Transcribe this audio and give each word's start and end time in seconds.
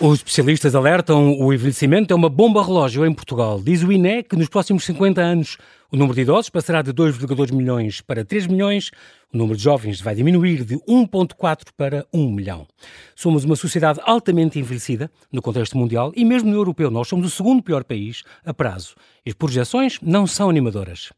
Os 0.00 0.18
especialistas 0.18 0.76
alertam 0.76 1.36
o 1.40 1.52
envelhecimento 1.52 2.14
é 2.14 2.16
uma 2.16 2.28
bomba 2.28 2.64
relógio 2.64 3.04
em 3.04 3.12
Portugal. 3.12 3.60
Diz 3.60 3.82
o 3.82 3.90
INE 3.90 4.22
que 4.22 4.36
nos 4.36 4.48
próximos 4.48 4.84
50 4.84 5.20
anos 5.20 5.58
o 5.90 5.96
número 5.96 6.14
de 6.14 6.20
idosos 6.20 6.50
passará 6.50 6.82
de 6.82 6.92
2,2 6.92 7.50
milhões 7.50 8.02
para 8.02 8.22
3 8.22 8.46
milhões, 8.46 8.90
o 9.32 9.38
número 9.38 9.56
de 9.56 9.62
jovens 9.62 10.02
vai 10.02 10.14
diminuir 10.14 10.62
de 10.62 10.76
1,4 10.80 11.68
para 11.74 12.06
1 12.12 12.30
milhão. 12.30 12.66
Somos 13.16 13.44
uma 13.44 13.56
sociedade 13.56 13.98
altamente 14.02 14.58
envelhecida 14.58 15.10
no 15.32 15.40
contexto 15.40 15.78
mundial 15.78 16.12
e 16.14 16.26
mesmo 16.26 16.50
no 16.50 16.56
europeu. 16.56 16.90
Nós 16.90 17.08
somos 17.08 17.26
o 17.26 17.30
segundo 17.30 17.62
pior 17.62 17.84
país 17.84 18.22
a 18.44 18.52
prazo. 18.52 18.96
E 19.24 19.30
as 19.30 19.34
projeções 19.34 19.98
não 20.02 20.26
são 20.26 20.50
animadoras. 20.50 21.10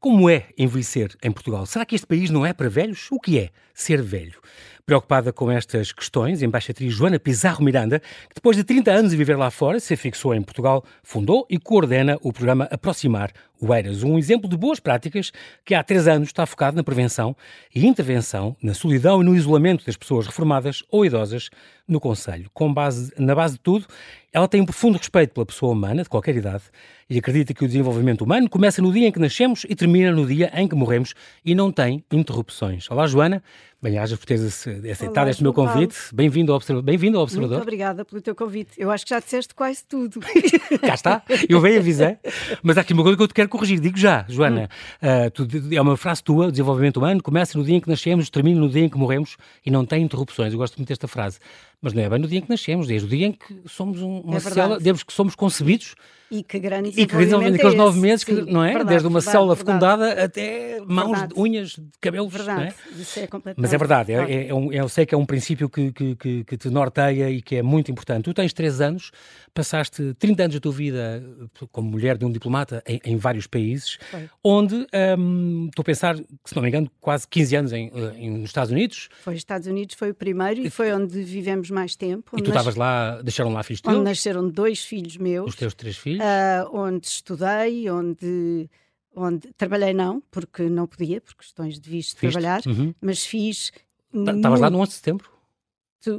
Como 0.00 0.30
é 0.30 0.48
envelhecer 0.56 1.14
em 1.22 1.30
Portugal? 1.30 1.66
Será 1.66 1.84
que 1.84 1.94
este 1.94 2.06
país 2.06 2.30
não 2.30 2.46
é 2.46 2.54
para 2.54 2.70
velhos? 2.70 3.08
O 3.10 3.20
que 3.20 3.38
é 3.38 3.50
ser 3.74 4.00
velho? 4.00 4.40
Preocupada 4.86 5.32
com 5.32 5.50
estas 5.50 5.92
questões, 5.92 6.42
a 6.42 6.44
embaixatriz 6.44 6.92
Joana 6.92 7.18
Pizarro 7.18 7.64
Miranda, 7.64 8.00
que 8.00 8.34
depois 8.34 8.54
de 8.54 8.62
30 8.62 8.92
anos 8.92 9.10
de 9.12 9.16
viver 9.16 9.34
lá 9.34 9.50
fora, 9.50 9.80
se 9.80 9.96
fixou 9.96 10.34
em 10.34 10.42
Portugal, 10.42 10.84
fundou 11.02 11.46
e 11.48 11.58
coordena 11.58 12.18
o 12.20 12.30
programa 12.30 12.68
Aproximar 12.70 13.32
o 13.58 13.74
Eiras, 13.74 14.02
um 14.14 14.18
exemplo 14.18 14.48
de 14.48 14.56
boas 14.56 14.78
práticas 14.78 15.32
que 15.64 15.74
há 15.74 15.82
três 15.82 16.06
anos 16.06 16.28
está 16.28 16.46
focado 16.46 16.76
na 16.76 16.84
prevenção 16.84 17.36
e 17.74 17.86
intervenção, 17.86 18.56
na 18.62 18.72
solidão 18.72 19.20
e 19.20 19.24
no 19.24 19.34
isolamento 19.34 19.84
das 19.84 19.96
pessoas 19.96 20.26
reformadas 20.26 20.82
ou 20.90 21.04
idosas 21.04 21.50
no 21.86 22.00
Conselho. 22.00 22.50
Com 22.52 22.72
base, 22.72 23.12
na 23.18 23.34
base 23.34 23.54
de 23.54 23.60
tudo, 23.60 23.86
ela 24.32 24.48
tem 24.48 24.60
um 24.60 24.64
profundo 24.64 24.98
respeito 24.98 25.32
pela 25.32 25.46
pessoa 25.46 25.72
humana, 25.72 26.02
de 26.02 26.08
qualquer 26.08 26.34
idade, 26.36 26.64
e 27.08 27.18
acredita 27.18 27.54
que 27.54 27.64
o 27.64 27.68
desenvolvimento 27.68 28.22
humano 28.22 28.48
começa 28.48 28.82
no 28.82 28.92
dia 28.92 29.06
em 29.06 29.12
que 29.12 29.20
nascemos 29.20 29.64
e 29.68 29.74
termina 29.74 30.10
no 30.10 30.26
dia 30.26 30.50
em 30.54 30.66
que 30.66 30.74
morremos 30.74 31.14
e 31.44 31.54
não 31.54 31.70
tem 31.70 32.04
interrupções. 32.10 32.90
Olá, 32.90 33.06
Joana. 33.06 33.42
Bem-ajas 33.84 34.18
por 34.18 34.24
teres 34.24 34.66
aceitado 34.66 35.24
Olá, 35.24 35.30
este 35.30 35.42
meu 35.42 35.52
convite. 35.52 35.94
Bem-vindo 36.10 36.54
ao. 36.54 36.60
Bem 36.82 36.96
ao 37.14 37.22
Observador. 37.22 37.58
Muito 37.58 37.62
obrigada 37.64 38.02
pelo 38.02 38.22
teu 38.22 38.34
convite. 38.34 38.70
Eu 38.78 38.90
acho 38.90 39.04
que 39.04 39.10
já 39.10 39.20
disseste 39.20 39.54
quase 39.54 39.84
tudo. 39.84 40.20
Cá 40.80 40.94
está, 40.94 41.22
eu 41.46 41.60
bem 41.60 41.76
avisei. 41.76 42.16
Mas 42.62 42.78
há 42.78 42.80
aqui 42.80 42.94
uma 42.94 43.02
coisa 43.02 43.14
que 43.14 43.22
eu 43.22 43.28
te 43.28 43.34
quero 43.34 43.48
corrigir. 43.50 43.78
Digo 43.78 43.98
já, 43.98 44.24
Joana. 44.26 44.70
Hum. 45.02 45.26
Uh, 45.26 45.30
tu, 45.30 45.46
é 45.70 45.78
uma 45.82 45.98
frase 45.98 46.24
tua, 46.24 46.46
o 46.46 46.50
desenvolvimento 46.50 46.96
humano 46.96 47.22
começa 47.22 47.58
no 47.58 47.62
dia 47.62 47.76
em 47.76 47.80
que 47.80 47.90
nascemos, 47.90 48.30
termina 48.30 48.58
no 48.58 48.70
dia 48.70 48.86
em 48.86 48.88
que 48.88 48.96
morremos 48.96 49.36
e 49.66 49.70
não 49.70 49.84
tem 49.84 50.02
interrupções. 50.02 50.54
Eu 50.54 50.58
gosto 50.58 50.78
muito 50.78 50.88
desta 50.88 51.06
frase. 51.06 51.38
Mas 51.84 51.92
não 51.92 52.02
é 52.02 52.08
bem 52.08 52.18
no 52.18 52.26
dia 52.26 52.38
em 52.38 52.40
que 52.40 52.48
nascemos, 52.48 52.86
desde 52.86 53.06
o 53.06 53.10
dia 53.10 53.26
em 53.26 53.32
que 53.32 53.60
somos 53.66 54.00
uma 54.00 54.38
é 54.38 54.40
célula, 54.40 54.80
desde 54.80 55.04
que 55.04 55.12
somos 55.12 55.34
concebidos 55.34 55.94
e 56.30 56.42
que 56.42 56.58
grande 56.58 56.88
E 56.88 57.06
que 57.06 57.16
desenvolvimento 57.16 57.56
aqueles 57.56 57.74
é 57.74 57.76
nove 57.76 58.00
meses, 58.00 58.24
que, 58.24 58.34
Sim, 58.34 58.50
não 58.50 58.64
é? 58.64 58.68
Verdade, 58.68 58.88
Desde 58.88 59.06
uma 59.06 59.20
verdade, 59.20 59.32
célula 59.32 59.54
verdade. 59.54 59.78
fecundada 59.78 60.24
até 60.24 60.80
mãos, 60.86 61.18
unhas, 61.36 61.78
cabelos. 62.00 62.32
Verdade, 62.32 62.74
é? 62.74 63.00
isso 63.00 63.20
é 63.20 63.26
completamente. 63.26 63.60
Mas 63.60 63.72
é 63.72 63.78
verdade, 63.78 64.12
é, 64.12 64.16
é, 64.16 64.48
é 64.48 64.54
um, 64.54 64.72
eu 64.72 64.88
sei 64.88 65.06
que 65.06 65.14
é 65.14 65.18
um 65.18 65.26
princípio 65.26 65.68
que, 65.68 65.92
que, 65.92 66.16
que, 66.16 66.44
que, 66.44 66.56
te 66.56 66.70
norteia 66.70 67.30
e 67.30 67.42
que 67.42 67.56
é 67.56 67.62
muito 67.62 67.90
importante. 67.90 68.24
Tu 68.24 68.34
tens 68.34 68.52
três 68.52 68.80
anos, 68.80 69.12
passaste 69.52 70.14
30 70.18 70.42
anos 70.44 70.54
da 70.54 70.60
tua 70.60 70.72
vida 70.72 71.22
como 71.70 71.90
mulher 71.90 72.16
de 72.16 72.24
um 72.24 72.30
diplomata 72.32 72.82
em, 72.86 73.00
em 73.04 73.16
vários 73.16 73.46
países, 73.46 73.98
foi. 74.10 74.28
onde 74.42 74.86
um, 75.18 75.66
estou 75.68 75.82
a 75.82 75.84
pensar, 75.84 76.16
se 76.16 76.56
não 76.56 76.62
me 76.62 76.68
engano, 76.68 76.90
quase 77.00 77.28
15 77.28 77.56
anos 77.56 77.72
em, 77.72 77.92
em, 78.16 78.30
nos 78.30 78.50
Estados 78.50 78.72
Unidos. 78.72 79.08
Foi, 79.22 79.34
Estados 79.34 79.68
Unidos 79.68 79.94
foi 79.94 80.10
o 80.10 80.14
primeiro 80.14 80.60
e 80.62 80.70
foi 80.70 80.92
onde 80.92 81.22
vivemos 81.22 81.70
mais 81.74 81.96
tempo. 81.96 82.38
E 82.38 82.42
tu 82.42 82.48
estavas 82.48 82.76
lá, 82.76 83.20
deixaram 83.20 83.52
lá 83.52 83.62
filhos 83.62 83.80
teus? 83.80 83.94
Onde 83.94 84.04
nasceram 84.04 84.48
dois 84.48 84.84
filhos 84.84 85.16
meus. 85.16 85.50
Os 85.50 85.56
teus 85.56 85.74
três 85.74 85.96
filhos? 85.96 86.24
uh, 86.24 86.70
onde 86.72 87.06
estudei, 87.06 87.90
onde, 87.90 88.70
onde 89.14 89.52
trabalhei 89.56 89.92
não, 89.92 90.22
porque 90.30 90.62
não 90.62 90.86
podia, 90.86 91.20
por 91.20 91.34
questões 91.34 91.78
de 91.78 91.90
visto 91.90 92.14
de 92.14 92.20
trabalhar, 92.20 92.62
uhum. 92.66 92.94
mas 93.00 93.26
fiz. 93.26 93.72
Estavas 94.12 94.60
lá 94.60 94.70
no 94.70 94.78
11 94.78 94.88
de 94.88 94.94
setembro? 94.94 95.34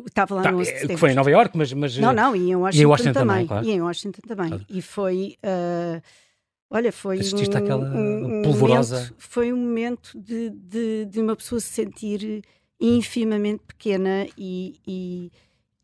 Estava 0.08 0.36
lá 0.36 0.42
tá, 0.42 0.52
no 0.52 0.60
11 0.60 0.71
de 0.71 0.80
setembro. 0.80 0.98
Foi 0.98 1.11
em 1.11 1.16
Nova 1.16 1.30
Iorque, 1.30 1.58
mas, 1.58 1.72
mas. 1.73 1.98
Não, 1.98 2.14
não, 2.14 2.36
e 2.36 2.49
em 2.49 2.55
Washington, 2.55 2.77
e 2.77 2.82
em 2.82 2.86
Washington 2.86 3.14
também. 3.14 3.36
também 3.36 3.48
claro. 3.48 3.66
E 3.66 3.72
em 3.72 3.82
Washington 3.82 4.22
também. 4.27 4.49
Claro. 4.49 4.66
E 4.70 4.82
foi. 4.82 5.37
Uh, 5.43 6.02
olha, 6.70 6.92
foi. 6.92 7.20
Assististe 7.20 7.55
um, 7.55 7.58
àquela 7.58 7.86
um, 7.86 8.42
polvorosa. 8.43 8.95
Momento, 8.95 9.16
foi 9.17 9.54
um 9.54 9.58
momento 9.58 10.20
de, 10.20 10.49
de, 10.49 11.05
de, 11.05 11.20
uma 11.20 11.36
pessoa 11.36 11.60
se 11.61 11.67
sentir 11.67 12.43
infimamente 12.80 13.63
pequena 13.65 14.27
e, 14.37 14.80
e, 14.86 15.31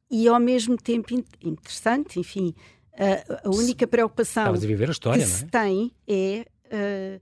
e 0.10 0.28
ao 0.28 0.40
mesmo 0.40 0.78
tempo 0.78 1.14
interessante, 1.42 2.20
enfim. 2.20 2.54
Uh, 2.94 3.48
a 3.48 3.50
única 3.50 3.88
preocupação 3.88 4.48
a 4.48 4.52
viver 4.52 4.90
a 4.90 4.92
história, 4.92 5.24
que 5.24 5.30
se 5.30 5.46
é? 5.46 5.48
tem 5.48 5.92
é. 6.08 6.46
Uh, 6.66 7.18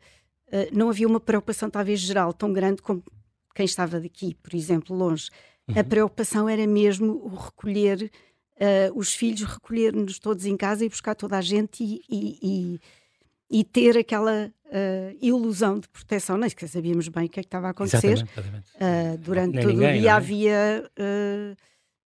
uh, 0.56 0.78
não 0.78 0.90
havia 0.90 1.08
uma 1.08 1.20
preocupação, 1.20 1.70
talvez 1.70 2.00
geral, 2.00 2.34
tão 2.34 2.52
grande 2.52 2.82
como 2.82 3.04
quem 3.54 3.66
estava 3.66 4.00
daqui, 4.00 4.36
por 4.42 4.56
exemplo, 4.56 4.96
longe. 4.96 5.30
Uhum. 5.68 5.80
A 5.80 5.84
preocupação 5.84 6.50
era 6.50 6.66
mesmo 6.66 7.14
o 7.24 7.36
recolher, 7.36 8.12
os 8.94 9.14
filhos, 9.14 9.44
recolher-nos 9.44 10.20
todos 10.20 10.46
em 10.46 10.58
casa 10.58 10.84
e 10.84 10.90
buscar 10.90 11.16
toda 11.16 11.38
a 11.38 11.42
gente 11.42 11.82
e, 11.82 12.02
e, 12.10 12.80
e, 13.50 13.64
ter 13.64 13.98
aquela 13.98 14.52
ilusão 15.22 15.80
de 15.80 15.88
proteção. 15.90 16.38
Nem 16.38 16.50
sequer 16.50 16.70
sabíamos 16.70 17.08
bem 17.08 17.26
o 17.26 17.30
que 17.30 17.40
é 17.40 17.44
que 17.44 17.48
estava 17.48 17.68
a 17.68 17.70
acontecer. 17.72 18.14
Exatamente, 18.14 18.70
exatamente. 18.80 19.24
durante 19.24 19.56
Nem 19.56 19.64
todo 19.64 19.74
ninguém, 19.74 19.98
o 19.98 20.02
dia 20.02 20.10
é? 20.10 20.14
havia 20.14 20.84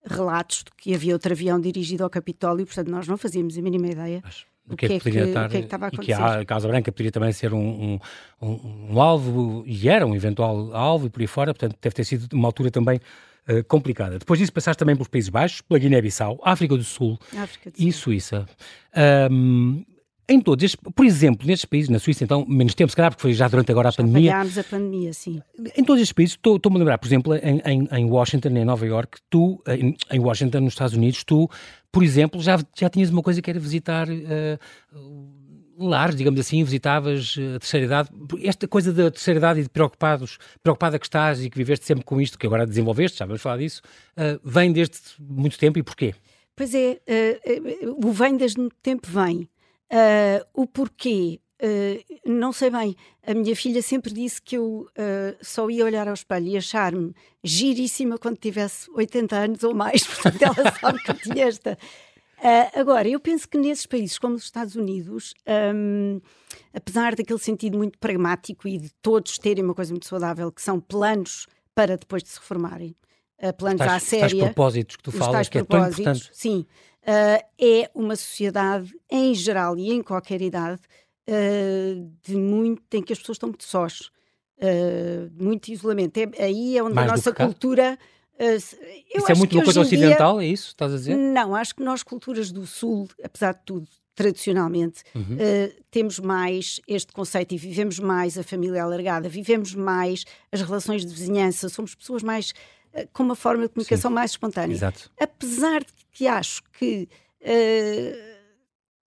relatos 0.05 0.63
de 0.63 0.71
que 0.77 0.93
havia 0.93 1.13
outro 1.13 1.31
avião 1.31 1.59
dirigido 1.59 2.03
ao 2.03 2.09
Capitólio, 2.09 2.65
portanto 2.65 2.89
nós 2.89 3.07
não 3.07 3.17
fazíamos 3.17 3.57
a 3.57 3.61
mínima 3.61 3.87
ideia. 3.87 4.21
Mas... 4.23 4.45
O 4.69 4.77
que, 4.77 4.85
é 4.85 4.87
que, 4.97 5.11
que, 5.11 5.19
estar, 5.19 5.49
que, 5.49 5.57
é 5.57 5.59
que 5.59 5.65
estava 5.65 5.85
a 5.85 5.87
acontecer? 5.89 6.13
E 6.13 6.15
que 6.15 6.21
a 6.21 6.45
Casa 6.45 6.69
Branca 6.69 6.89
poderia 6.89 7.11
também 7.11 7.33
ser 7.33 7.53
um, 7.53 7.59
um, 7.59 7.99
um, 8.41 8.93
um, 8.93 9.01
alvo, 9.01 9.63
e 9.67 9.89
era 9.89 10.07
um 10.07 10.15
eventual 10.15 10.73
alvo, 10.73 11.07
e 11.07 11.09
por 11.09 11.19
aí 11.19 11.27
fora, 11.27 11.53
portanto 11.53 11.77
deve 11.81 11.93
ter 11.93 12.05
sido 12.05 12.31
uma 12.31 12.47
altura 12.47 12.71
também 12.71 12.97
uh, 13.49 13.61
complicada. 13.65 14.17
Depois 14.17 14.39
disso 14.39 14.53
passaste 14.53 14.79
também 14.79 14.95
pelos 14.95 15.09
Países 15.09 15.29
Baixos, 15.29 15.59
pela 15.59 15.77
Guiné-Bissau, 15.77 16.39
África 16.41 16.77
do 16.77 16.83
Sul 16.83 17.19
África 17.37 17.71
do 17.71 17.75
e 17.77 17.91
Sul. 17.91 18.01
Suíça. 18.01 18.45
Um, 19.29 19.83
em 20.27 20.39
todos 20.39 20.63
estes, 20.63 20.79
por 20.95 21.05
exemplo, 21.05 21.45
nestes 21.45 21.65
países, 21.65 21.89
na 21.89 21.99
Suíça, 21.99 22.23
então, 22.23 22.45
menos 22.47 22.73
tempo, 22.73 22.89
se 22.89 22.95
calhar, 22.95 23.11
porque 23.11 23.21
foi 23.21 23.33
já 23.33 23.47
durante 23.47 23.71
agora 23.71 23.89
a 23.89 23.91
já 23.91 23.97
pandemia. 23.97 24.35
a 24.37 24.63
pandemia, 24.63 25.13
sim. 25.13 25.41
Em 25.75 25.83
todos 25.83 26.01
estes 26.01 26.13
países, 26.13 26.35
estou-me 26.35 26.77
a 26.77 26.79
lembrar, 26.79 26.97
por 26.97 27.07
exemplo, 27.07 27.35
em, 27.35 27.61
em, 27.65 27.87
em, 27.91 28.05
Washington, 28.05 28.49
em 28.49 28.65
Nova 28.65 28.85
York, 28.85 29.19
tu, 29.29 29.61
em, 29.67 29.95
em, 30.09 30.19
Washington, 30.19 30.61
nos 30.61 30.73
Estados 30.73 30.95
Unidos, 30.95 31.23
tu, 31.23 31.49
por 31.91 32.03
exemplo, 32.03 32.41
já, 32.41 32.57
já 32.77 32.89
tinhas 32.89 33.09
uma 33.09 33.21
coisa 33.21 33.41
que 33.41 33.49
era 33.49 33.59
visitar 33.59 34.07
uh, 34.09 34.59
lares, 35.77 36.15
digamos 36.15 36.39
assim, 36.39 36.63
visitavas 36.63 37.35
a 37.55 37.59
terceira 37.59 37.85
idade. 37.85 38.09
Esta 38.43 38.67
coisa 38.67 38.93
da 38.93 39.11
terceira 39.11 39.39
idade 39.39 39.59
e 39.59 39.63
de 39.63 39.69
preocupados, 39.69 40.37
preocupada 40.61 40.97
que 40.97 41.05
estás 41.05 41.43
e 41.43 41.49
que 41.49 41.57
viveste 41.57 41.85
sempre 41.85 42.05
com 42.05 42.21
isto, 42.21 42.39
que 42.39 42.47
agora 42.47 42.65
desenvolveste, 42.65 43.19
já 43.19 43.25
vamos 43.25 43.41
falar 43.41 43.57
disso, 43.57 43.81
uh, 44.17 44.39
vem 44.43 44.71
desde 44.71 44.97
muito 45.19 45.57
tempo 45.59 45.77
e 45.77 45.83
porquê? 45.83 46.15
Pois 46.55 46.73
é, 46.73 47.01
uh, 47.83 48.07
o 48.07 48.11
vem 48.11 48.37
desde 48.37 48.59
muito 48.59 48.75
tempo 48.81 49.07
vem. 49.09 49.49
Uh, 49.91 50.43
o 50.53 50.65
porquê, 50.67 51.39
uh, 51.61 52.29
não 52.29 52.51
sei 52.51 52.69
bem. 52.69 52.95
A 53.25 53.33
minha 53.33 53.55
filha 53.55 53.81
sempre 53.81 54.11
disse 54.13 54.41
que 54.41 54.57
eu 54.57 54.87
uh, 54.89 55.37
só 55.41 55.69
ia 55.69 55.85
olhar 55.85 56.07
ao 56.07 56.13
espelho 56.13 56.47
e 56.47 56.57
achar-me 56.57 57.13
giríssima 57.43 58.17
quando 58.17 58.37
tivesse 58.37 58.89
80 58.91 59.35
anos 59.35 59.63
ou 59.63 59.73
mais, 59.73 60.05
portanto 60.07 60.41
ela 60.41 60.71
sabe 60.71 61.03
que 61.03 61.11
eu 61.11 61.15
tinha 61.15 61.45
esta. 61.45 61.77
agora, 62.73 63.07
eu 63.07 63.19
penso 63.19 63.47
que 63.47 63.57
nesses 63.57 63.85
países 63.85 64.17
como 64.17 64.35
os 64.35 64.43
Estados 64.43 64.75
Unidos, 64.75 65.33
um, 65.75 66.19
apesar 66.73 67.15
daquele 67.15 67.39
sentido 67.39 67.77
muito 67.77 67.97
pragmático 67.99 68.67
e 68.67 68.77
de 68.77 68.89
todos 69.01 69.37
terem 69.37 69.63
uma 69.63 69.75
coisa 69.75 69.91
muito 69.91 70.07
saudável, 70.07 70.51
que 70.51 70.61
são 70.61 70.79
planos 70.79 71.47
para 71.75 71.97
depois 71.97 72.23
de 72.23 72.29
se 72.29 72.39
reformarem, 72.39 72.95
planos 73.51 73.79
tais, 73.79 73.91
à 73.91 73.99
séria. 73.99 74.25
Os 74.27 74.43
propósitos 74.43 74.95
que 74.95 75.03
tu 75.03 75.11
falas, 75.11 75.49
que 75.49 75.57
é 75.57 75.63
tão 75.63 75.87
importante. 75.87 76.29
Sim, 76.31 76.65
uh, 77.01 77.45
é 77.59 77.89
uma 77.93 78.15
sociedade, 78.15 78.93
em 79.09 79.33
geral 79.33 79.77
e 79.77 79.91
em 79.91 80.01
qualquer 80.01 80.41
idade, 80.41 80.81
uh, 81.27 82.11
de 82.21 82.35
muito, 82.35 82.81
em 82.93 83.01
que 83.01 83.11
as 83.11 83.19
pessoas 83.19 83.35
estão 83.35 83.49
muito 83.49 83.63
sós, 83.63 84.11
uh, 84.59 85.31
muito 85.37 85.69
isolamento. 85.69 86.17
É, 86.17 86.43
aí 86.43 86.77
é 86.77 86.83
onde 86.83 86.93
Mais 86.93 87.09
a 87.09 87.15
nossa 87.15 87.33
cultura. 87.33 87.97
isso 88.39 88.75
é 89.29 89.35
muito 89.35 89.53
uma 89.57 89.63
coisa 89.63 89.81
ocidental, 89.81 90.39
dia, 90.39 90.47
é 90.47 90.51
isso? 90.51 90.67
Estás 90.69 90.93
a 90.93 90.97
dizer? 90.97 91.17
Não, 91.17 91.55
acho 91.55 91.75
que 91.75 91.83
nós, 91.83 92.03
culturas 92.03 92.51
do 92.51 92.65
Sul, 92.65 93.09
apesar 93.23 93.53
de 93.53 93.61
tudo, 93.65 93.87
tradicionalmente, 94.15 95.03
uhum. 95.15 95.21
uh, 95.21 95.83
temos 95.89 96.19
mais 96.19 96.79
este 96.87 97.11
conceito 97.11 97.53
e 97.53 97.57
vivemos 97.57 97.99
mais 97.99 98.37
a 98.37 98.43
família 98.43 98.83
alargada, 98.83 99.27
vivemos 99.27 99.73
mais 99.73 100.23
as 100.51 100.61
relações 100.61 101.05
de 101.05 101.11
vizinhança, 101.11 101.67
somos 101.67 101.95
pessoas 101.95 102.21
mais 102.21 102.53
com 103.11 103.23
uma 103.23 103.35
forma 103.35 103.63
de 103.63 103.69
comunicação 103.69 104.11
Sim. 104.11 104.15
mais 104.15 104.31
espontânea. 104.31 104.73
Exato. 104.73 105.11
Apesar 105.19 105.81
de 105.81 105.93
que 106.11 106.27
acho 106.27 106.61
que 106.77 107.07
uh, 107.41 108.33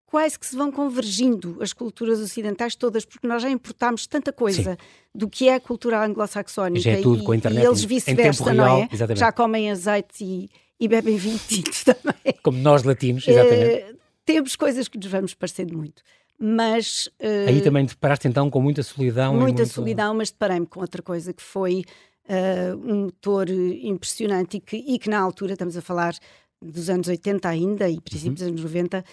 quase 0.05 0.37
que 0.37 0.45
se 0.45 0.55
vão 0.55 0.71
convergindo 0.71 1.57
as 1.61 1.73
culturas 1.73 2.19
ocidentais 2.19 2.75
todas, 2.75 3.05
porque 3.05 3.27
nós 3.27 3.41
já 3.41 3.49
importámos 3.49 4.07
tanta 4.07 4.31
coisa 4.33 4.71
Sim. 4.71 4.77
do 5.13 5.29
que 5.29 5.47
é 5.47 5.55
a 5.55 5.59
cultura 5.59 6.03
anglo-saxónica 6.03 6.81
já 6.81 6.91
é 6.91 7.01
tudo, 7.01 7.21
e, 7.21 7.25
com 7.25 7.31
a 7.31 7.35
internet, 7.35 7.63
e 7.63 7.67
eles 7.67 7.83
vice-versa, 7.83 8.53
não 8.53 8.77
é? 8.79 8.89
Exatamente. 8.91 9.19
Já 9.19 9.31
comem 9.31 9.71
azeite 9.71 10.23
e, 10.23 10.49
e 10.79 10.87
bebem 10.87 11.17
vinho 11.17 11.39
também. 11.85 12.35
Como 12.43 12.57
nós 12.57 12.83
latinos, 12.83 13.27
exatamente. 13.27 13.93
Uh, 13.93 13.97
temos 14.25 14.55
coisas 14.55 14.87
que 14.87 14.97
nos 14.97 15.07
vamos 15.07 15.33
parecendo 15.33 15.77
muito 15.77 16.01
mas... 16.39 17.07
Uh, 17.19 17.47
Aí 17.47 17.61
também 17.61 17.85
te 17.85 17.89
deparaste 17.89 18.27
então 18.27 18.49
com 18.49 18.61
muita 18.61 18.83
solidão. 18.83 19.33
Muita 19.33 19.63
muito... 19.63 19.73
solidão, 19.73 20.13
mas 20.13 20.29
deparei-me 20.29 20.67
com 20.67 20.79
outra 20.79 21.01
coisa 21.01 21.33
que 21.33 21.41
foi 21.41 21.83
uh, 22.27 22.77
um 22.77 23.05
motor 23.05 23.49
impressionante 23.49 24.57
e 24.57 24.59
que, 24.59 24.77
e 24.77 24.99
que, 24.99 25.09
na 25.09 25.19
altura 25.19 25.53
estamos 25.53 25.77
a 25.77 25.81
falar 25.81 26.15
dos 26.61 26.89
anos 26.89 27.07
80 27.07 27.47
ainda 27.47 27.89
e 27.89 28.01
princípios 28.01 28.41
uhum. 28.41 28.51
dos 28.51 28.61
anos 28.61 28.63
90, 28.63 29.05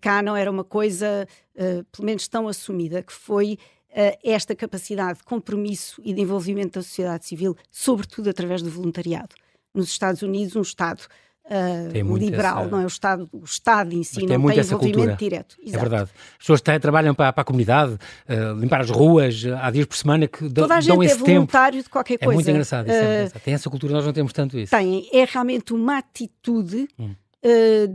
cá 0.00 0.22
não 0.22 0.36
era 0.36 0.50
uma 0.50 0.64
coisa, 0.64 1.26
uh, 1.54 1.84
pelo 1.84 2.06
menos 2.06 2.28
tão 2.28 2.46
assumida, 2.46 3.02
que 3.02 3.12
foi 3.12 3.58
uh, 3.90 4.18
esta 4.22 4.54
capacidade 4.54 5.18
de 5.18 5.24
compromisso 5.24 6.00
e 6.04 6.12
de 6.12 6.20
envolvimento 6.20 6.78
da 6.78 6.82
sociedade 6.82 7.26
civil, 7.26 7.56
sobretudo 7.70 8.30
através 8.30 8.62
do 8.62 8.70
voluntariado. 8.70 9.34
Nos 9.74 9.88
Estados 9.88 10.22
Unidos, 10.22 10.56
um 10.56 10.62
Estado 10.62 11.06
uh, 11.44 12.16
liberal, 12.16 12.62
essa... 12.62 12.70
não 12.70 12.80
é? 12.80 12.84
O 12.84 12.86
Estado, 12.86 13.28
o 13.32 13.44
Estado 13.44 13.94
em 13.94 14.02
si 14.02 14.26
não 14.26 14.46
tem 14.46 14.60
envolvimento 14.60 15.16
direto. 15.16 15.56
É 15.60 15.68
Exato. 15.68 15.76
É 15.76 15.88
verdade. 15.88 16.10
As 16.32 16.38
pessoas 16.38 16.60
trabalham 16.60 17.14
para, 17.14 17.32
para 17.32 17.42
a 17.42 17.44
comunidade, 17.44 17.94
uh, 17.94 18.58
limpar 18.58 18.80
as 18.80 18.90
ruas, 18.90 19.44
há 19.60 19.70
dias 19.70 19.86
por 19.86 19.96
semana 19.96 20.28
que 20.28 20.48
dão, 20.48 20.64
Toda 20.64 20.76
a 20.76 20.80
gente 20.80 20.94
dão 20.94 21.02
esse 21.02 21.14
é 21.14 21.18
voluntário 21.18 21.78
tempo. 21.78 21.84
de 21.84 21.90
qualquer 21.90 22.18
coisa. 22.18 22.32
É 22.32 22.34
muito 22.34 22.50
engraçado, 22.50 22.86
isso 22.86 22.96
é 22.96 23.16
engraçado. 23.16 23.42
Tem 23.42 23.54
essa 23.54 23.70
cultura, 23.70 23.92
nós 23.92 24.06
não 24.06 24.12
temos 24.12 24.32
tanto 24.32 24.58
isso. 24.58 24.70
Tem, 24.70 25.08
é 25.12 25.24
realmente 25.24 25.72
uma 25.72 25.98
atitude 25.98 26.88
hum. 26.98 27.14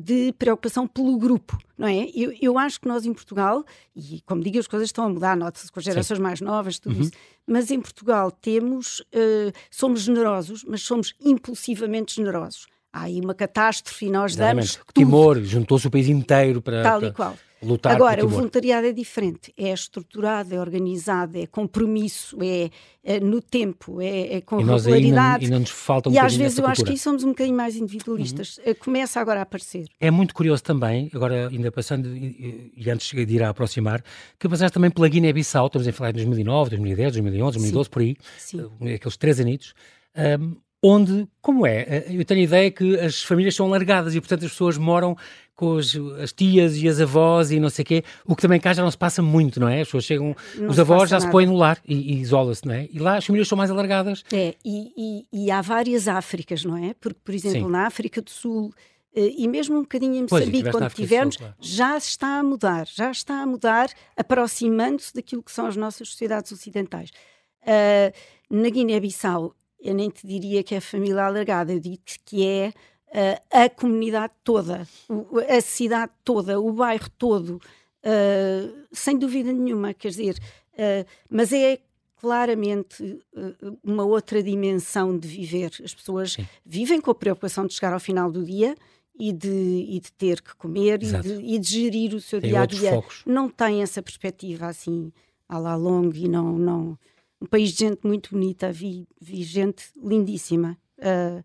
De 0.04 0.34
preocupação 0.40 0.88
pelo 0.88 1.20
grupo, 1.20 1.56
não 1.78 1.88
é? 1.88 2.10
Eu, 2.16 2.34
eu, 2.42 2.58
acho 2.58 2.82
que 2.82 2.88
nós 2.88 3.06
em 3.06 3.14
Portugal, 3.14 3.64
e 3.96 4.20
como 4.26 4.42
digo, 4.42 4.58
as 4.58 4.66
coisas 4.66 4.88
estão 4.88 5.06
a 5.06 5.10
mudar, 5.10 5.38
nota-se 5.38 5.72
com 5.72 5.80
as 5.80 5.86
gerações 5.86 6.18
Sim. 6.18 6.24
mais 6.24 6.42
novas, 6.42 6.80
tudo 6.80 6.96
uhum. 6.96 7.02
isso, 7.04 7.12
mas 7.46 7.70
em 7.70 7.80
Portugal 7.80 8.32
temos, 8.32 9.02
uh, 9.02 9.54
somos 9.70 10.02
generosos, 10.02 10.64
mas 10.68 10.82
somos 10.82 11.14
impulsivamente 11.24 12.16
generosos 12.16 12.66
há 12.96 13.04
aí 13.04 13.20
uma 13.20 13.34
catástrofe 13.34 14.06
e 14.06 14.10
nós 14.10 14.32
Exatamente. 14.32 14.78
damos. 14.78 14.94
Timor, 14.94 15.42
juntou-se 15.44 15.86
o 15.86 15.92
país 15.92 16.08
inteiro 16.08 16.62
para, 16.62 16.82
Tal 16.82 17.04
e 17.04 17.12
qual. 17.12 17.38
lutar 17.62 17.94
Agora, 17.94 18.24
o 18.26 18.30
voluntariado 18.30 18.88
é 18.88 18.94
diferente, 18.94 19.54
é 19.58 19.74
estruturado, 19.74 20.56
é 20.56 20.60
organizado, 20.60 21.38
é 21.38 21.46
compromisso, 21.46 22.38
é, 22.42 22.70
é 23.04 23.20
no 23.20 23.42
tempo, 23.42 24.02
é, 24.02 24.36
é 24.36 24.42
com 24.42 24.62
e 24.62 24.64
regularidade. 24.64 25.46
E 25.46 25.50
não 25.50 25.60
nos 25.60 25.72
falta 25.72 26.10
um 26.10 26.14
E 26.14 26.18
às 26.18 26.36
vezes 26.36 26.58
eu 26.58 26.64
cultura. 26.64 26.72
acho 26.72 26.84
que 26.86 26.92
aí 26.92 26.98
somos 26.98 27.24
um 27.26 27.30
bocadinho 27.30 27.58
mais 27.58 27.76
individualistas. 27.76 28.60
Uhum. 28.66 28.76
Começa 28.76 29.20
agora 29.20 29.42
a 29.42 29.44
aparecer. 29.44 29.86
É 30.00 30.10
muito 30.10 30.34
curioso 30.34 30.64
também, 30.64 31.10
agora 31.14 31.50
ainda 31.50 31.72
passando, 31.72 32.16
e, 32.16 32.72
e 32.78 32.90
antes 32.90 33.12
de 33.12 33.36
ir 33.36 33.44
a 33.44 33.50
aproximar, 33.50 34.02
que 34.40 34.48
passaste 34.48 34.74
também 34.74 34.90
pela 34.90 35.10
Guiné-Bissau, 35.10 35.68
estamos 35.68 35.86
a 35.88 35.92
falar 35.92 36.12
de 36.12 36.20
2009, 36.20 36.70
2010, 36.70 37.14
2011, 37.14 37.58
2012, 37.58 37.86
Sim. 37.86 37.92
por 37.92 38.02
aí, 38.02 38.16
Sim. 38.38 38.72
Eh, 38.82 38.94
aqueles 38.96 39.18
três 39.18 39.40
anitos. 39.42 39.74
Um, 40.18 40.56
onde, 40.82 41.28
como 41.42 41.66
é? 41.66 41.82
Eh, 41.82 42.06
eu 42.10 42.26
tenho 42.26 42.42
a 42.42 42.44
ideia 42.44 42.72
que 42.72 43.00
as 43.00 43.24
famílias 43.24 43.56
são 43.56 43.66
alargadas 43.68 44.16
e, 44.16 44.22
portanto, 44.22 44.46
as 44.46 44.52
pessoas 44.52 44.78
moram 44.78 45.18
com 45.56 45.78
as, 45.78 45.96
as 46.22 46.34
tias 46.34 46.78
e 46.78 46.88
as 46.88 47.00
avós 47.00 47.50
e 47.50 47.60
não 47.60 47.70
sei 47.70 47.84
o 47.84 47.86
quê, 47.86 48.04
o 48.26 48.36
que 48.36 48.42
também 48.42 48.60
cá 48.60 48.74
já 48.74 48.84
não 48.84 48.92
se 48.92 48.98
passa 48.98 49.22
muito, 49.22 49.60
não 49.60 49.70
é? 49.70 49.82
As 49.82 49.88
pessoas 49.88 50.04
chegam, 50.04 50.36
não 50.58 50.70
os 50.70 50.80
avós 50.80 51.10
já 51.10 51.16
nada. 51.16 51.26
se 51.26 51.32
põem 51.32 51.46
no 51.46 51.56
lar 51.56 51.80
e, 51.88 52.14
e 52.14 52.22
isolam-se, 52.22 52.66
não 52.68 52.74
é? 52.74 52.90
E 52.92 53.00
lá 53.00 53.18
as 53.18 53.26
famílias 53.26 53.48
são 53.48 53.58
mais 53.58 53.72
alargadas. 53.72 54.24
É, 54.34 54.54
e, 54.66 54.92
e, 55.32 55.46
e 55.46 55.52
há 55.52 55.62
várias 55.62 56.08
Áfricas, 56.08 56.66
não 56.66 56.76
é? 56.76 56.94
Porque, 56.94 57.20
por 57.24 57.34
exemplo, 57.34 57.66
Sim. 57.66 57.72
na 57.72 57.88
África 57.88 58.22
do 58.22 58.30
Sul 58.30 58.74
eh, 59.16 59.34
e 59.38 59.48
mesmo 59.48 59.78
um 59.78 59.82
bocadinho 59.82 60.16
em 60.16 60.22
Moçambique, 60.24 60.70
quando 60.70 60.94
tivemos, 60.94 61.36
Sul, 61.36 61.46
claro. 61.46 61.56
já 61.62 61.98
está 61.98 62.40
a 62.40 62.44
mudar, 62.44 62.86
já 62.88 63.10
está 63.10 63.42
a 63.42 63.46
mudar, 63.46 63.90
aproximando-se 64.18 65.14
daquilo 65.14 65.42
que 65.42 65.52
são 65.52 65.68
as 65.68 65.78
nossas 65.78 66.10
sociedades 66.10 66.52
ocidentais. 66.52 67.12
Uh, 67.62 68.14
na 68.50 68.70
Guiné-Bissau 68.70 69.56
eu 69.80 69.94
nem 69.94 70.10
te 70.10 70.26
diria 70.26 70.64
que 70.64 70.76
é 70.76 70.80
família 70.80 71.26
alargada, 71.26 71.74
eu 71.74 71.80
digo 71.80 72.02
que 72.26 72.46
é 72.46 72.74
uh, 73.10 73.42
a 73.52 73.70
comunidade 73.70 74.34
toda, 74.44 74.88
o, 75.10 75.40
a 75.40 75.62
cidade 75.62 76.12
toda, 76.24 76.60
o 76.60 76.72
bairro 76.74 77.10
todo, 77.18 77.62
uh, 78.04 78.86
sem 78.92 79.18
dúvida 79.18 79.52
nenhuma, 79.52 79.94
quer 79.94 80.10
dizer, 80.10 80.38
uh, 80.74 81.06
mas 81.30 81.54
é 81.54 81.80
claramente 82.18 83.20
uma 83.84 84.04
outra 84.04 84.42
dimensão 84.42 85.16
de 85.16 85.28
viver. 85.28 85.72
As 85.84 85.94
pessoas 85.94 86.34
Sim. 86.34 86.48
vivem 86.66 87.00
com 87.00 87.12
a 87.12 87.16
preocupação 87.16 87.68
de 87.68 87.74
chegar 87.74 87.94
ao 87.94 88.00
final 88.00 88.32
do 88.32 88.44
dia 88.44 88.76
e 89.18 89.32
de, 89.32 89.86
e 89.90 90.00
de 90.00 90.12
ter 90.12 90.42
que 90.42 90.56
comer 90.56 91.04
e 91.04 91.22
de, 91.22 91.34
e 91.34 91.60
de, 91.60 91.68
gerir 91.68 92.16
o 92.16 92.22
seu 92.22 92.42
Tem 92.42 92.50
dia 92.50 92.62
a 92.62 92.66
dia. 92.66 93.04
Não 93.26 93.48
tem 93.48 93.84
essa 93.84 94.02
perspectiva 94.02 94.66
assim 94.66 95.12
à 95.48 95.60
la 95.60 95.76
longue 95.76 96.26
e 96.26 96.28
não, 96.28 96.58
não, 96.58 96.98
um 97.46 97.48
país 97.48 97.72
de 97.72 97.86
gente 97.86 98.00
muito 98.04 98.32
bonita, 98.32 98.72
vi, 98.72 99.08
vi 99.22 99.44
gente 99.44 99.86
lindíssima. 99.96 100.78
Uh, 100.98 101.44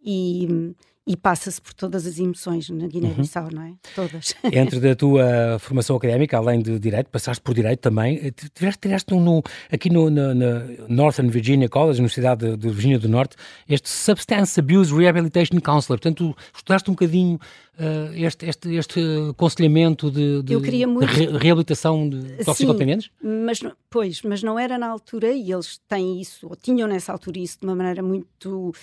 e, 0.00 0.74
e 1.06 1.16
passa-se 1.16 1.62
por 1.62 1.72
todas 1.72 2.04
as 2.04 2.18
emoções 2.18 2.68
na 2.68 2.88
Guiné-Bissau, 2.88 3.44
uhum. 3.44 3.50
não 3.52 3.62
é? 3.62 3.72
Todas. 3.94 4.34
Entre 4.52 4.90
a 4.90 4.96
tua 4.96 5.56
formação 5.60 5.94
académica, 5.94 6.36
além 6.36 6.60
de 6.60 6.80
Direito, 6.80 7.08
passaste 7.10 7.40
por 7.42 7.54
Direito 7.54 7.78
também, 7.78 8.16
eh, 8.16 8.32
tiveste, 8.32 8.80
tiveste 8.80 9.14
um, 9.14 9.20
no, 9.20 9.42
aqui 9.70 9.88
no, 9.88 10.10
na, 10.10 10.34
na, 10.34 10.62
Northern 10.88 11.30
Virginia 11.30 11.68
College, 11.68 11.98
na 11.98 12.02
Universidade 12.02 12.50
de, 12.50 12.56
de, 12.56 12.68
Virgínia 12.70 12.98
do 12.98 13.08
Norte, 13.08 13.36
este 13.68 13.88
Substance 13.88 14.58
Abuse 14.58 14.92
Rehabilitation 14.92 15.60
Counselor, 15.60 16.00
portanto, 16.00 16.34
tu 16.34 16.36
estudaste 16.56 16.90
um 16.90 16.94
bocadinho 16.94 17.38
uh, 17.78 18.12
este, 18.12 18.46
este, 18.46 18.74
este 18.74 19.00
aconselhamento 19.30 20.10
de, 20.10 20.42
de, 20.42 20.86
muito... 20.86 21.06
de 21.06 21.24
re, 21.24 21.38
reabilitação 21.38 22.08
de 22.08 22.44
toxicodependentes? 22.44 23.10
Sim, 23.20 23.44
mas, 23.44 23.60
pois, 23.88 24.22
mas 24.22 24.42
não 24.42 24.58
era 24.58 24.76
na 24.76 24.88
altura, 24.88 25.32
e 25.32 25.52
eles 25.52 25.80
têm 25.88 26.20
isso, 26.20 26.48
ou 26.48 26.56
tinham 26.56 26.88
nessa 26.88 27.12
altura 27.12 27.38
isso 27.38 27.60
de 27.60 27.66
uma 27.66 27.76
maneira 27.76 28.02
muito 28.02 28.74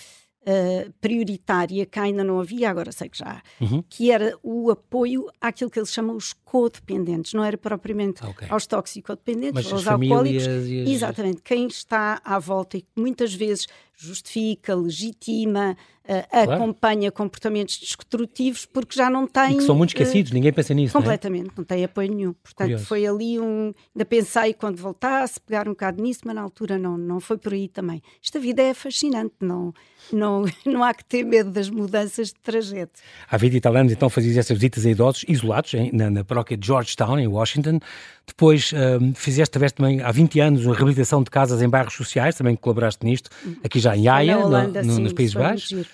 uh, 0.46 0.92
prioritária 1.00 1.86
que 1.86 1.98
ainda 1.98 2.22
não 2.22 2.40
havia, 2.40 2.70
agora 2.70 2.92
sei 2.92 3.08
que 3.08 3.18
já 3.18 3.26
há, 3.26 3.64
uhum. 3.64 3.82
que 3.88 4.10
era 4.10 4.36
o 4.42 4.70
apoio 4.70 5.26
àquilo 5.40 5.70
que 5.70 5.78
eles 5.78 5.92
chamam 5.92 6.16
os 6.16 6.32
codependentes, 6.32 7.32
não 7.34 7.44
era 7.44 7.56
propriamente 7.56 8.24
okay. 8.24 8.48
aos 8.50 8.66
toxicodependentes, 8.66 9.72
aos 9.72 9.86
alcoólicos. 9.86 10.46
As... 10.46 10.66
Exatamente, 10.68 11.42
quem 11.42 11.66
está 11.66 12.20
à 12.24 12.38
volta 12.38 12.76
e 12.76 12.82
que 12.82 12.88
muitas 12.96 13.34
vezes 13.34 13.66
justifica, 13.96 14.74
legitima, 14.74 15.76
uh, 16.04 16.28
claro. 16.30 16.52
acompanha 16.52 17.10
comportamentos 17.10 17.78
destrutivos 17.78 18.66
porque 18.66 18.96
já 18.96 19.08
não 19.08 19.26
tem. 19.26 19.52
E 19.52 19.56
que 19.58 19.64
são 19.64 19.74
muito 19.74 19.90
esquecidos, 19.90 20.32
uh, 20.32 20.34
ninguém 20.34 20.52
pensa 20.52 20.74
nisso. 20.74 20.92
Completamente, 20.92 21.46
não, 21.46 21.52
é? 21.52 21.56
não 21.58 21.64
tem 21.64 21.84
apoio 21.84 22.14
nenhum. 22.14 22.32
Portanto, 22.34 22.66
Curioso. 22.66 22.86
foi 22.86 23.06
ali 23.06 23.38
um. 23.38 23.72
Ainda 23.94 24.04
pensei 24.04 24.54
quando 24.54 24.76
voltasse, 24.76 25.40
pegar 25.40 25.66
um 25.68 25.72
bocado 25.72 26.02
nisso, 26.02 26.20
mas 26.24 26.34
na 26.34 26.42
altura 26.42 26.78
não, 26.78 26.98
não 26.98 27.20
foi 27.20 27.38
por 27.38 27.52
aí 27.52 27.68
também. 27.68 28.02
Esta 28.22 28.38
vida 28.38 28.62
é 28.62 28.74
fascinante, 28.74 29.34
não, 29.40 29.72
não, 30.12 30.44
não 30.66 30.82
há 30.82 30.92
que 30.92 31.04
ter 31.04 31.24
medo 31.24 31.50
das 31.50 31.70
mudanças 31.70 32.28
de 32.28 32.34
trajeto. 32.34 33.00
Há 33.30 33.36
20 33.36 33.54
e 33.54 33.60
tal 33.60 33.76
anos, 33.76 33.92
então, 33.92 34.10
fazias 34.10 34.36
essas 34.36 34.56
visitas 34.56 34.84
a 34.84 34.90
idosos 34.90 35.24
isolados 35.28 35.74
em, 35.74 35.90
na, 35.92 36.10
na 36.10 36.24
paróquia 36.24 36.56
de 36.56 36.66
Georgetown, 36.66 37.18
em 37.18 37.26
Washington. 37.26 37.78
Depois 38.26 38.72
um, 38.72 39.14
fizeste, 39.14 39.52
tiveste 39.52 39.76
também 39.76 40.00
há 40.00 40.10
20 40.10 40.40
anos 40.40 40.64
uma 40.64 40.74
reabilitação 40.74 41.22
de 41.22 41.30
casas 41.30 41.60
em 41.60 41.68
bairros 41.68 41.92
sociais, 41.92 42.34
também 42.34 42.56
colaboraste 42.56 43.04
nisto, 43.04 43.28
aqui 43.62 43.78
já 43.78 43.93
em 43.96 44.08
Haia, 44.08 44.38
Holanda, 44.38 44.82
no, 44.82 44.88
no, 44.88 44.94
sim, 44.94 45.02
nos 45.02 45.12
Países 45.12 45.34
Baixos. 45.34 45.86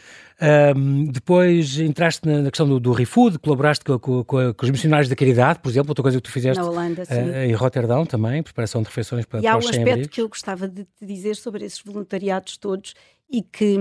Um, 0.75 1.05
depois 1.05 1.79
entraste 1.79 2.27
na, 2.27 2.41
na 2.41 2.51
questão 2.51 2.67
do, 2.67 2.81
do 2.81 2.93
ReFood, 2.93 3.39
colaboraste 3.39 3.85
com, 3.85 3.99
com, 3.99 4.25
com, 4.25 4.55
os 4.63 4.71
missionários 4.71 5.07
da 5.07 5.15
caridade, 5.15 5.59
por 5.59 5.69
exemplo, 5.69 5.91
outra 5.91 6.03
coisa 6.03 6.17
que 6.17 6.23
tu 6.23 6.33
fizeste 6.33 6.63
Holanda, 6.63 7.03
uh, 7.03 7.45
em 7.45 7.53
Roterdão 7.53 8.07
também, 8.07 8.43
preparação 8.43 8.81
de 8.81 8.89
refeições 8.89 9.27
para 9.27 9.41
E 9.41 9.43
para 9.43 9.53
há 9.53 9.57
um 9.57 9.59
aspecto 9.59 10.09
que 10.09 10.19
eu 10.19 10.29
gostava 10.31 10.67
de 10.67 10.85
te 10.85 11.05
dizer 11.05 11.37
sobre 11.37 11.67
esses 11.67 11.83
voluntariados 11.83 12.57
todos 12.57 12.95
e 13.31 13.43
que 13.43 13.77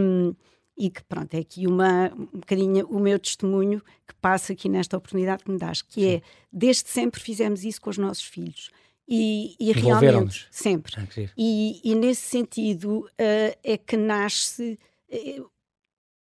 e 0.78 0.90
que 0.90 1.04
pronto, 1.04 1.34
é 1.34 1.40
aqui 1.40 1.68
uma, 1.68 2.10
um 2.14 2.40
bocadinho 2.40 2.88
o 2.88 3.00
meu 3.00 3.20
testemunho 3.20 3.82
que 4.08 4.16
passa 4.22 4.54
aqui 4.54 4.70
nesta 4.70 4.96
oportunidade 4.96 5.44
que 5.44 5.52
me 5.52 5.58
dás, 5.58 5.82
que 5.82 6.06
é, 6.06 6.10
Sim. 6.10 6.16
é, 6.16 6.22
desde 6.52 6.90
sempre 6.90 7.20
fizemos 7.20 7.66
isso 7.66 7.82
com 7.82 7.90
os 7.90 7.98
nossos 7.98 8.24
filhos. 8.24 8.70
E, 9.12 9.56
e 9.60 9.72
realmente, 9.72 10.48
sempre. 10.52 10.94
E, 11.36 11.82
e, 11.84 11.96
nesse 11.96 12.22
sentido 12.22 13.00
uh, 13.00 13.58
é 13.64 13.76
que 13.76 13.98
nasce 13.98 14.78
uh, 15.12 15.50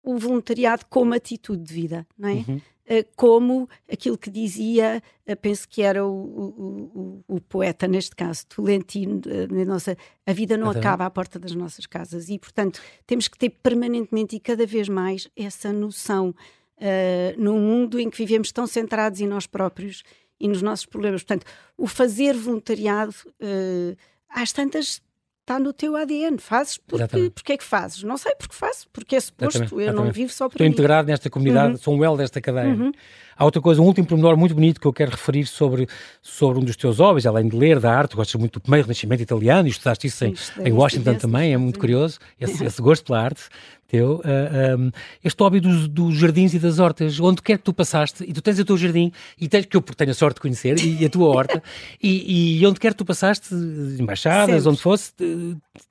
o 0.02 0.18
voluntariado 0.18 0.84
como 0.86 1.14
atitude 1.14 1.62
de 1.62 1.72
vida, 1.72 2.06
não 2.18 2.28
é? 2.28 2.32
Uhum. 2.32 2.60
Eh, 2.84 3.06
como 3.14 3.68
aquilo 3.90 4.18
que 4.18 4.28
dizia, 4.28 5.00
penso 5.40 5.68
que 5.68 5.82
era 5.82 6.04
o, 6.04 6.10
o, 6.10 7.24
o, 7.28 7.36
o 7.36 7.40
poeta, 7.40 7.86
neste 7.86 8.14
caso, 8.14 8.44
Tolentino, 8.46 9.20
eh, 9.26 9.64
nossa, 9.64 9.96
a 10.26 10.32
vida 10.32 10.56
não 10.56 10.68
acaba 10.68 11.06
à 11.06 11.10
porta 11.10 11.38
das 11.38 11.54
nossas 11.54 11.86
casas 11.86 12.28
e, 12.28 12.38
portanto, 12.38 12.80
temos 13.06 13.28
que 13.28 13.38
ter 13.38 13.50
permanentemente 13.50 14.34
e 14.34 14.40
cada 14.40 14.66
vez 14.66 14.88
mais 14.88 15.28
essa 15.36 15.72
noção 15.72 16.30
uh, 16.30 17.40
num 17.40 17.60
mundo 17.60 18.00
em 18.00 18.10
que 18.10 18.18
vivemos 18.18 18.50
tão 18.50 18.66
centrados 18.66 19.20
em 19.20 19.26
nós 19.28 19.46
próprios 19.46 20.02
e 20.42 20.48
nos 20.48 20.60
nossos 20.60 20.84
problemas. 20.84 21.22
Portanto, 21.22 21.46
o 21.78 21.86
fazer 21.86 22.34
voluntariado, 22.34 23.14
uh, 23.40 23.96
às 24.28 24.52
tantas 24.52 25.00
está 25.40 25.58
no 25.58 25.72
teu 25.72 25.96
ADN. 25.96 26.38
Fazes 26.38 26.78
porque, 26.78 27.30
porque 27.30 27.52
é 27.52 27.56
que 27.56 27.64
fazes? 27.64 28.02
Não 28.02 28.16
sei 28.16 28.34
porque 28.34 28.54
faço, 28.54 28.88
porque 28.92 29.16
é 29.16 29.20
suposto. 29.20 29.58
Exatamente. 29.58 29.72
Eu 29.72 29.80
Exatamente. 29.80 30.06
não 30.06 30.12
vivo 30.12 30.32
só 30.32 30.48
por 30.48 30.54
Estou 30.54 30.66
mim. 30.66 30.72
integrado 30.72 31.08
nesta 31.08 31.30
comunidade, 31.30 31.72
uhum. 31.72 31.78
sou 31.78 31.94
um 31.94 32.04
L 32.04 32.16
desta 32.16 32.40
cadeia. 32.40 32.74
Uhum. 32.74 32.92
Há 33.36 33.44
outra 33.44 33.62
coisa, 33.62 33.80
um 33.80 33.86
último 33.86 34.06
pormenor 34.06 34.36
muito 34.36 34.54
bonito 34.54 34.80
que 34.80 34.86
eu 34.86 34.92
quero 34.92 35.12
referir 35.12 35.46
sobre, 35.46 35.88
sobre 36.20 36.58
um 36.58 36.64
dos 36.64 36.76
teus 36.76 36.98
hobbies, 36.98 37.24
além 37.24 37.48
de 37.48 37.56
ler, 37.56 37.80
da 37.80 37.92
arte, 37.92 38.14
gostas 38.14 38.38
muito 38.38 38.54
do 38.54 38.60
primeiro 38.60 38.86
renascimento 38.86 39.22
italiano 39.22 39.66
e 39.66 39.70
estudaste 39.70 40.06
isso 40.06 40.24
em, 40.24 40.34
em 40.64 40.72
Washington 40.72 41.14
também, 41.14 41.52
é 41.52 41.56
muito 41.56 41.78
curioso, 41.78 42.18
esse, 42.40 42.62
esse 42.64 42.82
gosto 42.82 43.04
pela 43.04 43.22
arte 43.22 43.48
teu, 43.92 44.22
uh, 44.24 44.78
um, 44.78 44.90
este 45.22 45.42
hobby 45.42 45.60
dos, 45.60 45.86
dos, 45.86 46.14
jardins 46.14 46.54
e 46.54 46.58
das 46.58 46.78
hortas, 46.78 47.20
onde 47.20 47.42
quer 47.42 47.58
que 47.58 47.64
tu 47.64 47.74
passaste, 47.74 48.24
e 48.26 48.32
tu 48.32 48.40
tens 48.40 48.58
o 48.58 48.64
teu 48.64 48.78
jardim, 48.78 49.12
e 49.38 49.46
tens, 49.46 49.66
que 49.66 49.76
eu 49.76 49.82
tenho 49.82 50.10
a 50.10 50.14
sorte 50.14 50.36
de 50.36 50.40
conhecer, 50.40 50.78
e, 50.78 51.02
e 51.02 51.04
a 51.04 51.10
tua 51.10 51.28
horta, 51.28 51.62
e, 52.02 52.58
e, 52.58 52.66
onde 52.66 52.80
quer 52.80 52.92
que 52.92 52.96
tu 52.96 53.04
passaste, 53.04 53.54
embaixadas, 53.54 54.62
Sempre. 54.62 54.70
onde 54.70 54.80
fosse, 54.80 55.12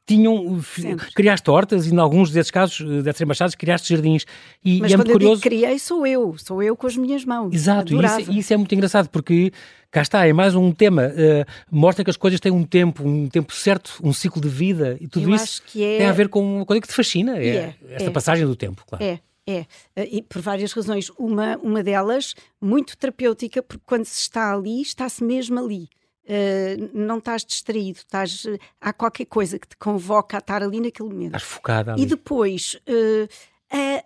tinham, 0.07 0.59
Sempre. 0.63 1.11
criaste 1.13 1.47
hortas, 1.47 1.85
e 1.85 1.93
em 1.93 1.99
alguns 1.99 2.31
desses 2.31 2.49
casos, 2.49 2.81
eh, 2.81 3.03
dessas 3.03 3.21
embaixadas, 3.21 3.53
criaste 3.53 3.93
jardins. 3.93 4.25
E, 4.65 4.79
Mas 4.79 4.91
e 4.91 4.93
é 4.93 4.97
quando 4.97 5.05
muito 5.05 5.13
curioso. 5.13 5.33
Eu 5.33 5.49
digo 5.49 5.61
criei, 5.61 5.79
sou 5.79 6.07
eu, 6.07 6.35
sou 6.39 6.63
eu 6.63 6.75
com 6.75 6.87
as 6.87 6.97
minhas 6.97 7.23
mãos. 7.23 7.53
Exato, 7.53 7.93
e 7.93 8.03
isso, 8.03 8.31
isso, 8.31 8.53
é 8.53 8.57
muito 8.57 8.73
engraçado, 8.73 9.09
porque 9.09 9.51
cá 9.91 10.01
está, 10.01 10.25
é 10.25 10.31
mais 10.31 10.55
um 10.55 10.71
tema, 10.71 11.07
uh, 11.07 11.45
mostra 11.69 12.03
que 12.03 12.09
as 12.09 12.15
coisas 12.15 12.39
têm 12.39 12.51
um 12.51 12.63
tempo, 12.63 13.05
um 13.05 13.27
tempo 13.27 13.53
certo, 13.53 13.99
um 14.01 14.13
ciclo 14.13 14.41
de 14.41 14.47
vida, 14.47 14.97
e 15.01 15.07
tudo 15.07 15.29
eu 15.29 15.35
isso 15.35 15.61
é... 15.75 15.97
tem 15.97 16.05
a 16.05 16.13
ver 16.13 16.29
com 16.29 16.57
uma 16.57 16.65
coisa 16.65 16.79
que 16.81 16.87
te 16.87 16.93
fascina, 16.93 17.37
é, 17.37 17.75
é 17.89 17.90
esta 17.91 18.09
é. 18.09 18.11
passagem 18.11 18.45
do 18.45 18.55
tempo, 18.55 18.83
claro. 18.85 19.03
É, 19.03 19.19
é, 19.47 19.65
eh, 19.95 20.09
e 20.11 20.21
por 20.21 20.41
várias 20.41 20.71
razões. 20.73 21.09
Uma, 21.17 21.57
uma 21.57 21.83
delas, 21.83 22.35
muito 22.59 22.97
terapêutica, 22.97 23.61
porque 23.61 23.83
quando 23.85 24.05
se 24.05 24.19
está 24.19 24.53
ali, 24.53 24.81
está-se 24.81 25.23
mesmo 25.23 25.59
ali. 25.59 25.89
Uh, 26.23 26.89
não 26.93 27.17
estás 27.17 27.43
distraído, 27.43 27.97
estás, 27.97 28.45
uh, 28.45 28.57
há 28.79 28.93
qualquer 28.93 29.25
coisa 29.25 29.57
que 29.57 29.67
te 29.67 29.75
convoca 29.75 30.37
a 30.37 30.39
estar 30.39 30.61
ali 30.61 30.79
naquele 30.79 31.09
momento. 31.09 31.35
Estás 31.35 31.43
focada 31.43 31.93
ali. 31.93 32.03
E 32.03 32.05
depois 32.05 32.75
uh, 32.75 33.27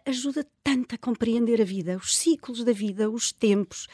ajuda 0.06 0.46
tanto 0.64 0.96
a 0.96 0.98
compreender 0.98 1.62
a 1.62 1.66
vida, 1.66 1.98
os 1.98 2.16
ciclos 2.16 2.64
da 2.64 2.72
vida, 2.72 3.10
os 3.10 3.32
tempos, 3.32 3.88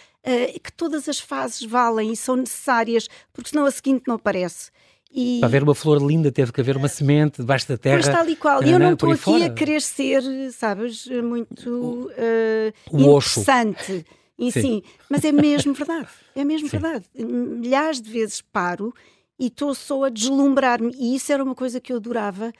que 0.62 0.72
todas 0.74 1.08
as 1.08 1.20
fases 1.20 1.64
valem 1.64 2.12
e 2.12 2.16
são 2.16 2.36
necessárias, 2.36 3.08
porque 3.32 3.50
senão 3.50 3.66
a 3.66 3.72
seguinte 3.72 4.04
não 4.06 4.16
aparece. 4.16 4.70
E... 5.14 5.40
Para 5.40 5.48
haver 5.48 5.64
uma 5.64 5.76
flor 5.76 6.02
linda 6.02 6.32
teve 6.32 6.52
que 6.52 6.62
haver 6.62 6.78
uma 6.78 6.88
semente 6.88 7.42
debaixo 7.42 7.68
da 7.68 7.78
terra. 7.78 7.98
Mas 7.98 8.08
tal 8.08 8.30
e 8.30 8.36
qual. 8.36 8.64
E 8.64 8.72
eu 8.72 8.80
não 8.80 8.94
estou 8.94 9.12
aqui 9.12 9.22
fora. 9.22 9.46
a 9.46 9.50
querer 9.50 9.82
ser, 9.82 10.24
sabes, 10.52 11.06
muito 11.08 12.10
uh, 12.10 13.00
interessante. 13.00 14.06
E 14.40 14.52
sim. 14.52 14.62
sim. 14.62 14.84
mas 15.10 15.24
é 15.24 15.32
mesmo 15.32 15.74
verdade. 15.74 16.08
É 16.36 16.44
mesmo 16.44 16.68
sim. 16.70 16.78
verdade. 16.78 17.06
Milhares 17.16 18.02
de 18.02 18.10
vezes 18.10 18.42
paro 18.42 18.94
e 19.38 19.48
estou 19.48 19.76
só 19.76 20.06
a 20.06 20.10
deslumbrar-me. 20.10 20.94
E 20.98 21.16
isso 21.16 21.32
era 21.32 21.44
uma 21.44 21.56
coisa 21.56 21.80
que 21.80 21.92
eu 21.92 21.98
adorava 21.98 22.52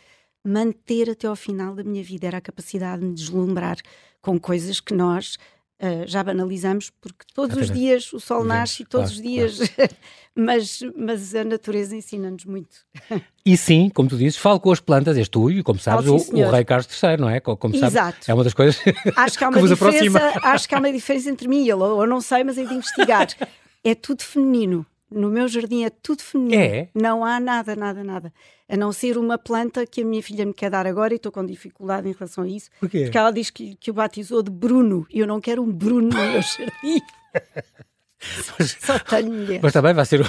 manter 0.46 1.10
até 1.10 1.28
ao 1.28 1.36
final 1.36 1.74
da 1.74 1.84
minha 1.84 2.04
vida. 2.04 2.28
Era 2.28 2.38
a 2.38 2.42
capacidade 2.42 3.02
de 3.02 3.08
me 3.08 3.14
deslumbrar 3.14 3.78
com 4.22 4.40
coisas 4.40 4.80
que 4.80 4.94
nós 4.94 5.38
Uh, 5.82 6.06
já 6.06 6.24
banalizamos, 6.24 6.92
porque 7.02 7.26
todos 7.34 7.58
os 7.58 7.72
dias 7.72 8.14
o 8.14 8.20
sol 8.20 8.44
nasce 8.44 8.84
e 8.84 8.86
todos 8.86 9.10
claro, 9.10 9.16
os 9.16 9.22
dias. 9.22 9.70
Claro. 9.70 9.92
mas, 10.36 10.80
mas 10.96 11.34
a 11.34 11.44
natureza 11.44 11.96
ensina-nos 11.96 12.46
muito. 12.46 12.78
E 13.44 13.58
sim, 13.58 13.90
como 13.90 14.08
tu 14.08 14.18
dizes, 14.18 14.38
falo 14.38 14.60
com 14.60 14.72
as 14.72 14.80
plantas, 14.80 15.18
és 15.18 15.28
tu 15.28 15.50
e, 15.50 15.64
como 15.64 15.80
sabes, 15.80 16.08
oh, 16.08 16.20
sim, 16.20 16.44
o, 16.44 16.46
o, 16.46 16.52
rei 16.52 16.64
Carlos 16.64 16.86
III, 17.02 17.18
não 17.18 17.28
é? 17.28 17.40
Como 17.40 17.76
sabes, 17.76 17.96
Exato. 17.96 18.20
é 18.28 18.34
uma 18.36 18.44
das 18.44 18.54
coisas 18.54 18.80
acho 19.18 19.36
que, 19.36 19.44
há 19.44 19.50
uma 19.50 19.60
que 19.60 19.68
diferença, 19.68 20.32
Acho 20.44 20.70
que 20.70 20.76
há 20.76 20.78
uma 20.78 20.92
diferença 20.92 21.28
entre 21.28 21.48
mim 21.48 21.64
e 21.64 21.72
ele, 21.72 21.82
ou 21.82 22.06
não 22.06 22.22
sei, 22.22 22.44
mas 22.44 22.58
de 22.58 22.62
investigar. 22.62 23.30
é 23.84 23.96
tudo 23.96 24.22
feminino. 24.22 24.86
No 25.12 25.30
meu 25.30 25.48
jardim 25.48 25.84
é 25.84 25.90
tudo 25.90 26.22
feminino. 26.22 26.62
É? 26.62 26.90
Não 26.96 27.26
há 27.26 27.40
nada, 27.40 27.76
nada, 27.76 28.04
nada. 28.04 28.34
A 28.70 28.78
não 28.78 28.94
ser 28.94 29.18
uma 29.18 29.38
planta 29.38 29.86
que 29.86 30.02
a 30.02 30.06
minha 30.06 30.24
filha 30.24 30.46
me 30.46 30.54
quer 30.54 30.70
dar 30.70 30.88
agora 30.88 31.14
e 31.14 31.18
estou 31.18 31.32
com 31.32 31.46
dificuldade 31.46 32.08
em 32.08 32.14
relação 32.14 32.46
a 32.46 32.48
isso. 32.48 32.70
Porquê? 32.80 33.04
Porque 33.04 33.18
ela 33.18 33.32
diz 33.32 33.50
que, 33.50 33.76
que 33.76 33.92
o 33.92 33.94
batizou 33.94 34.42
de 34.42 34.50
Bruno 34.50 35.06
e 35.10 35.20
eu 35.20 35.28
não 35.28 35.42
quero 35.42 35.62
um 35.62 35.72
Bruno 35.72 36.08
no 36.08 36.16
meu 36.16 36.42
jardim. 36.42 37.02
Mas, 38.58 38.78
Só 38.80 39.00
tenho 39.00 39.32
mulher. 39.32 39.60
Mas 39.62 39.74
também 39.74 39.94
vai 39.94 40.06
ser, 40.06 40.22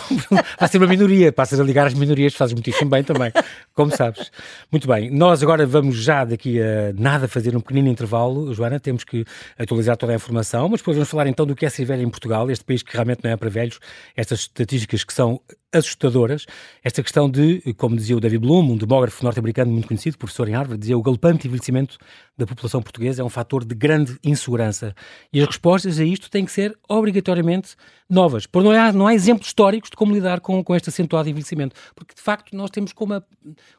vai 0.58 0.68
ser 0.68 0.78
uma 0.78 0.86
minoria. 0.86 1.32
Passas 1.32 1.60
a 1.60 1.64
ligar 1.64 1.86
às 1.86 1.94
minorias, 1.94 2.34
fazes 2.34 2.54
muitíssimo 2.54 2.90
bem 2.90 3.04
também, 3.04 3.32
como 3.74 3.94
sabes. 3.94 4.30
Muito 4.70 4.88
bem, 4.88 5.10
nós 5.10 5.42
agora 5.42 5.66
vamos 5.66 5.96
já 5.96 6.24
daqui 6.24 6.60
a 6.60 6.92
nada 6.94 7.28
fazer 7.28 7.56
um 7.56 7.60
pequenino 7.60 7.88
intervalo, 7.88 8.52
Joana. 8.54 8.80
Temos 8.80 9.04
que 9.04 9.24
atualizar 9.58 9.96
toda 9.96 10.12
a 10.12 10.16
informação, 10.16 10.68
mas 10.68 10.80
depois 10.80 10.96
vamos 10.96 11.10
falar 11.10 11.26
então 11.26 11.46
do 11.46 11.54
que 11.54 11.66
é 11.66 11.70
ser 11.70 11.84
velho 11.84 12.02
em 12.02 12.10
Portugal, 12.10 12.50
este 12.50 12.64
país 12.64 12.82
que 12.82 12.92
realmente 12.92 13.20
não 13.22 13.30
é 13.30 13.36
para 13.36 13.50
velhos, 13.50 13.78
estas 14.16 14.40
estatísticas 14.40 15.04
que 15.04 15.12
são 15.12 15.40
assustadoras. 15.72 16.46
Esta 16.82 17.02
questão 17.02 17.30
de, 17.30 17.60
como 17.76 17.96
dizia 17.96 18.16
o 18.16 18.20
David 18.20 18.40
Bloom, 18.40 18.72
um 18.72 18.76
demógrafo 18.76 19.24
norte-americano 19.24 19.72
muito 19.72 19.88
conhecido, 19.88 20.18
professor 20.18 20.48
em 20.48 20.52
Harvard, 20.52 20.78
dizia 20.78 20.96
o 20.96 21.02
galopante 21.02 21.46
envelhecimento 21.46 21.98
da 22.36 22.46
população 22.46 22.82
portuguesa 22.82 23.22
é 23.22 23.24
um 23.24 23.28
fator 23.28 23.64
de 23.64 23.74
grande 23.74 24.18
insegurança. 24.24 24.94
E 25.32 25.40
as 25.40 25.46
respostas 25.46 25.98
a 25.98 26.04
isto 26.04 26.30
têm 26.30 26.44
que 26.44 26.52
ser 26.52 26.76
obrigatoriamente 26.88 27.74
novas. 28.08 28.46
Porque 28.46 28.68
não 28.68 28.78
há, 28.78 28.92
não 28.92 29.06
há 29.06 29.14
exemplos 29.14 29.48
históricos 29.48 29.90
de 29.90 29.96
como 29.96 30.14
lidar 30.14 30.40
com, 30.40 30.62
com 30.62 30.74
este 30.76 30.88
acentuado 30.88 31.28
envelhecimento. 31.28 31.74
Porque, 31.94 32.14
de 32.14 32.20
facto, 32.20 32.54
nós 32.56 32.70
temos 32.70 32.92
com 32.92 33.04
uma, 33.04 33.24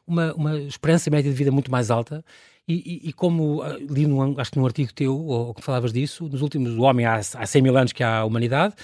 uma, 0.06 0.34
uma 0.34 0.58
esperança 0.60 1.10
média 1.10 1.30
de 1.30 1.36
vida 1.36 1.50
muito 1.50 1.70
mais 1.70 1.90
alta 1.90 2.24
e, 2.66 3.02
e, 3.04 3.08
e, 3.10 3.12
como 3.12 3.62
ah, 3.62 3.76
li, 3.78 4.06
num, 4.06 4.38
acho 4.40 4.50
que 4.50 4.58
num 4.58 4.64
artigo 4.64 4.92
teu, 4.92 5.14
ou 5.14 5.52
que 5.52 5.62
falavas 5.62 5.92
disso, 5.92 6.28
nos 6.28 6.40
últimos, 6.40 6.72
o 6.72 6.82
homem 6.82 7.04
há, 7.04 7.16
há 7.16 7.46
100 7.46 7.62
mil 7.62 7.76
anos 7.76 7.92
que 7.92 8.02
há 8.02 8.18
a 8.18 8.24
humanidade, 8.24 8.74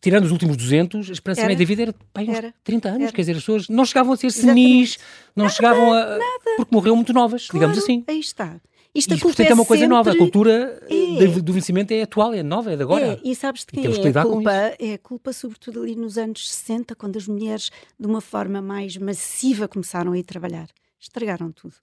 tirando 0.00 0.24
os 0.24 0.32
últimos 0.32 0.56
200, 0.56 1.10
a 1.10 1.12
esperança 1.12 1.42
média 1.42 1.56
de 1.56 1.64
vida 1.64 1.82
era, 1.82 1.94
bem, 2.14 2.30
uns 2.30 2.36
era. 2.36 2.54
30 2.64 2.88
anos. 2.88 3.02
Era. 3.02 3.12
Quer 3.12 3.22
dizer, 3.22 3.32
as 3.32 3.38
pessoas 3.38 3.68
não 3.68 3.84
chegavam 3.84 4.12
a 4.12 4.16
ser 4.16 4.30
senis, 4.30 4.98
não 5.34 5.44
nada, 5.44 5.54
chegavam 5.54 5.92
a. 5.92 6.00
Nada. 6.18 6.20
Porque 6.56 6.74
morreram 6.74 6.96
muito 6.96 7.12
novas, 7.12 7.46
claro, 7.46 7.66
digamos 7.66 7.78
assim. 7.78 8.04
Aí 8.06 8.20
está. 8.20 8.60
Isto 8.94 9.14
e, 9.14 9.18
portanto, 9.18 9.50
é 9.50 9.54
uma 9.54 9.66
coisa 9.66 9.82
sempre... 9.82 9.96
nova. 9.96 10.10
A 10.10 10.16
cultura 10.16 10.80
é. 10.88 11.26
do 11.26 11.52
vencimento 11.52 11.92
é 11.92 12.00
atual, 12.00 12.32
é 12.32 12.42
nova, 12.42 12.72
é 12.72 12.76
de 12.76 12.82
agora. 12.82 13.06
É. 13.08 13.20
E 13.22 13.34
sabes 13.34 13.60
de 13.60 13.66
quem 13.66 13.84
é 13.84 14.18
a 14.18 14.22
culpa? 14.22 14.52
É 14.78 14.94
a 14.94 14.98
culpa, 14.98 15.32
sobretudo, 15.34 15.82
ali 15.82 15.94
nos 15.94 16.16
anos 16.16 16.50
60, 16.50 16.94
quando 16.94 17.16
as 17.18 17.28
mulheres, 17.28 17.70
de 18.00 18.06
uma 18.06 18.22
forma 18.22 18.62
mais 18.62 18.96
massiva, 18.96 19.68
começaram 19.68 20.12
a 20.12 20.18
ir 20.18 20.22
trabalhar 20.22 20.68
estragaram 21.06 21.50
tudo. 21.52 21.74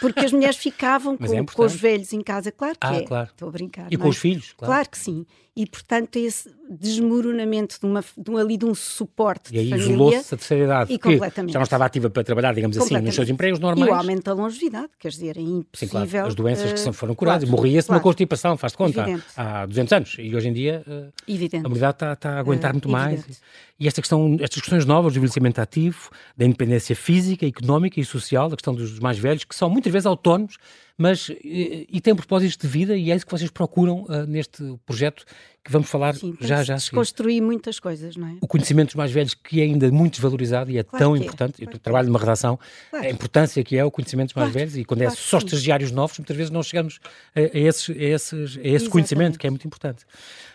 Porque 0.00 0.20
as 0.20 0.32
mulheres 0.32 0.56
ficavam 0.56 1.16
com, 1.18 1.24
é 1.24 1.44
com, 1.44 1.64
os 1.64 1.74
velhos 1.74 2.12
em 2.12 2.22
casa, 2.22 2.50
claro 2.50 2.74
que 2.78 2.86
ah, 2.86 2.94
é. 2.94 3.02
Claro. 3.02 3.28
Estou 3.30 3.48
a 3.48 3.52
brincar. 3.52 3.92
E 3.92 3.96
com 3.96 4.06
é? 4.06 4.10
os 4.10 4.16
filhos, 4.16 4.54
claro. 4.56 4.72
Claro 4.72 4.90
que 4.90 4.98
sim. 4.98 5.26
E 5.56 5.66
portanto 5.66 6.16
esse 6.16 6.48
desmoronamento 6.70 7.80
de, 7.80 7.86
uma, 7.86 8.04
de 8.16 8.30
um, 8.30 8.36
ali 8.36 8.56
de 8.56 8.64
um 8.64 8.74
suporte 8.74 9.52
E 9.52 9.58
aí 9.58 9.74
isolou-se 9.74 10.34
a 10.34 10.38
terceira 10.38 10.64
idade, 10.64 10.92
e 10.92 10.98
completamente. 10.98 11.52
já 11.52 11.58
não 11.58 11.64
estava 11.64 11.84
ativa 11.84 12.08
para 12.08 12.22
trabalhar, 12.22 12.54
digamos 12.54 12.78
assim, 12.78 12.96
nos 12.98 13.14
seus 13.14 13.28
empregos 13.28 13.58
normais. 13.58 13.90
E 13.90 13.92
o 13.92 13.94
aumento 13.94 14.22
da 14.22 14.32
longevidade, 14.32 14.90
quer 14.98 15.08
dizer, 15.08 15.36
é 15.36 15.40
impossível. 15.40 16.00
Sim, 16.04 16.08
claro. 16.10 16.28
As 16.28 16.34
doenças 16.36 16.72
que 16.72 16.92
foram 16.92 17.14
curadas, 17.14 17.48
claro, 17.48 17.56
morria-se 17.56 17.88
claro. 17.88 17.98
de 17.98 18.02
uma 18.02 18.10
constipação, 18.10 18.56
faz-te 18.56 18.78
conta, 18.78 19.04
há, 19.36 19.62
há 19.62 19.66
200 19.66 19.92
anos. 19.92 20.16
E 20.20 20.34
hoje 20.34 20.48
em 20.48 20.52
dia 20.52 20.84
uh, 20.86 21.12
a 21.28 21.66
humanidade 21.66 21.94
está, 21.94 22.12
está, 22.12 22.30
a 22.36 22.38
aguentar 22.38 22.70
uh, 22.70 22.74
muito 22.74 22.88
evidente. 22.88 23.26
mais. 23.26 23.42
E 23.80 23.88
esta 23.88 24.00
questão, 24.02 24.36
estas 24.40 24.60
questões 24.60 24.84
novas 24.84 25.14
do 25.14 25.16
envelhecimento 25.16 25.58
ativo, 25.58 26.10
da 26.36 26.44
independência 26.44 26.94
física, 26.94 27.46
económica 27.46 27.98
e 27.98 28.04
social, 28.04 28.48
da 28.48 28.54
questão 28.60 28.74
dos 28.74 28.98
mais 28.98 29.18
velhos, 29.18 29.44
que 29.44 29.54
são 29.54 29.68
muitas 29.68 29.92
vezes 29.92 30.06
autónomos, 30.06 30.56
mas 31.00 31.30
e, 31.30 31.86
e 31.90 32.00
têm 32.00 32.14
propósitos 32.14 32.58
de 32.58 32.68
vida 32.68 32.94
e 32.94 33.10
é 33.10 33.16
isso 33.16 33.24
que 33.24 33.32
vocês 33.32 33.50
procuram 33.50 34.02
uh, 34.02 34.26
neste 34.28 34.62
projeto 34.84 35.24
que 35.64 35.72
vamos 35.72 35.88
falar 35.88 36.14
Sim, 36.14 36.36
já 36.40 36.62
já. 36.62 36.74
Desconstruir 36.74 37.40
muitas 37.40 37.80
coisas, 37.80 38.16
não 38.16 38.28
é? 38.28 38.36
O 38.40 38.46
conhecimento 38.46 38.88
dos 38.88 38.96
mais 38.96 39.10
velhos 39.10 39.32
que 39.32 39.60
é 39.60 39.64
ainda 39.64 39.90
muito 39.90 40.12
desvalorizado 40.12 40.70
e 40.70 40.76
é 40.76 40.82
claro 40.82 41.04
tão 41.04 41.16
é, 41.16 41.18
importante. 41.18 41.54
É. 41.54 41.64
Claro 41.64 41.76
Eu 41.76 41.80
trabalho 41.80 42.08
numa 42.08 42.18
redação, 42.18 42.58
claro. 42.90 43.06
a 43.06 43.10
importância 43.10 43.64
que 43.64 43.78
é 43.78 43.84
o 43.84 43.90
conhecimento 43.90 44.28
dos 44.28 44.34
mais 44.34 44.52
velhos 44.52 44.76
e 44.76 44.84
quando 44.84 45.00
é 45.00 45.08
só 45.08 45.38
estagiários 45.38 45.90
novos, 45.90 46.18
muitas 46.18 46.36
vezes 46.36 46.50
não 46.50 46.62
chegamos 46.62 47.00
a, 47.34 47.40
a, 47.40 47.58
esses, 47.58 47.88
a, 47.88 48.02
esses, 48.02 48.58
a 48.58 48.68
esse 48.68 48.88
conhecimento 48.90 49.38
que 49.38 49.46
é 49.46 49.50
muito 49.50 49.66
importante. 49.66 50.04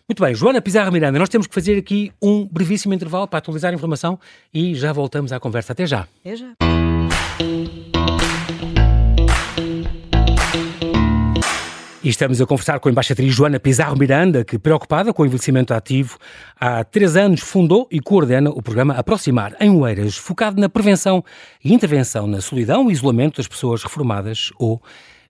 Muito 0.08 0.22
bem, 0.22 0.36
Joana 0.36 0.62
Pizarro 0.62 0.92
Miranda, 0.92 1.18
nós 1.18 1.30
temos 1.30 1.48
que 1.48 1.56
fazer 1.56 1.76
aqui 1.76 2.12
um 2.22 2.46
brevíssimo 2.46 2.94
intervalo 2.94 3.28
para 3.28 3.40
atualizar 3.40 3.72
a 3.72 3.76
informação 3.76 4.20
e 4.54 4.76
já 4.76 4.94
voltamos 4.94 5.32
à 5.32 5.40
conversa. 5.40 5.74
Até 5.74 5.88
já. 5.88 6.08
Até 6.22 6.36
já. 6.36 6.54
E 12.06 12.10
estamos 12.10 12.40
a 12.40 12.46
conversar 12.46 12.80
com 12.80 12.88
a 12.88 12.92
embaixatriz 12.92 13.34
Joana 13.34 13.60
Pizarro 13.60 13.98
Miranda, 13.98 14.46
que, 14.46 14.60
preocupada 14.60 15.12
com 15.12 15.24
o 15.24 15.26
envelhecimento 15.26 15.74
ativo, 15.74 16.20
há 16.56 16.84
três 16.84 17.16
anos 17.16 17.42
fundou 17.42 17.88
e 17.90 18.00
coordena 18.00 18.52
o 18.52 18.62
programa 18.62 18.94
Aproximar, 18.94 19.56
em 19.60 19.72
Oeiras, 19.72 20.16
focado 20.16 20.62
na 20.62 20.70
prevenção 20.70 21.26
e 21.64 21.74
intervenção 21.74 22.28
na 22.28 22.42
solidão 22.42 22.92
e 22.92 22.94
isolamento 22.94 23.38
das 23.38 23.48
pessoas 23.48 23.82
reformadas 23.82 24.52
ou 24.60 24.80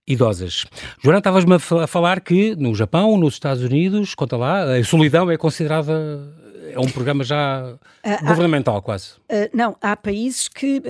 idosas. 0.05 0.65
Joana, 1.01 1.19
estavas-me 1.19 1.55
a 1.55 1.88
falar 1.88 2.19
que 2.19 2.53
no 2.57 2.75
Japão, 2.75 3.17
nos 3.17 3.35
Estados 3.35 3.63
Unidos, 3.63 4.13
conta 4.13 4.35
lá, 4.35 4.75
a 4.75 4.83
solidão 4.83 5.31
é 5.31 5.38
considerada 5.38 6.27
é 6.71 6.79
um 6.79 6.89
programa 6.89 7.24
já 7.24 7.74
uh, 7.74 8.25
governamental, 8.25 8.75
há, 8.75 8.81
quase. 8.81 9.12
Uh, 9.31 9.50
não, 9.53 9.77
há 9.81 9.95
países 9.95 10.50
que, 10.50 10.81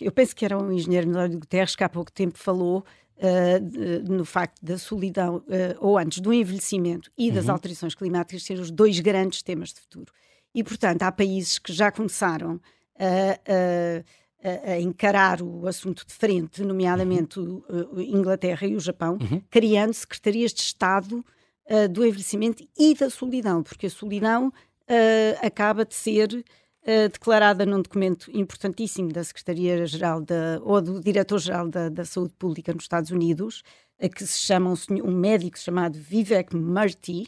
eu 0.00 0.12
penso 0.12 0.34
que 0.34 0.44
era 0.44 0.56
um 0.56 0.72
engenheiro 0.72 1.08
Milório 1.08 1.38
Guterres 1.38 1.76
que 1.76 1.84
há 1.84 1.88
pouco 1.88 2.10
tempo 2.10 2.38
falou 2.38 2.84
uh, 3.18 4.12
no 4.12 4.24
facto 4.24 4.64
da 4.64 4.78
solidão, 4.78 5.42
ou 5.78 5.98
antes 5.98 6.20
do 6.20 6.32
envelhecimento 6.32 7.10
e 7.16 7.30
das 7.30 7.46
uhum. 7.46 7.52
alterações 7.52 7.94
climáticas 7.94 8.42
ser 8.42 8.58
os 8.58 8.70
dois 8.70 8.98
grandes 9.00 9.42
temas 9.42 9.72
de 9.72 9.80
futuro. 9.80 10.12
E, 10.54 10.62
portanto, 10.64 11.02
há 11.02 11.12
países 11.12 11.58
que 11.58 11.72
já 11.72 11.90
começaram 11.90 12.60
a 12.98 14.02
a, 14.44 14.72
a, 14.72 14.80
encarar 14.80 15.40
o 15.40 15.66
assunto 15.66 16.06
de 16.06 16.12
frente, 16.12 16.62
nomeadamente 16.62 17.40
uhum. 17.40 17.62
o, 17.92 18.00
Inglaterra 18.00 18.66
e 18.66 18.76
o 18.76 18.80
Japão, 18.80 19.16
uhum. 19.20 19.40
criando 19.50 19.94
secretarias 19.94 20.52
de 20.52 20.60
Estado 20.60 21.24
uh, 21.70 21.88
do 21.88 22.04
envelhecimento 22.04 22.62
e 22.78 22.94
da 22.94 23.08
solidão, 23.08 23.62
porque 23.62 23.86
a 23.86 23.90
solidão 23.90 24.48
uh, 24.48 25.46
acaba 25.46 25.84
de 25.84 25.94
ser 25.94 26.44
uh, 26.84 27.08
declarada 27.08 27.66
num 27.66 27.82
documento 27.82 28.30
importantíssimo 28.32 29.12
da 29.12 29.24
Secretaria-Geral 29.24 30.22
ou 30.62 30.80
do 30.80 31.00
Diretor-Geral 31.00 31.68
da, 31.68 31.88
da, 31.88 32.04
Saúde 32.04 32.34
Pública 32.38 32.72
nos 32.72 32.84
Estados 32.84 33.10
Unidos, 33.10 33.62
a 34.00 34.08
que 34.08 34.26
se 34.26 34.38
chama 34.38 34.70
um, 34.70 34.76
senhor, 34.76 35.06
um 35.06 35.16
médico 35.16 35.58
chamado 35.58 35.98
Vivek 35.98 36.54
Murthy, 36.54 37.26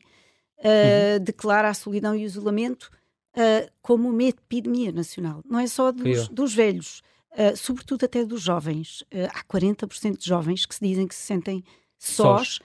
uh, 0.58 1.18
uhum. 1.18 1.24
declara 1.24 1.68
a 1.68 1.74
solidão 1.74 2.14
e 2.14 2.24
o 2.24 2.26
isolamento 2.26 2.90
uh, 3.34 3.70
como 3.80 4.08
uma 4.08 4.24
epidemia 4.24 4.92
nacional. 4.92 5.42
Não 5.48 5.58
é 5.58 5.66
só 5.66 5.92
dos, 5.92 6.28
dos 6.28 6.54
velhos, 6.54 7.02
uh, 7.32 7.56
sobretudo 7.56 8.04
até 8.04 8.24
dos 8.24 8.42
jovens. 8.42 9.04
há 9.32 9.44
40% 9.44 10.18
de 10.18 10.26
jovens 10.26 10.66
que 10.66 10.74
se 10.74 10.84
dizem 10.86 11.06
que 11.06 11.14
se 11.14 11.22
sentem 11.22 11.64
sós, 11.98 12.60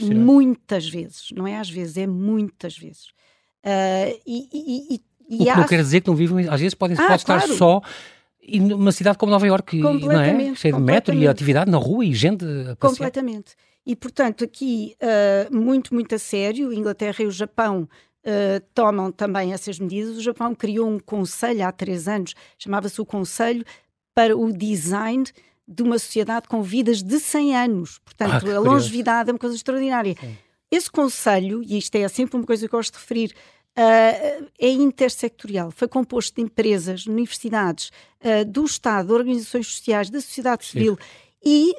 muitas 0.00 0.88
vezes. 0.88 1.30
Não 1.32 1.46
é 1.46 1.58
às 1.58 1.70
vezes, 1.70 1.96
é 1.96 2.06
muitas 2.06 2.76
vezes. 2.76 3.12
e, 4.26 4.48
e, 4.52 4.94
e, 4.94 5.00
e 5.28 5.36
o 5.36 5.44
que 5.44 5.50
há... 5.50 5.56
não 5.56 5.66
quer 5.66 5.82
dizer 5.82 6.00
que 6.00 6.08
não 6.08 6.14
vivem, 6.14 6.48
às 6.48 6.60
vezes 6.60 6.74
podem 6.74 6.96
ah, 6.98 7.06
pode 7.06 7.24
claro. 7.24 7.42
estar 7.42 7.56
só 7.56 7.80
e 8.46 8.60
numa 8.60 8.92
cidade 8.92 9.16
como 9.16 9.32
Nova 9.32 9.46
Iorque, 9.46 9.78
não 9.78 10.20
é? 10.20 10.54
Cheia 10.54 10.74
de 10.74 10.80
metro 10.80 11.14
e 11.14 11.26
atividade 11.26 11.70
na 11.70 11.78
rua 11.78 12.04
e 12.04 12.14
gente 12.14 12.44
a 12.44 12.76
passear. 12.76 12.76
Completamente. 12.76 13.54
E, 13.86 13.94
portanto, 13.94 14.44
aqui, 14.44 14.96
uh, 15.00 15.54
muito, 15.54 15.94
muito 15.94 16.14
a 16.14 16.18
sério, 16.18 16.70
a 16.70 16.74
Inglaterra 16.74 17.16
e 17.20 17.26
o 17.26 17.30
Japão 17.30 17.88
uh, 18.24 18.64
tomam 18.74 19.10
também 19.12 19.52
essas 19.52 19.78
medidas. 19.78 20.16
O 20.16 20.22
Japão 20.22 20.54
criou 20.54 20.88
um 20.88 20.98
conselho 20.98 21.66
há 21.66 21.72
três 21.72 22.08
anos, 22.08 22.34
chamava-se 22.58 23.00
o 23.00 23.06
Conselho 23.06 23.64
para 24.14 24.36
o 24.36 24.52
Design 24.52 25.24
de 25.66 25.82
uma 25.82 25.98
sociedade 25.98 26.46
com 26.48 26.62
vidas 26.62 27.02
de 27.02 27.18
100 27.18 27.56
anos. 27.56 27.98
Portanto, 27.98 28.50
ah, 28.50 28.56
a 28.56 28.60
longevidade 28.60 29.30
é 29.30 29.32
uma 29.32 29.38
coisa 29.38 29.56
extraordinária. 29.56 30.14
Sim. 30.18 30.36
Esse 30.70 30.90
conselho, 30.90 31.62
e 31.62 31.78
isto 31.78 31.94
é 31.96 32.08
sempre 32.08 32.36
uma 32.36 32.44
coisa 32.44 32.66
que 32.66 32.74
eu 32.74 32.78
gosto 32.78 32.92
de 32.92 32.98
referir, 32.98 33.32
Uh, 33.76 34.48
é 34.56 34.68
intersectorial, 34.68 35.72
foi 35.72 35.88
composto 35.88 36.36
de 36.36 36.42
empresas, 36.42 37.06
universidades, 37.06 37.90
uh, 38.20 38.44
do 38.44 38.64
Estado, 38.64 39.12
organizações 39.12 39.66
sociais, 39.66 40.08
da 40.10 40.20
sociedade 40.20 40.64
civil 40.64 40.96
e 41.44 41.74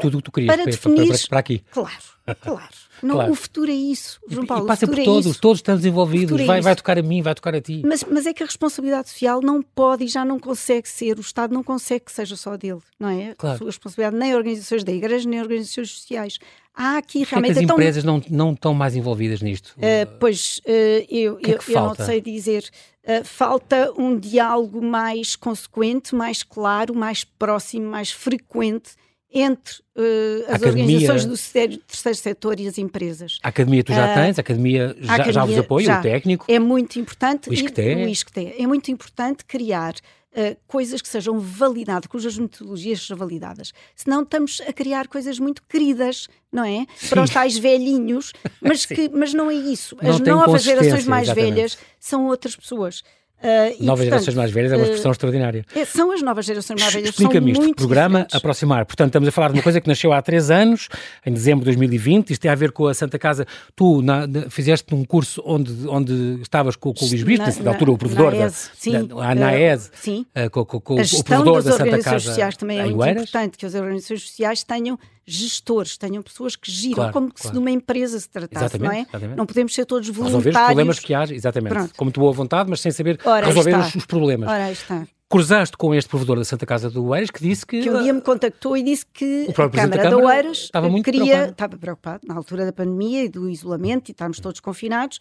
tudo, 0.00 0.14
uh, 0.14 0.18
o 0.18 0.18
que 0.18 0.22
tu 0.22 0.32
querias 0.32 0.54
para, 0.54 0.64
definir, 0.64 1.08
para, 1.08 1.28
para, 1.28 1.38
aqui. 1.40 1.64
Claro, 1.72 2.02
claro. 2.34 2.68
Não, 3.02 3.14
claro. 3.14 3.32
O 3.32 3.34
futuro 3.34 3.70
é 3.70 3.74
isso, 3.74 4.20
João 4.28 4.46
Paulo. 4.46 4.64
E 4.64 4.68
passa 4.68 4.86
por 4.86 4.96
todos, 5.02 5.36
é 5.36 5.38
todos 5.40 5.58
estamos 5.58 5.84
envolvidos. 5.84 6.38
É 6.40 6.44
vai, 6.44 6.60
vai 6.60 6.76
tocar 6.76 6.98
a 6.98 7.02
mim, 7.02 7.22
vai 7.22 7.34
tocar 7.34 7.54
a 7.54 7.60
ti. 7.60 7.82
Mas, 7.84 8.04
mas 8.04 8.26
é 8.26 8.32
que 8.32 8.42
a 8.42 8.46
responsabilidade 8.46 9.08
social 9.08 9.40
não 9.40 9.62
pode 9.62 10.04
e 10.04 10.08
já 10.08 10.24
não 10.24 10.38
consegue 10.38 10.88
ser, 10.88 11.18
o 11.18 11.20
Estado 11.20 11.54
não 11.54 11.62
consegue 11.62 12.04
que 12.06 12.12
seja 12.12 12.36
só 12.36 12.56
dele, 12.56 12.80
não 12.98 13.08
é? 13.08 13.34
Claro. 13.36 13.54
A 13.54 13.58
sua 13.58 13.66
responsabilidade 13.66 14.16
nem 14.16 14.34
organizações 14.34 14.84
da 14.84 14.92
Igreja, 14.92 15.28
nem 15.28 15.40
organizações 15.40 15.90
sociais. 15.90 16.38
Há 16.74 16.98
aqui 16.98 17.20
Porquê 17.20 17.34
realmente. 17.34 17.50
É 17.50 17.54
que 17.54 17.58
as 17.58 17.64
então, 17.64 17.76
empresas 17.76 18.04
não, 18.04 18.22
não 18.30 18.52
estão 18.52 18.74
mais 18.74 18.94
envolvidas 18.94 19.40
nisto? 19.40 19.74
Uh, 19.76 20.18
pois, 20.18 20.60
uh, 20.66 21.06
eu, 21.08 21.38
é 21.42 21.52
eu, 21.52 21.58
eu 21.68 21.80
não 21.80 21.94
sei 21.94 22.20
dizer. 22.20 22.68
Uh, 23.02 23.24
falta 23.24 23.92
um 23.96 24.18
diálogo 24.18 24.82
mais 24.82 25.34
consequente, 25.34 26.14
mais 26.14 26.42
claro, 26.42 26.94
mais 26.94 27.24
próximo, 27.24 27.86
mais 27.86 28.10
frequente 28.10 28.92
entre 29.32 29.74
uh, 29.96 30.44
as 30.48 30.54
academia, 30.54 30.96
organizações 30.96 31.24
do 31.24 31.80
terceiro 31.86 32.18
setor 32.18 32.58
e 32.58 32.66
as 32.66 32.78
empresas. 32.78 33.38
A 33.42 33.48
academia 33.48 33.84
tu 33.84 33.92
já 33.92 34.10
uh, 34.10 34.14
tens, 34.14 34.38
a 34.38 34.40
academia 34.40 34.96
já, 34.98 35.12
a 35.12 35.14
academia 35.14 35.32
já 35.32 35.44
vos 35.44 35.58
apoia, 35.58 35.86
já. 35.86 35.98
o 35.98 36.02
técnico. 36.02 36.44
É 36.48 36.58
muito 36.58 36.98
importante. 36.98 37.48
O 37.48 37.52
ISCTE. 37.52 37.94
O 37.94 38.08
ISCTE. 38.08 38.54
É 38.58 38.66
muito 38.66 38.90
importante 38.90 39.44
criar 39.44 39.94
uh, 39.94 40.56
coisas 40.66 41.00
que 41.00 41.08
sejam 41.08 41.38
validadas, 41.38 42.06
cujas 42.06 42.36
metodologias 42.36 43.00
sejam 43.00 43.16
validadas. 43.16 43.72
Senão 43.94 44.22
estamos 44.22 44.60
a 44.66 44.72
criar 44.72 45.06
coisas 45.06 45.38
muito 45.38 45.62
queridas, 45.68 46.28
não 46.52 46.64
é? 46.64 46.86
Sim. 46.96 47.08
Para 47.08 47.22
os 47.22 47.30
tais 47.30 47.56
velhinhos, 47.56 48.32
mas, 48.60 48.84
que, 48.84 49.08
mas 49.10 49.32
não 49.32 49.50
é 49.50 49.54
isso. 49.54 49.96
As 50.00 50.18
não 50.18 50.38
novas 50.38 50.62
gerações 50.62 51.06
mais 51.06 51.28
exatamente. 51.28 51.54
velhas 51.54 51.78
são 51.98 52.26
outras 52.26 52.56
pessoas. 52.56 53.02
Uh, 53.42 53.74
e, 53.80 53.84
novas 53.84 54.04
portanto, 54.04 54.04
gerações 54.04 54.34
mais 54.34 54.50
velhas 54.50 54.72
é 54.72 54.76
uma 54.76 54.84
expressão 54.84 55.10
uh, 55.10 55.12
extraordinária. 55.12 55.64
É, 55.74 55.84
são 55.86 56.12
as 56.12 56.20
novas 56.20 56.44
gerações 56.44 56.78
mais 56.78 56.92
velhas. 56.92 57.08
Explica-me 57.08 57.52
isto, 57.52 57.74
programa 57.74 58.18
diferentes. 58.18 58.36
Aproximar. 58.36 58.84
Portanto, 58.84 59.08
estamos 59.08 59.28
a 59.28 59.32
falar 59.32 59.48
de 59.48 59.54
uma 59.54 59.62
coisa 59.62 59.80
que 59.80 59.88
nasceu 59.88 60.12
há 60.12 60.20
três 60.20 60.50
anos, 60.50 60.88
em 61.24 61.32
dezembro 61.32 61.60
de 61.60 61.66
2020. 61.66 62.30
Isto 62.30 62.42
tem 62.42 62.50
a 62.50 62.54
ver 62.54 62.70
com 62.70 62.86
a 62.86 62.92
Santa 62.92 63.18
Casa. 63.18 63.46
Tu 63.74 64.02
na, 64.02 64.26
na, 64.26 64.50
fizeste 64.50 64.94
um 64.94 65.04
curso 65.04 65.42
onde, 65.46 65.72
onde 65.88 66.38
estavas 66.42 66.76
com, 66.76 66.92
com 66.92 67.04
o 67.04 67.08
Luís 67.08 67.22
Bispo, 67.22 67.62
na, 67.62 67.70
altura 67.70 67.92
o 67.92 67.98
provedor 67.98 68.36
da, 68.36 68.50
sim, 68.50 69.06
da, 69.06 69.34
na 69.34 69.48
AES, 69.48 69.86
uh, 69.86 69.90
sim. 69.94 70.26
Uh, 70.36 70.50
com, 70.50 70.64
com, 70.66 70.80
com 70.80 70.94
o 70.94 71.24
provedor 71.24 71.62
da 71.62 71.72
Santa 71.72 72.02
Casa. 72.02 72.20
sociais 72.20 72.56
também 72.58 72.78
é 72.78 72.86
muito 72.86 73.08
importante 73.08 73.56
que 73.56 73.64
as 73.64 73.74
organizações 73.74 74.22
sociais 74.22 74.62
tenham 74.64 74.98
gestores, 75.32 75.96
tenham 75.96 76.22
pessoas 76.22 76.56
que 76.56 76.70
giram, 76.70 76.96
claro, 76.96 77.12
como 77.12 77.26
claro. 77.28 77.42
se 77.42 77.52
de 77.52 77.58
uma 77.58 77.70
empresa 77.70 78.18
se 78.18 78.28
tratasse, 78.28 78.64
exatamente, 78.64 78.88
não 78.88 78.92
é? 78.92 79.00
Exatamente. 79.02 79.36
Não 79.36 79.46
podemos 79.46 79.74
ser 79.74 79.84
todos 79.84 80.08
voluntários. 80.08 80.44
Resolver 80.44 80.58
os 80.58 80.66
problemas 80.66 80.98
que 80.98 81.14
haja, 81.14 81.34
exatamente. 81.34 81.72
Pronto. 81.72 81.94
Com 81.96 82.04
muito 82.04 82.20
boa 82.20 82.32
vontade, 82.32 82.70
mas 82.70 82.80
sem 82.80 82.92
saber 82.92 83.18
Ora, 83.24 83.46
resolver 83.46 83.78
os, 83.78 83.94
os, 83.94 84.06
problemas. 84.06 84.48
Ora, 84.48 84.70
está. 84.72 85.06
Cruzaste 85.28 85.76
com 85.76 85.94
este 85.94 86.10
provedor 86.10 86.38
da 86.38 86.44
Santa 86.44 86.66
Casa 86.66 86.90
do 86.90 87.04
Oeiras 87.06 87.30
que 87.30 87.40
disse 87.40 87.64
que... 87.64 87.82
Que 87.82 87.90
um 87.90 88.02
dia 88.02 88.12
me 88.12 88.20
contactou 88.20 88.76
e 88.76 88.82
disse 88.82 89.06
que 89.06 89.46
a 89.48 89.52
Câmara, 89.52 89.70
Câmara 89.70 90.10
da 90.10 90.16
Oeiras 90.16 90.58
estava 90.58 90.88
muito 90.88 91.04
queria, 91.04 91.22
preocupado. 91.22 91.52
estava 91.52 91.78
preocupado 91.78 92.26
na 92.26 92.34
altura 92.34 92.64
da 92.64 92.72
pandemia 92.72 93.24
e 93.24 93.28
do 93.28 93.48
isolamento 93.48 94.08
e 94.08 94.12
estávamos 94.12 94.40
todos 94.40 94.58
confinados, 94.58 95.20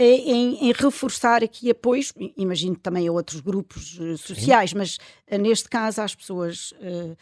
eh, 0.00 0.04
em, 0.04 0.68
em, 0.68 0.72
reforçar 0.72 1.42
aqui 1.42 1.68
apoios, 1.72 2.12
imagino 2.36 2.76
também 2.76 3.08
a 3.08 3.12
outros 3.12 3.40
grupos 3.40 3.98
uh, 3.98 4.16
sociais, 4.16 4.70
Sim. 4.70 4.78
mas 4.78 4.96
uh, 5.28 5.36
neste 5.36 5.68
caso 5.68 6.00
às 6.00 6.14
pessoas 6.14 6.70
uh, 6.80 7.16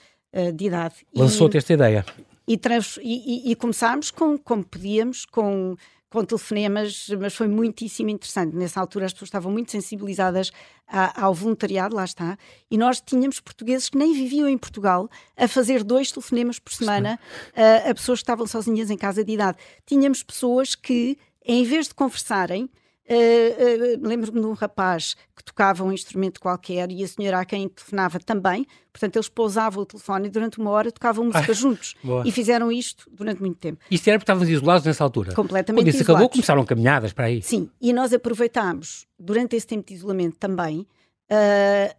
de 0.52 0.66
idade. 0.66 0.94
Lançou-te 1.14 1.56
esta 1.56 1.72
ideia? 1.72 2.04
e, 2.46 2.58
e, 3.02 3.48
e, 3.48 3.52
e 3.52 3.56
começámos 3.56 4.10
com, 4.10 4.38
como 4.38 4.64
podíamos, 4.64 5.24
com, 5.26 5.76
com 6.08 6.24
telefonemas, 6.24 7.08
mas 7.20 7.34
foi 7.34 7.48
muitíssimo 7.48 8.08
interessante. 8.08 8.54
Nessa 8.54 8.80
altura 8.80 9.06
as 9.06 9.12
pessoas 9.12 9.28
estavam 9.28 9.50
muito 9.50 9.72
sensibilizadas 9.72 10.52
a, 10.86 11.24
ao 11.24 11.34
voluntariado, 11.34 11.96
lá 11.96 12.04
está, 12.04 12.38
e 12.70 12.78
nós 12.78 13.00
tínhamos 13.00 13.40
portugueses 13.40 13.88
que 13.88 13.98
nem 13.98 14.14
viviam 14.14 14.48
em 14.48 14.56
Portugal 14.56 15.08
a 15.36 15.48
fazer 15.48 15.82
dois 15.82 16.12
telefonemas 16.12 16.58
por 16.58 16.72
semana 16.72 17.18
a, 17.54 17.90
a 17.90 17.94
pessoas 17.94 18.20
que 18.20 18.24
estavam 18.24 18.46
sozinhas 18.46 18.90
em 18.90 18.96
casa 18.96 19.24
de 19.24 19.32
idade. 19.32 19.58
Tínhamos 19.84 20.22
pessoas 20.22 20.74
que, 20.74 21.18
em 21.44 21.64
vez 21.64 21.88
de 21.88 21.94
conversarem, 21.94 22.70
Uh, 23.08 23.94
uh, 24.02 24.08
Lembro-me 24.08 24.40
de 24.40 24.46
um 24.46 24.52
rapaz 24.52 25.16
que 25.36 25.44
tocava 25.44 25.84
um 25.84 25.92
instrumento 25.92 26.40
qualquer 26.40 26.90
e 26.90 27.04
a 27.04 27.08
senhora 27.08 27.40
a 27.40 27.44
quem 27.44 27.68
telefonava 27.68 28.18
também. 28.18 28.66
Portanto, 28.92 29.16
eles 29.16 29.28
pousavam 29.28 29.82
o 29.84 29.86
telefone 29.86 30.26
e 30.26 30.30
durante 30.30 30.58
uma 30.58 30.70
hora 30.70 30.90
tocavam 30.90 31.24
música 31.24 31.52
ah, 31.52 31.54
juntos. 31.54 31.94
Boa. 32.02 32.26
E 32.26 32.32
fizeram 32.32 32.72
isto 32.72 33.08
durante 33.12 33.40
muito 33.40 33.58
tempo. 33.58 33.84
Isto 33.90 34.08
era 34.08 34.18
porque 34.18 34.30
estavam 34.30 34.48
isolados 34.48 34.84
nessa 34.84 35.04
altura? 35.04 35.34
Completamente 35.34 35.82
Quando 35.82 35.88
isso 35.88 36.02
isolados. 36.02 36.16
acabou, 36.16 36.30
começaram 36.30 36.64
caminhadas 36.64 37.12
para 37.12 37.26
aí. 37.26 37.40
Sim, 37.42 37.70
e 37.80 37.92
nós 37.92 38.12
aproveitámos 38.12 39.06
durante 39.18 39.54
esse 39.54 39.66
tempo 39.66 39.86
de 39.86 39.94
isolamento 39.94 40.36
também 40.38 40.80
uh, 41.30 41.96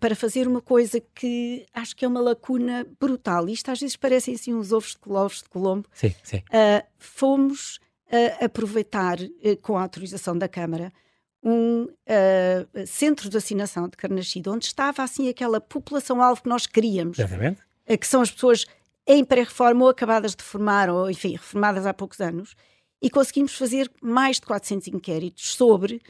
para 0.00 0.16
fazer 0.16 0.48
uma 0.48 0.62
coisa 0.62 1.00
que 1.14 1.66
acho 1.72 1.94
que 1.94 2.04
é 2.04 2.08
uma 2.08 2.20
lacuna 2.20 2.84
brutal. 2.98 3.48
Isto 3.48 3.70
às 3.70 3.78
vezes 3.78 3.96
parecem 3.96 4.34
assim 4.34 4.54
uns 4.54 4.72
ovos 4.72 4.96
de, 4.96 5.12
ovos 5.12 5.42
de 5.42 5.48
Colombo. 5.50 5.86
Sim, 5.92 6.12
sim. 6.24 6.42
fomos 6.98 7.78
uh, 8.12 8.44
aproveitar, 8.44 9.18
uh, 9.20 9.56
com 9.62 9.76
a 9.76 9.82
autorização 9.82 10.36
da 10.36 10.48
Câmara, 10.48 10.92
um 11.42 11.84
uh, 11.84 12.86
centro 12.86 13.28
de 13.28 13.34
vacinação 13.34 13.88
de 13.88 13.96
Carnascido, 13.96 14.52
onde 14.52 14.66
estava 14.66 15.02
assim 15.02 15.28
aquela 15.28 15.60
população-alvo 15.60 16.42
que 16.42 16.48
nós 16.48 16.66
queríamos, 16.66 17.18
Exatamente. 17.18 17.60
que 17.86 18.06
são 18.06 18.20
as 18.20 18.30
pessoas 18.30 18.66
em 19.06 19.24
pré-reforma 19.24 19.84
ou 19.84 19.90
acabadas 19.90 20.34
de 20.34 20.42
reformar, 20.42 20.90
ou 20.90 21.10
enfim, 21.10 21.32
reformadas 21.32 21.86
há 21.86 21.94
poucos 21.94 22.20
anos, 22.20 22.54
e 23.00 23.08
conseguimos 23.08 23.54
fazer 23.54 23.90
mais 24.02 24.36
de 24.36 24.42
400 24.42 24.88
inquéritos 24.88 25.54
sobre 25.54 26.02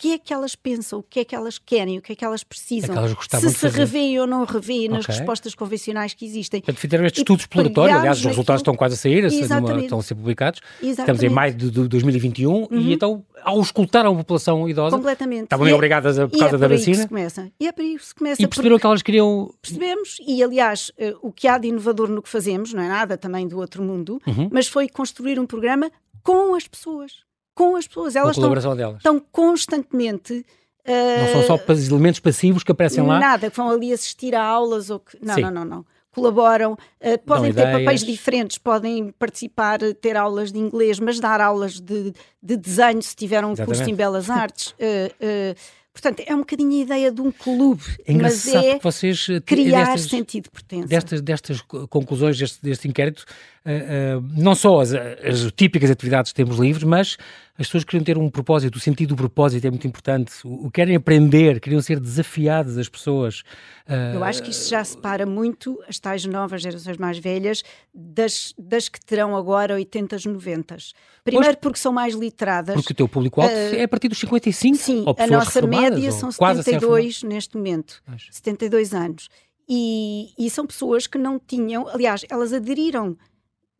que 0.00 0.12
é 0.14 0.18
que 0.18 0.32
elas 0.32 0.56
pensam, 0.56 1.00
o 1.00 1.02
que 1.02 1.20
é 1.20 1.24
que 1.24 1.34
elas 1.34 1.58
querem, 1.58 1.98
o 1.98 2.02
que 2.02 2.12
é 2.12 2.16
que 2.16 2.24
elas 2.24 2.42
precisam, 2.42 2.90
é 2.90 2.92
que 2.92 2.98
elas 2.98 3.52
se 3.52 3.52
se 3.52 3.68
revêem 3.68 4.18
ou 4.18 4.26
não 4.26 4.44
revêem 4.44 4.88
nas 4.88 5.04
okay. 5.04 5.16
respostas 5.16 5.54
convencionais 5.54 6.14
que 6.14 6.24
existem. 6.24 6.60
Portanto, 6.62 6.80
fizeram 6.80 7.04
este 7.04 7.18
estudo 7.18 7.40
exploratório, 7.40 7.98
aliás, 7.98 8.18
os 8.18 8.24
resultados 8.24 8.60
estão 8.60 8.74
quase 8.74 8.94
a 8.94 8.96
sair, 8.96 9.22
numa, 9.30 9.82
estão 9.82 9.98
a 9.98 10.02
ser 10.02 10.14
publicados. 10.14 10.60
Exatamente. 10.82 11.00
Estamos 11.00 11.22
em 11.22 11.28
maio 11.28 11.54
de, 11.54 11.70
de 11.70 11.86
2021 11.86 12.50
uhum. 12.50 12.68
e 12.72 12.94
então, 12.94 13.22
ao 13.42 13.60
escutar 13.60 14.06
a 14.06 14.14
população 14.14 14.66
idosa, 14.66 14.96
Completamente. 14.96 15.44
estavam 15.44 15.64
bem 15.64 15.72
é, 15.72 15.76
obrigadas 15.76 16.18
a, 16.18 16.26
por 16.26 16.38
causa 16.38 16.56
é 16.56 16.58
da 16.58 16.68
vacina. 16.68 17.02
Se 17.02 17.08
começa. 17.08 17.52
E 17.60 17.68
é 17.68 17.72
por 17.72 17.84
isso 17.84 18.14
que 18.14 18.20
começa. 18.20 18.42
E 18.42 18.46
perceberam 18.46 18.78
que 18.78 18.86
elas 18.86 19.02
queriam. 19.02 19.52
Percebemos, 19.60 20.16
e 20.26 20.42
aliás, 20.42 20.90
uh, 20.98 21.18
o 21.20 21.30
que 21.30 21.46
há 21.46 21.58
de 21.58 21.68
inovador 21.68 22.08
no 22.08 22.22
que 22.22 22.28
fazemos, 22.30 22.72
não 22.72 22.82
é 22.82 22.88
nada 22.88 23.18
também 23.18 23.46
do 23.46 23.58
outro 23.58 23.82
mundo, 23.82 24.18
uhum. 24.26 24.48
mas 24.50 24.66
foi 24.66 24.88
construir 24.88 25.38
um 25.38 25.44
programa 25.44 25.90
com 26.22 26.54
as 26.54 26.66
pessoas 26.66 27.29
com 27.54 27.76
as 27.76 27.86
pessoas. 27.86 28.16
Elas 28.16 28.36
estão, 28.36 28.54
estão 28.96 29.22
constantemente. 29.32 30.44
Uh, 30.86 31.34
não 31.34 31.46
são 31.46 31.58
só 31.58 31.72
elementos 31.72 32.20
passivos 32.20 32.64
que 32.64 32.72
aparecem 32.72 33.04
lá? 33.04 33.18
Nada, 33.18 33.50
que 33.50 33.56
vão 33.56 33.70
ali 33.70 33.92
assistir 33.92 34.34
a 34.34 34.42
aulas 34.42 34.90
ou 34.90 35.00
que. 35.00 35.18
Não, 35.20 35.34
Sim. 35.34 35.42
não, 35.42 35.50
não, 35.50 35.64
não. 35.64 35.86
Colaboram, 36.12 36.72
uh, 36.72 37.18
podem 37.24 37.52
ter 37.52 37.60
ideias. 37.60 37.78
papéis 37.78 38.00
diferentes, 38.00 38.58
podem 38.58 39.12
participar, 39.16 39.78
ter 40.00 40.16
aulas 40.16 40.50
de 40.50 40.58
inglês, 40.58 40.98
mas 40.98 41.20
dar 41.20 41.40
aulas 41.40 41.78
de, 41.78 42.12
de 42.42 42.56
desenho 42.56 43.00
se 43.00 43.14
tiver 43.14 43.44
um 43.44 43.52
Exatamente. 43.52 43.76
curso 43.76 43.90
em 43.90 43.94
Belas 43.94 44.28
Artes. 44.30 44.72
Uh, 44.72 45.54
Portanto, 45.92 46.22
é 46.24 46.34
um 46.34 46.38
bocadinho 46.38 46.70
a 46.70 46.82
ideia 46.82 47.12
de 47.12 47.20
um 47.20 47.32
clube, 47.32 47.82
é 48.06 48.12
mas 48.14 48.46
é 48.46 48.78
vocês 48.78 49.26
criar 49.44 49.86
destas, 49.86 50.10
sentido 50.10 50.44
de 50.44 50.50
pertença. 50.50 50.86
Destas, 50.86 51.20
destas 51.20 51.60
conclusões 51.60 52.38
deste, 52.38 52.62
deste 52.62 52.86
inquérito, 52.86 53.24
uh, 53.64 54.18
uh, 54.18 54.28
não 54.36 54.54
só 54.54 54.80
as, 54.80 54.92
as, 54.92 55.52
típicas 55.52 55.90
atividades 55.90 56.32
que 56.32 56.36
temos 56.36 56.58
livres, 56.58 56.84
mas 56.84 57.16
as 57.58 57.66
pessoas 57.66 57.84
queriam 57.84 58.02
ter 58.02 58.16
um 58.16 58.30
propósito, 58.30 58.76
o 58.76 58.80
sentido 58.80 59.10
do 59.10 59.16
propósito 59.16 59.66
é 59.66 59.70
muito 59.70 59.86
importante, 59.86 60.32
o, 60.44 60.66
o 60.66 60.70
querem 60.70 60.96
aprender, 60.96 61.60
queriam 61.60 61.80
ser 61.82 62.00
desafiadas 62.00 62.78
as 62.78 62.88
pessoas. 62.88 63.40
Uh, 63.86 64.14
Eu 64.14 64.24
acho 64.24 64.42
que 64.42 64.50
isto 64.50 64.68
já 64.70 64.82
separa 64.82 65.26
muito 65.26 65.78
as 65.86 65.98
tais 65.98 66.24
novas 66.24 66.62
gerações 66.62 66.96
mais 66.96 67.18
velhas 67.18 67.62
das, 67.94 68.54
das 68.58 68.88
que 68.88 68.98
terão 69.04 69.36
agora 69.36 69.74
80, 69.74 70.16
90. 70.26 70.76
Primeiro 71.22 71.46
pois, 71.46 71.60
porque 71.60 71.78
são 71.78 71.92
mais 71.92 72.14
literadas. 72.14 72.74
Porque 72.74 72.92
o 72.92 72.96
teu 72.96 73.08
público-alvo 73.08 73.52
é 73.52 73.82
a 73.82 73.88
partir 73.88 74.08
dos 74.08 74.18
55 74.18 74.76
Sim, 74.76 75.04
a 75.18 75.26
nossa 75.26 75.60
média 75.66 76.10
são 76.12 76.32
72 76.32 77.22
neste 77.22 77.56
momento, 77.56 78.02
acho. 78.06 78.28
72 78.32 78.94
anos. 78.94 79.28
E, 79.72 80.32
e, 80.36 80.50
são 80.50 80.66
pessoas 80.66 81.06
que 81.06 81.16
não 81.16 81.38
tinham, 81.38 81.86
aliás, 81.86 82.26
elas 82.28 82.52
aderiram 82.52 83.16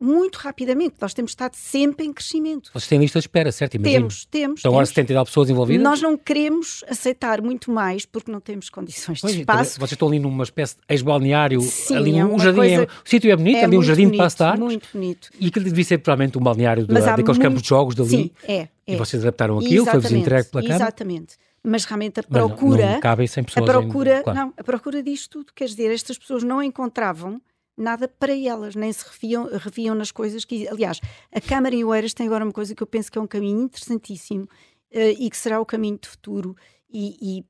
muito 0.00 0.36
rapidamente. 0.36 0.94
Nós 0.98 1.12
temos 1.12 1.32
estado 1.32 1.54
sempre 1.54 2.06
em 2.06 2.12
crescimento. 2.12 2.70
Vocês 2.72 2.88
têm 2.88 2.98
lista 2.98 3.18
de 3.18 3.24
espera, 3.24 3.52
certo? 3.52 3.74
Imagino. 3.74 4.00
Temos, 4.00 4.24
temos. 4.24 4.60
Então, 4.60 4.70
agora 4.70 4.86
79 4.86 5.28
pessoas 5.28 5.50
envolvidas? 5.50 5.84
Nós 5.84 6.00
não 6.00 6.16
queremos 6.16 6.82
aceitar 6.88 7.42
muito 7.42 7.70
mais 7.70 8.06
porque 8.06 8.32
não 8.32 8.40
temos 8.40 8.70
condições 8.70 9.20
pois, 9.20 9.34
de 9.34 9.40
espaço. 9.40 9.78
Vocês 9.78 9.92
estão 9.92 10.08
ali 10.08 10.18
numa 10.18 10.44
espécie 10.44 10.76
de 10.76 10.82
ex-balneário, 10.88 11.60
ali 11.90 12.18
é 12.18 12.24
um 12.24 12.38
jardim, 12.38 12.58
coisa... 12.58 12.82
é, 12.82 12.84
o 12.84 12.88
sítio 13.04 13.30
é 13.30 13.36
bonito, 13.36 13.58
é 13.58 13.64
ali 13.64 13.76
um 13.76 13.82
jardim 13.82 14.08
bonito, 14.08 14.36
de 14.36 14.42
arcos. 14.42 14.60
Muito 14.60 14.88
bonito. 14.92 15.30
E 15.38 15.46
aquilo 15.48 15.64
devia 15.66 15.84
ser 15.84 15.98
provavelmente 15.98 16.38
um 16.38 16.40
balneário 16.40 16.86
de, 16.86 16.94
daqueles 16.94 17.26
muito... 17.26 17.40
campos 17.40 17.62
de 17.62 17.68
jogos 17.68 17.94
dali. 17.94 18.08
Sim, 18.08 18.30
é. 18.48 18.56
é. 18.56 18.68
E 18.86 18.96
vocês 18.96 19.22
adaptaram 19.22 19.58
aquilo, 19.58 19.84
foi-vos 19.84 20.10
entregue 20.10 20.48
pela 20.48 20.62
Câmara? 20.62 20.84
Exatamente 20.84 21.36
mas 21.62 21.84
realmente 21.84 22.20
a 22.20 22.22
procura. 22.22 22.86
Não, 22.86 22.92
não 22.94 23.00
cabem 23.00 23.26
100 23.26 23.44
pessoas. 23.44 23.68
A 23.68 23.72
procura, 23.72 24.20
em, 24.20 24.22
claro. 24.22 24.38
não, 24.38 24.54
a 24.56 24.64
procura 24.64 25.02
disto 25.02 25.28
tudo, 25.30 25.52
quer 25.54 25.66
dizer, 25.66 25.92
estas 25.92 26.16
pessoas 26.16 26.42
não 26.42 26.62
encontravam 26.62 27.38
nada 27.80 28.06
para 28.06 28.36
elas, 28.36 28.74
nem 28.74 28.92
se 28.92 29.04
reviam, 29.04 29.48
reviam 29.58 29.94
nas 29.94 30.10
coisas 30.10 30.44
que. 30.44 30.68
Aliás, 30.68 31.00
a 31.32 31.40
Câmara 31.40 31.74
em 31.74 31.84
Oeiras 31.84 32.14
tem 32.14 32.26
agora 32.26 32.44
uma 32.44 32.52
coisa 32.52 32.74
que 32.74 32.82
eu 32.82 32.86
penso 32.86 33.10
que 33.10 33.18
é 33.18 33.20
um 33.20 33.26
caminho 33.26 33.62
interessantíssimo 33.62 34.44
uh, 34.44 34.98
e 35.18 35.28
que 35.30 35.36
será 35.36 35.60
o 35.60 35.66
caminho 35.66 35.98
de 36.00 36.08
futuro. 36.08 36.56
E, 36.92 37.38
e, 37.38 37.44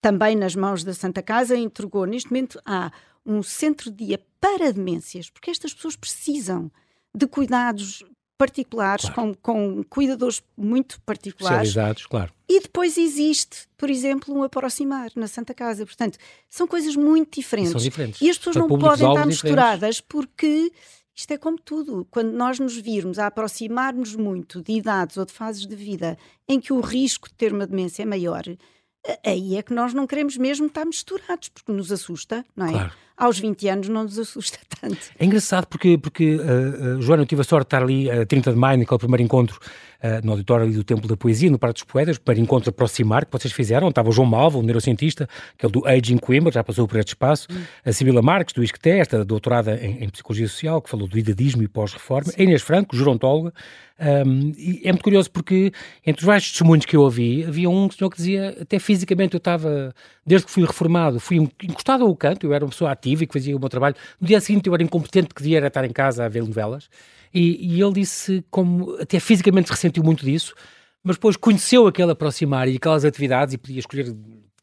também 0.00 0.36
nas 0.36 0.54
mãos 0.54 0.84
da 0.84 0.94
Santa 0.94 1.20
Casa 1.20 1.56
entregou. 1.56 2.04
Neste 2.04 2.30
momento 2.30 2.60
há 2.64 2.92
um 3.24 3.42
centro 3.42 3.90
de 3.90 4.06
dia 4.06 4.24
para 4.40 4.72
demências, 4.72 5.28
porque 5.28 5.50
estas 5.50 5.74
pessoas 5.74 5.96
precisam 5.96 6.70
de 7.12 7.26
cuidados 7.26 8.04
particulares, 8.36 9.08
claro. 9.08 9.36
com, 9.42 9.76
com 9.76 9.84
cuidadores 9.84 10.42
muito 10.56 11.00
particulares. 11.02 11.68
Especializados, 11.68 12.06
claro. 12.06 12.32
E 12.48 12.60
depois 12.60 12.96
existe, 12.96 13.66
por 13.76 13.90
exemplo, 13.90 14.34
um 14.34 14.42
aproximar 14.42 15.10
na 15.16 15.26
Santa 15.26 15.54
Casa. 15.54 15.84
Portanto, 15.84 16.18
são 16.48 16.66
coisas 16.66 16.94
muito 16.94 17.40
diferentes. 17.40 17.70
E, 17.70 17.72
são 17.72 17.80
diferentes. 17.80 18.20
e 18.20 18.30
as 18.30 18.38
pessoas 18.38 18.56
Para 18.56 18.66
não 18.66 18.78
podem 18.78 19.08
estar 19.08 19.26
misturadas 19.26 20.00
porque 20.00 20.70
isto 21.14 21.30
é 21.30 21.38
como 21.38 21.58
tudo. 21.58 22.06
Quando 22.10 22.32
nós 22.32 22.60
nos 22.60 22.76
virmos 22.76 23.18
a 23.18 23.26
aproximarmos 23.26 24.14
muito 24.14 24.62
de 24.62 24.72
idades 24.72 25.16
ou 25.16 25.24
de 25.24 25.32
fases 25.32 25.66
de 25.66 25.74
vida 25.74 26.18
em 26.46 26.60
que 26.60 26.72
o 26.72 26.80
risco 26.80 27.28
de 27.28 27.34
ter 27.34 27.52
uma 27.52 27.66
demência 27.66 28.02
é 28.02 28.06
maior, 28.06 28.44
aí 29.24 29.56
é 29.56 29.62
que 29.62 29.72
nós 29.72 29.94
não 29.94 30.06
queremos 30.06 30.36
mesmo 30.36 30.66
estar 30.66 30.84
misturados, 30.84 31.48
porque 31.48 31.72
nos 31.72 31.90
assusta, 31.90 32.44
não 32.54 32.66
é? 32.66 32.72
Claro. 32.72 32.92
Aos 33.16 33.38
20 33.38 33.68
anos 33.68 33.88
não 33.88 34.02
nos 34.02 34.18
assusta 34.18 34.58
tanto. 34.80 34.98
É 35.18 35.24
engraçado 35.24 35.66
porque, 35.66 35.96
porque 35.96 36.36
uh, 36.36 36.98
uh, 36.98 37.02
Joana, 37.02 37.22
eu 37.22 37.26
tive 37.26 37.40
a 37.40 37.44
sorte 37.44 37.64
de 37.64 37.66
estar 37.68 37.82
ali 37.82 38.10
a 38.10 38.22
uh, 38.22 38.26
30 38.26 38.52
de 38.52 38.58
maio, 38.58 38.78
naquele 38.78 38.98
primeiro 38.98 39.22
encontro 39.22 39.58
uh, 40.02 40.24
no 40.24 40.32
auditório 40.32 40.70
do 40.70 40.84
Templo 40.84 41.08
da 41.08 41.16
Poesia, 41.16 41.50
no 41.50 41.58
Parque 41.58 41.74
dos 41.74 41.84
Poetas, 41.84 42.18
para 42.18 42.38
encontro 42.38 42.70
aproximar, 42.70 43.24
que 43.24 43.32
vocês 43.32 43.52
fizeram. 43.52 43.88
Estava 43.88 44.10
o 44.10 44.12
João 44.12 44.28
Malva, 44.28 44.58
o 44.58 44.62
neurocientista, 44.62 45.28
que 45.56 45.64
é 45.64 45.68
o 45.68 45.72
do 45.72 45.86
Aging 45.86 46.18
Coimbra, 46.18 46.52
já 46.52 46.62
passou 46.62 46.86
por 46.86 46.98
este 46.98 47.08
espaço. 47.08 47.48
Hum. 47.50 47.62
A 47.84 47.92
Sibila 47.92 48.20
Marques, 48.22 48.54
do 48.54 48.62
ISCTE, 48.62 48.90
esta 48.90 49.24
doutorada 49.24 49.76
em, 49.76 50.04
em, 50.04 50.08
Psicologia 50.08 50.48
Social, 50.48 50.82
que 50.82 50.90
falou 50.90 51.08
do 51.08 51.18
idadismo 51.18 51.62
e 51.62 51.68
pós-reforma. 51.68 52.32
A 52.36 52.42
Inês 52.42 52.62
Franco, 52.62 52.96
gerontóloga. 52.96 53.52
Um, 53.98 54.52
e 54.58 54.82
é 54.84 54.92
muito 54.92 55.02
curioso 55.02 55.30
porque, 55.30 55.72
entre 56.06 56.20
os 56.20 56.26
vários 56.26 56.50
testemunhos 56.50 56.84
que 56.84 56.94
eu 56.94 57.00
ouvi, 57.00 57.44
havia 57.44 57.68
um 57.70 57.90
senhor 57.90 58.10
que 58.10 58.18
dizia, 58.18 58.54
até 58.60 58.78
fisicamente 58.78 59.34
eu 59.34 59.38
estava, 59.38 59.94
desde 60.24 60.46
que 60.46 60.52
fui 60.52 60.66
reformado, 60.66 61.18
fui 61.18 61.38
encostado 61.62 62.04
ao 62.04 62.14
canto, 62.14 62.46
eu 62.46 62.52
era 62.52 62.62
uma 62.64 62.70
pessoa 62.70 62.90
ativa 62.92 63.05
e 63.12 63.26
que 63.26 63.32
fazia 63.32 63.56
o 63.56 63.60
meu 63.60 63.68
trabalho. 63.68 63.94
No 64.20 64.26
dia 64.26 64.40
seguinte 64.40 64.68
eu 64.68 64.74
era 64.74 64.82
incompetente, 64.82 65.34
que 65.34 65.42
dia 65.42 65.58
era 65.58 65.66
estar 65.68 65.84
em 65.84 65.92
casa 65.92 66.24
a 66.24 66.28
ver 66.28 66.42
novelas. 66.42 66.88
E, 67.32 67.74
e 67.76 67.80
ele 67.80 67.92
disse 67.92 68.44
como 68.50 68.96
até 69.00 69.20
fisicamente 69.20 69.70
ressentiu 69.70 70.02
muito 70.02 70.24
disso, 70.24 70.54
mas 71.02 71.16
depois 71.16 71.36
conheceu 71.36 71.86
aquele 71.86 72.12
aproximar 72.12 72.68
e 72.68 72.76
aquelas 72.76 73.04
atividades 73.04 73.54
e 73.54 73.58
podia 73.58 73.78
escolher 73.78 74.14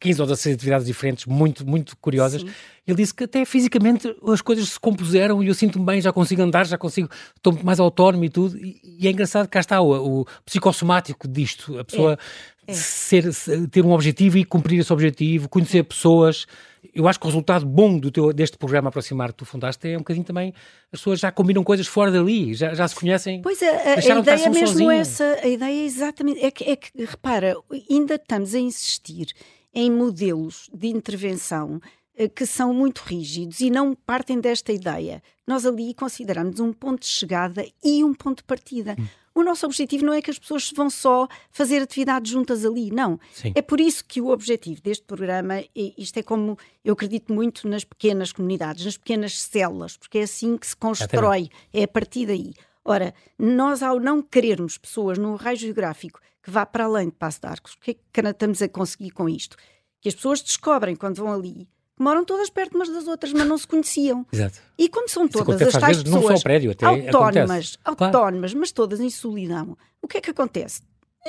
15 0.04 0.20
ou 0.20 0.26
16 0.26 0.56
atividades 0.56 0.86
diferentes, 0.86 1.24
muito, 1.24 1.66
muito 1.66 1.96
curiosas. 1.96 2.42
Sim. 2.42 2.50
Ele 2.86 2.96
disse 2.98 3.14
que 3.14 3.24
até 3.24 3.44
fisicamente 3.46 4.14
as 4.28 4.42
coisas 4.42 4.68
se 4.68 4.78
compuseram 4.78 5.42
e 5.42 5.48
eu 5.48 5.54
sinto-me 5.54 5.86
bem, 5.86 6.00
já 6.00 6.12
consigo 6.12 6.42
andar, 6.42 6.66
já 6.66 6.76
consigo, 6.76 7.08
estou 7.34 7.58
mais 7.62 7.80
autónomo 7.80 8.22
e 8.24 8.28
tudo. 8.28 8.58
E, 8.58 8.78
e 8.98 9.08
é 9.08 9.10
engraçado 9.10 9.46
que 9.46 9.52
cá 9.52 9.60
está 9.60 9.80
o, 9.80 10.20
o 10.20 10.26
psicossomático 10.44 11.26
disto, 11.26 11.78
a 11.78 11.84
pessoa 11.84 12.12
é. 12.12 12.18
É. 12.66 12.72
Ser, 12.72 13.24
ter 13.70 13.84
um 13.84 13.92
objetivo 13.92 14.38
e 14.38 14.44
cumprir 14.44 14.80
esse 14.80 14.92
objetivo, 14.92 15.48
conhecer 15.48 15.82
pessoas 15.84 16.46
eu 16.92 17.08
acho 17.08 17.18
que 17.18 17.26
o 17.26 17.28
resultado 17.28 17.64
bom 17.64 17.98
do 17.98 18.10
teu, 18.10 18.32
deste 18.32 18.58
programa 18.58 18.88
Aproximar 18.88 19.30
que 19.32 19.38
tu 19.38 19.44
fundaste 19.44 19.88
é 19.88 19.94
um 19.94 20.00
bocadinho 20.00 20.24
também 20.24 20.52
as 20.92 21.00
pessoas 21.00 21.20
já 21.20 21.30
combinam 21.30 21.62
coisas 21.62 21.86
fora 21.86 22.10
dali, 22.10 22.54
já, 22.54 22.74
já 22.74 22.86
se 22.86 22.94
conhecem. 22.94 23.40
Pois 23.42 23.62
é, 23.62 23.94
a, 23.94 24.14
a 24.16 24.18
ideia 24.18 24.44
é 24.44 24.48
mesmo 24.48 24.66
sozinho. 24.68 24.90
essa, 24.90 25.38
a 25.42 25.48
ideia 25.48 25.82
é 25.82 25.84
exatamente, 25.84 26.44
é 26.44 26.50
que, 26.50 26.64
é 26.64 26.76
que, 26.76 26.90
repara, 27.04 27.56
ainda 27.90 28.16
estamos 28.16 28.54
a 28.54 28.58
insistir 28.58 29.28
em 29.72 29.90
modelos 29.90 30.68
de 30.72 30.88
intervenção 30.88 31.80
eh, 32.16 32.28
que 32.28 32.46
são 32.46 32.72
muito 32.72 33.00
rígidos 33.00 33.60
e 33.60 33.70
não 33.70 33.94
partem 33.94 34.40
desta 34.40 34.72
ideia. 34.72 35.22
Nós 35.46 35.66
ali 35.66 35.94
consideramos 35.94 36.60
um 36.60 36.72
ponto 36.72 37.00
de 37.00 37.08
chegada 37.08 37.66
e 37.82 38.04
um 38.04 38.14
ponto 38.14 38.38
de 38.38 38.44
partida. 38.44 38.94
Hum. 38.98 39.06
O 39.34 39.42
nosso 39.42 39.66
objetivo 39.66 40.06
não 40.06 40.12
é 40.12 40.22
que 40.22 40.30
as 40.30 40.38
pessoas 40.38 40.70
vão 40.70 40.88
só 40.88 41.26
fazer 41.50 41.82
atividades 41.82 42.30
juntas 42.30 42.64
ali, 42.64 42.90
não. 42.92 43.18
Sim. 43.32 43.52
É 43.56 43.60
por 43.60 43.80
isso 43.80 44.04
que 44.04 44.20
o 44.20 44.28
objetivo 44.28 44.80
deste 44.80 45.04
programa, 45.04 45.64
isto 45.74 46.18
é 46.18 46.22
como 46.22 46.56
eu 46.84 46.92
acredito 46.92 47.32
muito 47.32 47.66
nas 47.66 47.82
pequenas 47.82 48.30
comunidades, 48.30 48.84
nas 48.84 48.96
pequenas 48.96 49.42
células, 49.42 49.96
porque 49.96 50.18
é 50.18 50.22
assim 50.22 50.56
que 50.56 50.66
se 50.66 50.76
constrói, 50.76 51.50
é 51.72 51.82
a 51.82 51.88
partir 51.88 52.26
daí. 52.26 52.52
Ora, 52.84 53.12
nós 53.36 53.82
ao 53.82 53.98
não 53.98 54.22
querermos 54.22 54.78
pessoas 54.78 55.18
num 55.18 55.34
raio 55.34 55.56
geográfico 55.56 56.20
que 56.40 56.50
vá 56.50 56.64
para 56.64 56.84
além 56.84 57.06
de 57.06 57.14
Passo 57.14 57.40
de 57.40 57.46
Arcos, 57.48 57.72
o 57.72 57.80
que 57.80 57.90
é 57.90 57.94
que 57.94 58.28
estamos 58.28 58.62
a 58.62 58.68
conseguir 58.68 59.10
com 59.10 59.28
isto? 59.28 59.56
Que 60.00 60.10
as 60.10 60.14
pessoas 60.14 60.42
descobrem 60.42 60.94
quando 60.94 61.16
vão 61.16 61.32
ali 61.32 61.66
moram 61.98 62.24
todas 62.24 62.50
perto 62.50 62.74
umas 62.74 62.88
das 62.88 63.06
outras, 63.06 63.32
mas 63.32 63.46
não 63.46 63.58
se 63.58 63.66
conheciam. 63.66 64.26
Exato. 64.32 64.60
E 64.78 64.88
como 64.88 65.08
são 65.08 65.28
todas 65.28 65.60
as 65.62 65.72
tais 65.72 66.02
pessoas 66.02 66.42
prédio, 66.42 66.70
autónomas, 66.70 67.78
autónomas 67.84 68.50
claro. 68.52 68.60
mas 68.60 68.72
todas 68.72 69.00
em 69.00 69.10
solidão, 69.10 69.76
o 70.02 70.08
que 70.08 70.18
é 70.18 70.20
que 70.20 70.30
acontece? 70.30 70.82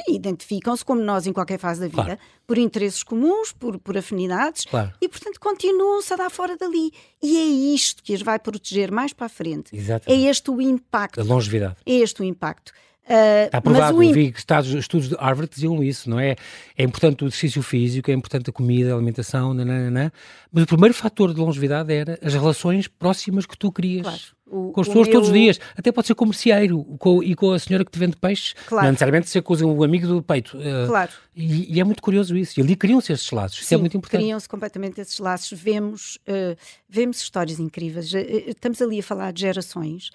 Identificam-se 0.10 0.84
como 0.84 1.02
nós 1.02 1.26
em 1.26 1.32
qualquer 1.32 1.58
fase 1.58 1.80
da 1.80 1.88
vida, 1.88 2.04
claro. 2.04 2.20
por 2.46 2.58
interesses 2.58 3.02
comuns, 3.02 3.54
por, 3.54 3.80
por 3.80 3.98
afinidades, 3.98 4.66
claro. 4.66 4.92
e 5.02 5.08
portanto 5.08 5.40
continuam-se 5.40 6.14
a 6.14 6.18
dar 6.18 6.30
fora 6.30 6.58
dali. 6.58 6.92
E 7.24 7.38
é 7.38 7.74
isto 7.74 8.04
que 8.04 8.14
as 8.14 8.22
vai 8.22 8.38
proteger 8.38 8.92
mais 8.92 9.14
para 9.14 9.28
a 9.28 9.30
frente. 9.30 9.74
Exatamente. 9.74 10.26
É 10.26 10.30
este 10.30 10.52
o 10.52 10.62
impacto. 10.62 11.22
A 11.22 11.24
longevidade. 11.24 11.78
É 11.86 11.94
este 11.94 12.22
o 12.22 12.26
impacto. 12.26 12.74
Uh, 13.08 13.46
Está 13.46 13.62
provado, 13.62 13.98
o... 13.98 14.14
vi 14.14 14.32
que 14.32 14.40
estados, 14.40 14.74
estudos 14.74 15.10
de 15.10 15.16
Harvard 15.16 15.50
diziam 15.54 15.84
isso, 15.84 16.10
não 16.10 16.20
é? 16.20 16.36
É 16.76 16.84
importante 16.84 17.24
o 17.24 17.28
exercício 17.28 17.62
físico, 17.62 18.10
é 18.10 18.14
importante 18.14 18.50
a 18.50 18.54
comida, 18.54 18.92
a 18.92 18.96
alimentação, 18.96 19.54
nananana, 19.54 20.12
mas 20.52 20.64
o 20.64 20.68
primeiro 20.68 20.94
fator 20.94 21.34
de 21.34 21.40
longevidade 21.40 21.94
era 21.94 22.18
as 22.24 22.34
relações 22.34 22.88
próximas 22.88 23.46
que 23.46 23.56
tu 23.56 23.72
querias. 23.72 24.04
Claro. 24.04 24.35
O, 24.48 24.72
com 24.72 24.82
as 24.82 24.88
pessoas 24.88 25.08
meu... 25.08 25.16
todos 25.16 25.30
os 25.30 25.34
dias. 25.34 25.60
Até 25.76 25.92
pode 25.92 26.06
ser 26.06 26.14
com 26.14 26.24
o 26.24 26.28
merceeiro 26.28 26.84
com, 27.00 27.24
e 27.24 27.34
com 27.34 27.52
a 27.52 27.58
senhora 27.58 27.84
que 27.84 27.92
te 27.92 27.98
vende 27.98 28.16
peixe. 28.16 28.54
Claro. 28.68 28.86
Não 28.86 28.92
necessariamente 28.92 29.28
ser 29.30 29.42
com 29.42 29.56
o 29.56 29.84
amigo 29.84 30.08
do 30.08 30.22
peito. 30.22 30.56
Uh, 30.58 30.88
claro. 30.88 31.12
E, 31.36 31.76
e, 31.76 31.80
é 31.80 31.84
muito 31.84 32.02
curioso 32.02 32.38
isso. 32.38 32.60
E 32.60 32.64
ali 32.64 32.76
criam-se 32.76 33.12
esses 33.12 33.30
laços. 33.32 33.58
Sim, 33.58 33.64
isso 33.64 33.74
é 33.74 33.78
muito 33.78 33.98
importante. 33.98 34.22
Criam-se 34.22 34.48
completamente 34.48 35.02
esses 35.02 35.18
laços. 35.18 35.60
Vemos, 35.60 36.20
uh, 36.28 36.56
vemos 36.88 37.18
histórias 37.18 37.60
incríveis. 37.60 38.14
Uh, 38.14 38.18
estamos 38.48 38.80
ali 38.82 39.00
a 39.00 39.04
falar 39.04 39.34
de 39.34 39.42
gerações 39.42 40.12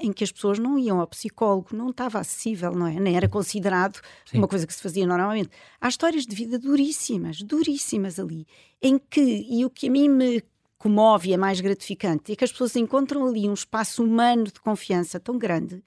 em 0.00 0.12
que 0.12 0.22
as 0.22 0.30
pessoas 0.32 0.58
não 0.58 0.78
iam 0.78 1.00
ao 1.00 1.06
psicólogo, 1.06 1.68
não 1.72 1.90
estava 1.90 2.18
acessível, 2.18 2.72
não 2.72 2.86
é? 2.86 2.98
Nem 2.98 3.16
era 3.16 3.28
considerado 3.28 4.00
Sim. 4.24 4.38
uma 4.38 4.48
coisa 4.48 4.66
que 4.66 4.72
se 4.72 4.82
fazia 4.82 5.06
normalmente. 5.06 5.50
Há 5.80 5.88
histórias 5.88 6.26
de 6.26 6.34
vida 6.34 6.58
duríssimas, 6.58 7.42
duríssimas 7.42 8.18
ali, 8.18 8.46
em 8.80 8.98
que, 8.98 9.20
e 9.20 9.64
o 9.64 9.70
que 9.70 9.88
a 9.88 9.90
mim 9.90 10.08
me 10.08 10.42
comove 10.78 11.30
e 11.30 11.32
é 11.34 11.36
mais 11.36 11.60
gratificante 11.60 12.32
é 12.32 12.36
que 12.36 12.44
as 12.44 12.52
pessoas 12.52 12.76
encontram 12.76 13.26
ali 13.26 13.48
um 13.48 13.54
espaço 13.54 14.02
humano 14.02 14.44
de 14.44 14.60
confiança 14.60 15.18
tão 15.18 15.36
grande 15.36 15.82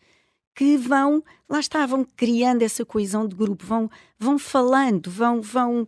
que 0.54 0.78
vão, 0.78 1.24
lá 1.50 1.60
está, 1.60 1.86
vão 1.86 2.06
criando 2.16 2.62
essa 2.62 2.86
coesão 2.86 3.28
de 3.28 3.36
grupo, 3.36 3.66
vão, 3.66 3.90
vão 4.20 4.38
falando, 4.38 5.10
vão, 5.10 5.42
vão 5.42 5.88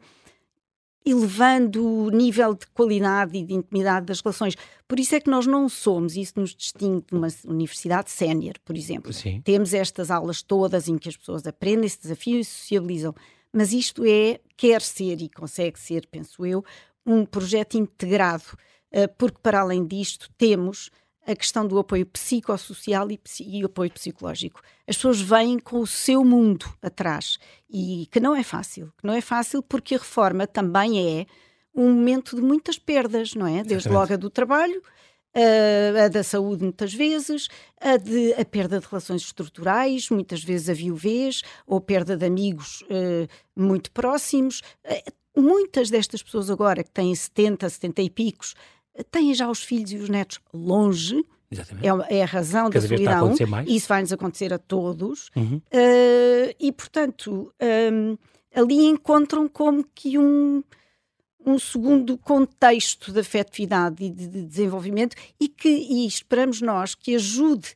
elevando 1.06 1.86
o 1.86 2.10
nível 2.10 2.54
de 2.54 2.66
qualidade 2.68 3.38
e 3.38 3.44
de 3.44 3.54
intimidade 3.54 4.06
das 4.06 4.22
relações. 4.22 4.56
Por 4.88 5.00
isso 5.00 5.16
é 5.16 5.20
que 5.20 5.30
nós 5.30 5.46
não 5.46 5.68
somos, 5.68 6.16
isso 6.16 6.34
nos 6.38 6.56
distingue 6.56 7.06
de 7.08 7.14
uma 7.14 7.28
universidade 7.46 8.10
sénior, 8.10 8.56
por 8.64 8.78
exemplo. 8.78 9.12
Sim. 9.12 9.42
Temos 9.42 9.74
estas 9.74 10.10
aulas 10.10 10.42
todas 10.42 10.88
em 10.88 10.98
que 10.98 11.10
as 11.10 11.18
pessoas 11.18 11.46
aprendem, 11.46 11.90
se 11.90 12.02
desafiam 12.02 12.40
e 12.40 12.46
socializam, 12.46 13.14
mas 13.52 13.74
isto 13.74 14.04
é, 14.06 14.40
quer 14.56 14.82
ser 14.82 15.22
e 15.22 15.30
consegue 15.30 15.80
ser, 15.80 16.08
penso 16.08 16.46
eu, 16.46 16.64
um 17.06 17.26
projeto 17.26 17.78
integrado 17.78 18.58
porque 19.18 19.40
para 19.42 19.62
além 19.62 19.86
disto 19.86 20.30
temos 20.38 20.90
a 21.26 21.36
questão 21.36 21.66
do 21.66 21.80
apoio 21.80 22.06
psicossocial 22.06 23.10
e, 23.10 23.20
e 23.42 23.64
apoio 23.64 23.92
psicológico. 23.92 24.62
As 24.88 24.98
pessoas 24.98 25.22
vêm 25.22 25.58
com 25.58 25.80
o 25.80 25.88
seu 25.88 26.24
mundo 26.24 26.66
atrás 26.82 27.38
e 27.70 28.08
que 28.12 28.20
não 28.20 28.36
é 28.36 28.44
fácil, 28.44 28.94
que 28.98 29.08
não 29.08 29.14
é 29.14 29.22
fácil 29.22 29.64
porque 29.64 29.96
a 29.96 30.00
reforma 30.00 30.46
também 30.46 31.20
é 31.20 31.26
um 31.74 31.92
momento 31.94 32.36
de 32.36 32.42
muitas 32.42 32.78
perdas, 32.78 33.34
não 33.34 33.48
é? 33.48 33.64
Desde 33.64 33.74
Exatamente. 33.74 34.00
logo 34.00 34.14
a 34.14 34.18
do 34.18 34.30
trabalho, 34.30 34.82
a, 35.34 36.06
a, 36.06 36.08
da 36.08 36.24
saúde 36.24 36.64
muitas 36.64 36.94
vezes, 36.94 37.48
a, 37.82 37.98
de, 37.98 38.34
a 38.34 38.46
perda 38.46 38.80
de 38.80 38.86
relações 38.86 39.22
estruturais, 39.22 40.10
muitas 40.10 40.44
vezes 40.44 40.70
a 40.70 40.74
viuvez, 40.74 41.42
ou 41.66 41.82
perda 41.82 42.16
de 42.16 42.26
amigos 42.26 42.82
uh, 42.84 43.28
muito 43.56 43.92
próximos. 43.92 44.62
Uh, 44.86 45.42
muitas 45.42 45.90
destas 45.90 46.22
pessoas 46.22 46.50
agora 46.52 46.84
que 46.84 46.92
têm 46.92 47.16
70, 47.16 47.68
70 47.68 48.02
e 48.04 48.10
picos, 48.10 48.54
têm 49.12 49.34
já 49.34 49.50
os 49.50 49.64
filhos 49.64 49.92
e 49.92 49.98
os 49.98 50.10
netos 50.10 50.40
longe. 50.54 51.24
É, 52.10 52.18
é, 52.18 52.24
a 52.24 52.26
razão 52.26 52.70
Cada 52.70 52.82
da 52.82 52.88
solidão. 52.88 53.36
Isso 53.68 53.88
vai-nos 53.88 54.12
acontecer 54.12 54.52
a 54.52 54.58
todos. 54.58 55.30
Uhum. 55.36 55.58
Uh, 55.58 56.56
e, 56.60 56.72
portanto, 56.72 57.54
um, 57.92 58.18
ali 58.56 58.86
encontram 58.86 59.48
como 59.48 59.86
que 59.94 60.18
um, 60.18 60.64
um 61.46 61.60
segundo 61.60 62.18
contexto 62.18 63.12
de 63.12 63.20
afetividade 63.20 64.04
e 64.04 64.10
de, 64.10 64.28
de 64.28 64.46
desenvolvimento 64.46 65.16
e 65.40 65.48
que 65.48 65.70
e 65.70 66.08
esperamos 66.08 66.62
nós 66.62 66.96
que 66.96 67.16
ajude 67.16 67.76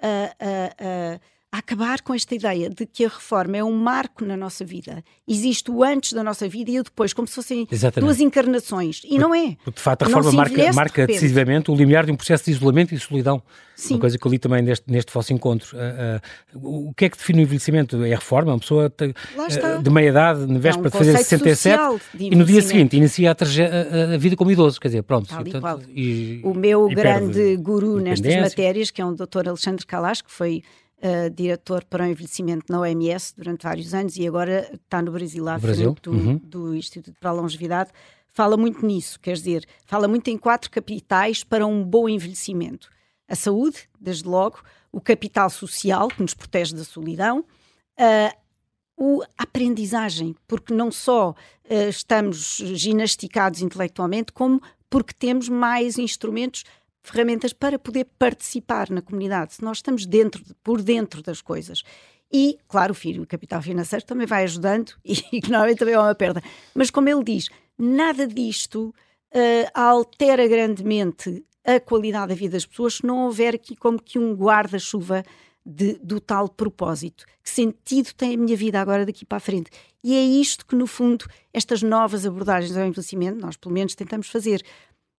a, 0.00 0.34
a, 0.38 1.14
a 1.14 1.20
a 1.54 1.58
acabar 1.58 2.00
com 2.02 2.12
esta 2.12 2.34
ideia 2.34 2.68
de 2.68 2.84
que 2.84 3.04
a 3.04 3.08
reforma 3.08 3.56
é 3.56 3.62
um 3.62 3.70
marco 3.70 4.24
na 4.24 4.36
nossa 4.36 4.64
vida. 4.64 5.04
Existe 5.26 5.70
o 5.70 5.84
antes 5.84 6.12
da 6.12 6.24
nossa 6.24 6.48
vida 6.48 6.68
e 6.72 6.80
o 6.80 6.82
depois, 6.82 7.12
como 7.12 7.28
se 7.28 7.34
fossem 7.36 7.68
Exatamente. 7.70 8.04
duas 8.04 8.20
encarnações. 8.20 9.02
E 9.04 9.16
não 9.18 9.32
é. 9.32 9.56
Porque, 9.62 9.78
de 9.78 9.80
facto, 9.80 10.02
a 10.02 10.06
reforma 10.06 10.32
marca, 10.32 10.72
marca 10.72 11.06
de 11.06 11.12
decisivamente 11.12 11.70
o 11.70 11.76
limiar 11.76 12.06
de 12.06 12.10
um 12.10 12.16
processo 12.16 12.46
de 12.46 12.50
isolamento 12.50 12.92
e 12.92 12.98
solidão. 12.98 13.40
Sim. 13.76 13.94
Uma 13.94 14.00
coisa 14.00 14.18
que 14.18 14.26
eu 14.26 14.30
li 14.32 14.38
também 14.38 14.62
neste, 14.62 14.90
neste 14.90 15.12
vosso 15.12 15.32
encontro. 15.32 15.76
Uh, 15.76 16.58
uh, 16.58 16.88
o 16.88 16.94
que 16.94 17.04
é 17.04 17.08
que 17.08 17.16
define 17.16 17.40
o 17.40 17.42
envelhecimento? 17.42 18.02
É 18.04 18.12
a 18.12 18.16
reforma? 18.16 18.52
Uma 18.52 18.58
pessoa 18.58 18.90
te, 18.90 19.04
uh, 19.04 19.82
de 19.82 19.90
meia 19.90 20.08
idade, 20.08 20.46
na 20.46 20.58
véspera 20.58 20.86
é 20.86 20.88
um 20.88 20.90
de 20.90 20.98
fazer 20.98 21.12
67 21.18 21.78
de 22.14 22.24
e 22.26 22.36
no 22.36 22.44
dia 22.44 22.62
seguinte 22.62 22.96
inicia 22.96 23.30
a, 23.30 24.14
a, 24.14 24.16
vida 24.16 24.34
como 24.34 24.50
idoso. 24.50 24.80
Quer 24.80 24.88
dizer, 24.88 25.02
pronto. 25.02 25.32
E, 25.32 25.50
portanto, 25.50 25.88
e, 25.88 26.40
o 26.42 26.52
meu 26.52 26.88
grande 26.88 27.56
guru 27.56 28.00
nestas 28.00 28.34
matérias, 28.36 28.90
que 28.90 29.00
é 29.00 29.06
um 29.06 29.14
doutor 29.14 29.48
Alexandre 29.48 29.86
Calas, 29.86 30.20
que 30.20 30.32
foi 30.32 30.62
uh, 31.04 31.30
diretor 31.30 31.84
para 31.84 32.04
o 32.04 32.06
envelhecimento 32.06 32.72
na 32.72 32.80
OMS 32.80 33.34
durante 33.36 33.62
vários 33.62 33.92
anos 33.92 34.16
e 34.16 34.26
agora 34.26 34.70
está 34.72 35.02
no 35.02 35.12
Brasil, 35.12 35.46
à 35.48 35.58
frente 35.58 36.00
do, 36.02 36.10
uhum. 36.10 36.36
do 36.38 36.74
Instituto 36.74 37.18
para 37.20 37.30
a 37.30 37.32
Longevidade. 37.34 37.90
Fala 38.30 38.56
muito 38.56 38.84
nisso, 38.84 39.20
quer 39.20 39.34
dizer, 39.34 39.64
fala 39.86 40.08
muito 40.08 40.28
em 40.28 40.36
quatro 40.36 40.70
capitais 40.70 41.44
para 41.44 41.66
um 41.66 41.84
bom 41.84 42.08
envelhecimento. 42.08 42.90
A 43.28 43.36
saúde, 43.36 43.88
desde 44.00 44.26
logo, 44.26 44.60
o 44.90 45.00
capital 45.00 45.48
social, 45.50 46.08
que 46.08 46.22
nos 46.22 46.34
protege 46.34 46.74
da 46.74 46.84
solidão, 46.84 47.44
uh, 47.98 48.36
o, 48.96 49.22
a 49.38 49.44
aprendizagem, 49.44 50.34
porque 50.48 50.72
não 50.72 50.90
só 50.90 51.30
uh, 51.30 51.88
estamos 51.88 52.56
ginasticados 52.74 53.60
intelectualmente, 53.60 54.32
como 54.32 54.60
porque 54.90 55.12
temos 55.12 55.48
mais 55.48 55.98
instrumentos 55.98 56.64
ferramentas 57.04 57.52
para 57.52 57.78
poder 57.78 58.06
participar 58.18 58.90
na 58.90 59.02
comunidade, 59.02 59.54
se 59.54 59.62
nós 59.62 59.78
estamos 59.78 60.06
dentro, 60.06 60.42
por 60.64 60.82
dentro 60.82 61.22
das 61.22 61.40
coisas. 61.42 61.82
E, 62.32 62.58
claro, 62.66 62.96
o 63.20 63.26
capital 63.26 63.62
financeiro 63.62 64.04
também 64.04 64.26
vai 64.26 64.42
ajudando 64.42 64.92
e, 65.04 65.40
normalmente 65.48 65.78
também 65.78 65.94
é 65.94 65.98
uma 65.98 66.14
perda. 66.14 66.42
Mas, 66.74 66.90
como 66.90 67.08
ele 67.08 67.22
diz, 67.22 67.48
nada 67.78 68.26
disto 68.26 68.92
uh, 69.32 69.70
altera 69.72 70.48
grandemente 70.48 71.44
a 71.64 71.78
qualidade 71.78 72.28
da 72.28 72.34
vida 72.34 72.52
das 72.52 72.66
pessoas 72.66 72.94
se 72.94 73.06
não 73.06 73.24
houver 73.24 73.54
aqui 73.54 73.76
como 73.76 74.02
que 74.02 74.18
um 74.18 74.34
guarda-chuva 74.34 75.22
do 75.64 76.20
tal 76.20 76.48
propósito. 76.48 77.24
Que 77.42 77.48
sentido 77.48 78.12
tem 78.12 78.34
a 78.34 78.36
minha 78.36 78.56
vida 78.56 78.78
agora 78.80 79.06
daqui 79.06 79.24
para 79.24 79.38
a 79.38 79.40
frente? 79.40 79.70
E 80.02 80.14
é 80.14 80.22
isto 80.22 80.66
que, 80.66 80.76
no 80.76 80.86
fundo, 80.86 81.24
estas 81.54 81.82
novas 81.82 82.26
abordagens 82.26 82.76
ao 82.76 82.84
envelhecimento, 82.86 83.40
nós 83.40 83.56
pelo 83.56 83.72
menos 83.72 83.94
tentamos 83.94 84.28
fazer 84.28 84.62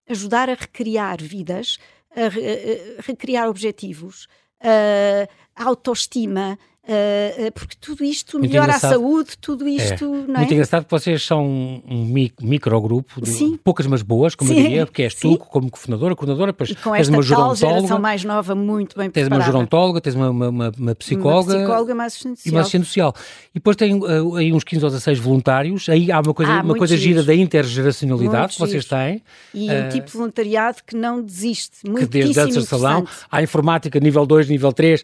ajudar 0.08 0.50
a 0.50 0.56
recriar 0.56 1.22
vidas, 1.22 1.80
a, 2.16 2.22
a, 2.22 3.00
a 3.00 3.02
recriar 3.02 3.48
objetivos, 3.50 4.28
a 5.56 5.64
autoestima, 5.64 6.58
Uh, 6.88 7.52
porque 7.52 7.76
tudo 7.82 8.04
isto 8.04 8.38
muito 8.38 8.52
melhora 8.52 8.76
a 8.76 8.80
saúde, 8.80 9.32
tudo 9.42 9.68
isto. 9.68 10.06
É. 10.06 10.08
Não 10.08 10.36
é? 10.36 10.38
Muito 10.40 10.54
engraçado 10.54 10.86
que 10.86 10.92
vocês 10.92 11.24
são 11.24 11.44
um 11.44 12.06
microgrupo, 12.42 13.22
poucas 13.64 13.88
mas 13.88 14.04
boas, 14.04 14.36
como 14.36 14.52
Sim. 14.52 14.58
eu 14.58 14.64
diria, 14.64 14.86
porque 14.86 15.02
és 15.02 15.16
tu 15.16 15.36
como 15.38 15.72
cofundadora, 15.72 16.16
coordenadora, 16.16 16.52
depois 16.52 16.70
e 16.70 16.76
com 16.76 16.92
tens 16.92 17.08
uma 17.08 17.24
gerontóloga. 17.24 17.98
mais 17.98 18.24
nova, 18.24 18.54
muito 18.54 18.96
bem 18.98 19.10
Tens 19.10 19.28
uma 19.28 19.42
gerontóloga, 19.42 20.00
tens 20.00 20.14
uma, 20.14 20.30
uma, 20.30 20.50
uma, 20.50 20.72
uma 20.78 20.96
psicóloga. 20.96 21.54
Uma 21.54 21.64
psicóloga, 21.64 22.04
assistente 22.04 22.38
social. 22.38 22.52
E 22.52 22.56
uma 22.56 22.62
assistente 22.62 22.86
social. 22.86 23.16
E 23.50 23.54
depois 23.56 23.76
tem 23.76 23.96
uh, 23.96 24.36
aí 24.36 24.54
uns 24.54 24.64
15 24.64 24.86
ou 24.86 24.92
16 24.92 25.18
voluntários, 25.18 25.90
aí 25.90 26.12
há 26.12 26.20
uma 26.20 26.34
coisa, 26.36 26.52
ah, 26.52 26.62
uma 26.62 26.76
coisa 26.76 26.96
gira 26.96 27.24
da 27.24 27.34
intergeracionalidade 27.34 28.36
muito 28.36 28.54
que 28.54 28.60
vocês 28.60 28.86
têm. 28.86 29.24
E 29.56 29.70
uh, 29.70 29.86
um 29.86 29.90
tipo 29.90 30.06
de 30.06 30.14
voluntariado 30.14 30.78
que 30.86 30.96
não 30.96 31.20
desiste, 31.20 31.78
muito 31.84 32.02
Que 32.02 32.06
desde 32.06 32.36
dança 32.36 32.62
salão, 32.62 33.08
há 33.32 33.42
informática 33.42 34.00
nível 34.00 34.26
2, 34.26 34.50
nível 34.50 34.72
3, 34.72 35.04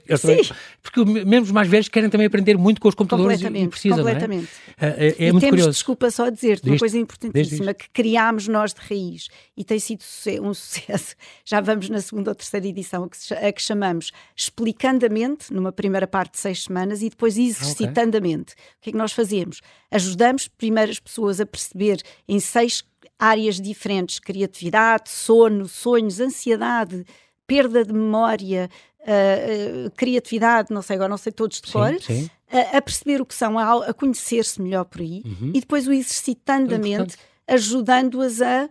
porque 0.84 1.04
mesmo 1.06 1.46
os 1.46 1.52
mais 1.52 1.71
velhos 1.72 1.88
querem 1.88 2.10
também 2.10 2.28
aprender 2.28 2.58
muito 2.58 2.80
com 2.80 2.88
os 2.88 2.96
computadores 2.96 3.42
e 3.42 3.68
precisam, 3.68 3.98
completamente. 3.98 4.50
não 4.80 4.88
é? 4.88 4.92
É, 4.92 5.08
é, 5.08 5.28
e 5.28 5.32
muito 5.32 5.42
temos, 5.42 5.50
curioso. 5.50 5.72
desculpa 5.72 6.12
só 6.12 6.30
dizer-te, 6.30 6.70
uma 6.70 6.78
coisa 6.78 6.98
importantíssima 6.98 7.74
que 7.74 7.90
criámos 7.90 8.48
nós 8.48 8.74
de 8.74 8.82
raiz 8.82 9.28
e 9.58 9.64
tem 9.64 9.80
sido 9.80 10.04
um 10.42 10.54
sucesso. 10.54 11.16
Já 11.44 11.62
vamos 11.62 11.90
na 11.90 12.02
segunda 12.02 12.32
ou 12.32 12.36
terceira 12.36 12.68
edição, 12.68 13.04
a 13.04 13.52
que 13.52 13.62
chamamos 13.62 14.12
Explicandamente, 14.36 15.54
numa 15.54 15.72
primeira 15.72 16.06
parte 16.06 16.34
de 16.34 16.40
seis 16.40 16.64
semanas, 16.64 17.02
e 17.02 17.10
depois 17.10 17.38
Exercitandamente. 17.38 18.54
Okay. 18.54 18.66
O 18.66 18.82
que 18.82 18.90
é 18.90 18.92
que 18.92 18.98
nós 18.98 19.12
fazemos? 19.12 19.62
Ajudamos 19.90 20.48
primeiro 20.48 20.92
as 20.92 21.00
pessoas 21.00 21.40
a 21.40 21.46
perceber 21.46 22.02
em 22.28 22.40
seis 22.40 22.84
áreas 23.18 23.62
diferentes, 23.62 24.20
criatividade, 24.20 25.10
sono, 25.10 25.68
sonhos, 25.68 26.20
ansiedade, 26.20 27.06
perda 27.52 27.84
de 27.84 27.92
memória, 27.92 28.70
uh, 29.02 29.92
criatividade, 29.98 30.72
não 30.72 30.82
sei, 30.82 30.96
agora 30.96 31.10
não 31.10 31.18
sei 31.18 31.34
todos 31.34 31.60
de 31.60 31.70
cor, 31.70 31.94
sim, 32.00 32.00
sim. 32.00 32.30
Uh, 32.48 32.78
a 32.78 32.82
perceber 32.82 33.20
o 33.20 33.26
que 33.26 33.36
são, 33.36 33.60
a, 33.60 33.90
a 33.90 33.94
conhecer-se 33.94 34.62
melhor 34.62 34.86
por 34.86 35.02
aí 35.02 35.22
uhum. 35.26 35.52
e 35.54 35.60
depois 35.60 35.86
o 35.86 35.92
exercitando 35.92 36.74
a 36.74 36.78
mente, 36.78 37.18
ajudando-as 37.46 38.42
a 38.42 38.70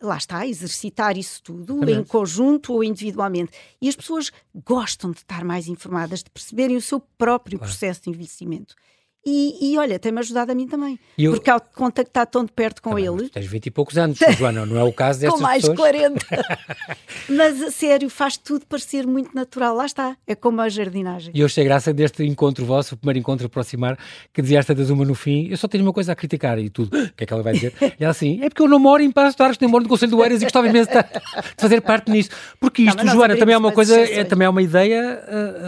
lá 0.00 0.16
está, 0.16 0.44
exercitar 0.44 1.16
isso 1.16 1.40
tudo, 1.44 1.88
em 1.88 2.02
conjunto 2.02 2.72
ou 2.72 2.82
individualmente. 2.82 3.52
E 3.80 3.88
as 3.88 3.94
pessoas 3.94 4.32
gostam 4.66 5.12
de 5.12 5.18
estar 5.18 5.44
mais 5.44 5.68
informadas, 5.68 6.24
de 6.24 6.30
perceberem 6.30 6.76
o 6.76 6.80
seu 6.80 6.98
próprio 6.98 7.56
claro. 7.56 7.70
processo 7.70 8.02
de 8.02 8.10
envelhecimento. 8.10 8.74
E, 9.24 9.72
e, 9.72 9.78
olha, 9.78 10.00
tem-me 10.00 10.18
ajudado 10.18 10.50
a 10.50 10.54
mim 10.54 10.66
também. 10.66 10.98
Eu... 11.16 11.32
Porque 11.32 11.48
ao 11.48 11.60
contactar 11.60 12.26
tão 12.26 12.44
de 12.44 12.50
perto 12.50 12.82
com 12.82 12.94
tá 12.94 13.00
ele. 13.00 13.28
Tens 13.28 13.46
20 13.46 13.66
e 13.66 13.70
poucos 13.70 13.96
anos, 13.96 14.18
Joana, 14.36 14.66
não 14.66 14.76
é 14.76 14.82
o 14.82 14.92
caso 14.92 15.20
destas 15.20 15.38
Com 15.38 15.46
mais 15.46 15.60
pessoas. 15.62 15.78
40. 15.78 16.26
Mas 17.30 17.62
a 17.62 17.70
sério, 17.70 18.10
faz 18.10 18.36
tudo 18.36 18.66
parecer 18.66 19.06
muito 19.06 19.32
natural. 19.32 19.76
Lá 19.76 19.86
está, 19.86 20.16
é 20.26 20.34
como 20.34 20.60
a 20.60 20.68
jardinagem. 20.68 21.30
E 21.34 21.40
eu 21.40 21.46
achei 21.46 21.62
graça 21.62 21.94
deste 21.94 22.24
encontro 22.24 22.64
vosso, 22.64 22.96
o 22.96 22.98
primeiro 22.98 23.20
encontro 23.20 23.46
aproximar, 23.46 23.96
que 24.32 24.42
dizia 24.42 24.58
esta 24.58 24.74
das 24.74 24.90
uma 24.90 25.04
no 25.04 25.14
fim. 25.14 25.46
Eu 25.48 25.56
só 25.56 25.68
tenho 25.68 25.84
uma 25.84 25.92
coisa 25.92 26.12
a 26.12 26.16
criticar 26.16 26.58
e 26.58 26.68
tudo. 26.68 26.90
O 27.12 27.14
que 27.14 27.24
é 27.24 27.26
que 27.26 27.32
ela 27.32 27.42
vai 27.42 27.52
dizer? 27.52 27.74
E 27.80 28.02
ela 28.02 28.10
assim: 28.10 28.42
é 28.42 28.48
porque 28.48 28.62
eu 28.62 28.68
não 28.68 28.78
moro 28.78 29.02
em 29.02 29.10
Passo 29.10 29.36
de 29.36 29.42
Arcos, 29.42 29.58
nem 29.60 29.68
moro 29.68 29.84
no 29.84 29.88
Conselho 29.88 30.12
do 30.12 30.22
Eiras 30.22 30.40
e 30.40 30.44
gostava 30.44 30.66
imenso 30.66 30.90
de, 30.90 30.96
fazer 31.58 31.80
parte 31.82 32.10
nisto. 32.10 32.34
Porque 32.58 32.82
isto, 32.82 33.04
não, 33.04 33.12
Joana, 33.12 33.36
também 33.36 33.54
é 33.54 33.58
uma 33.58 33.70
coisa, 33.70 34.00
é, 34.00 34.24
também 34.24 34.46
é 34.46 34.48
uma 34.48 34.62
ideia, 34.62 35.22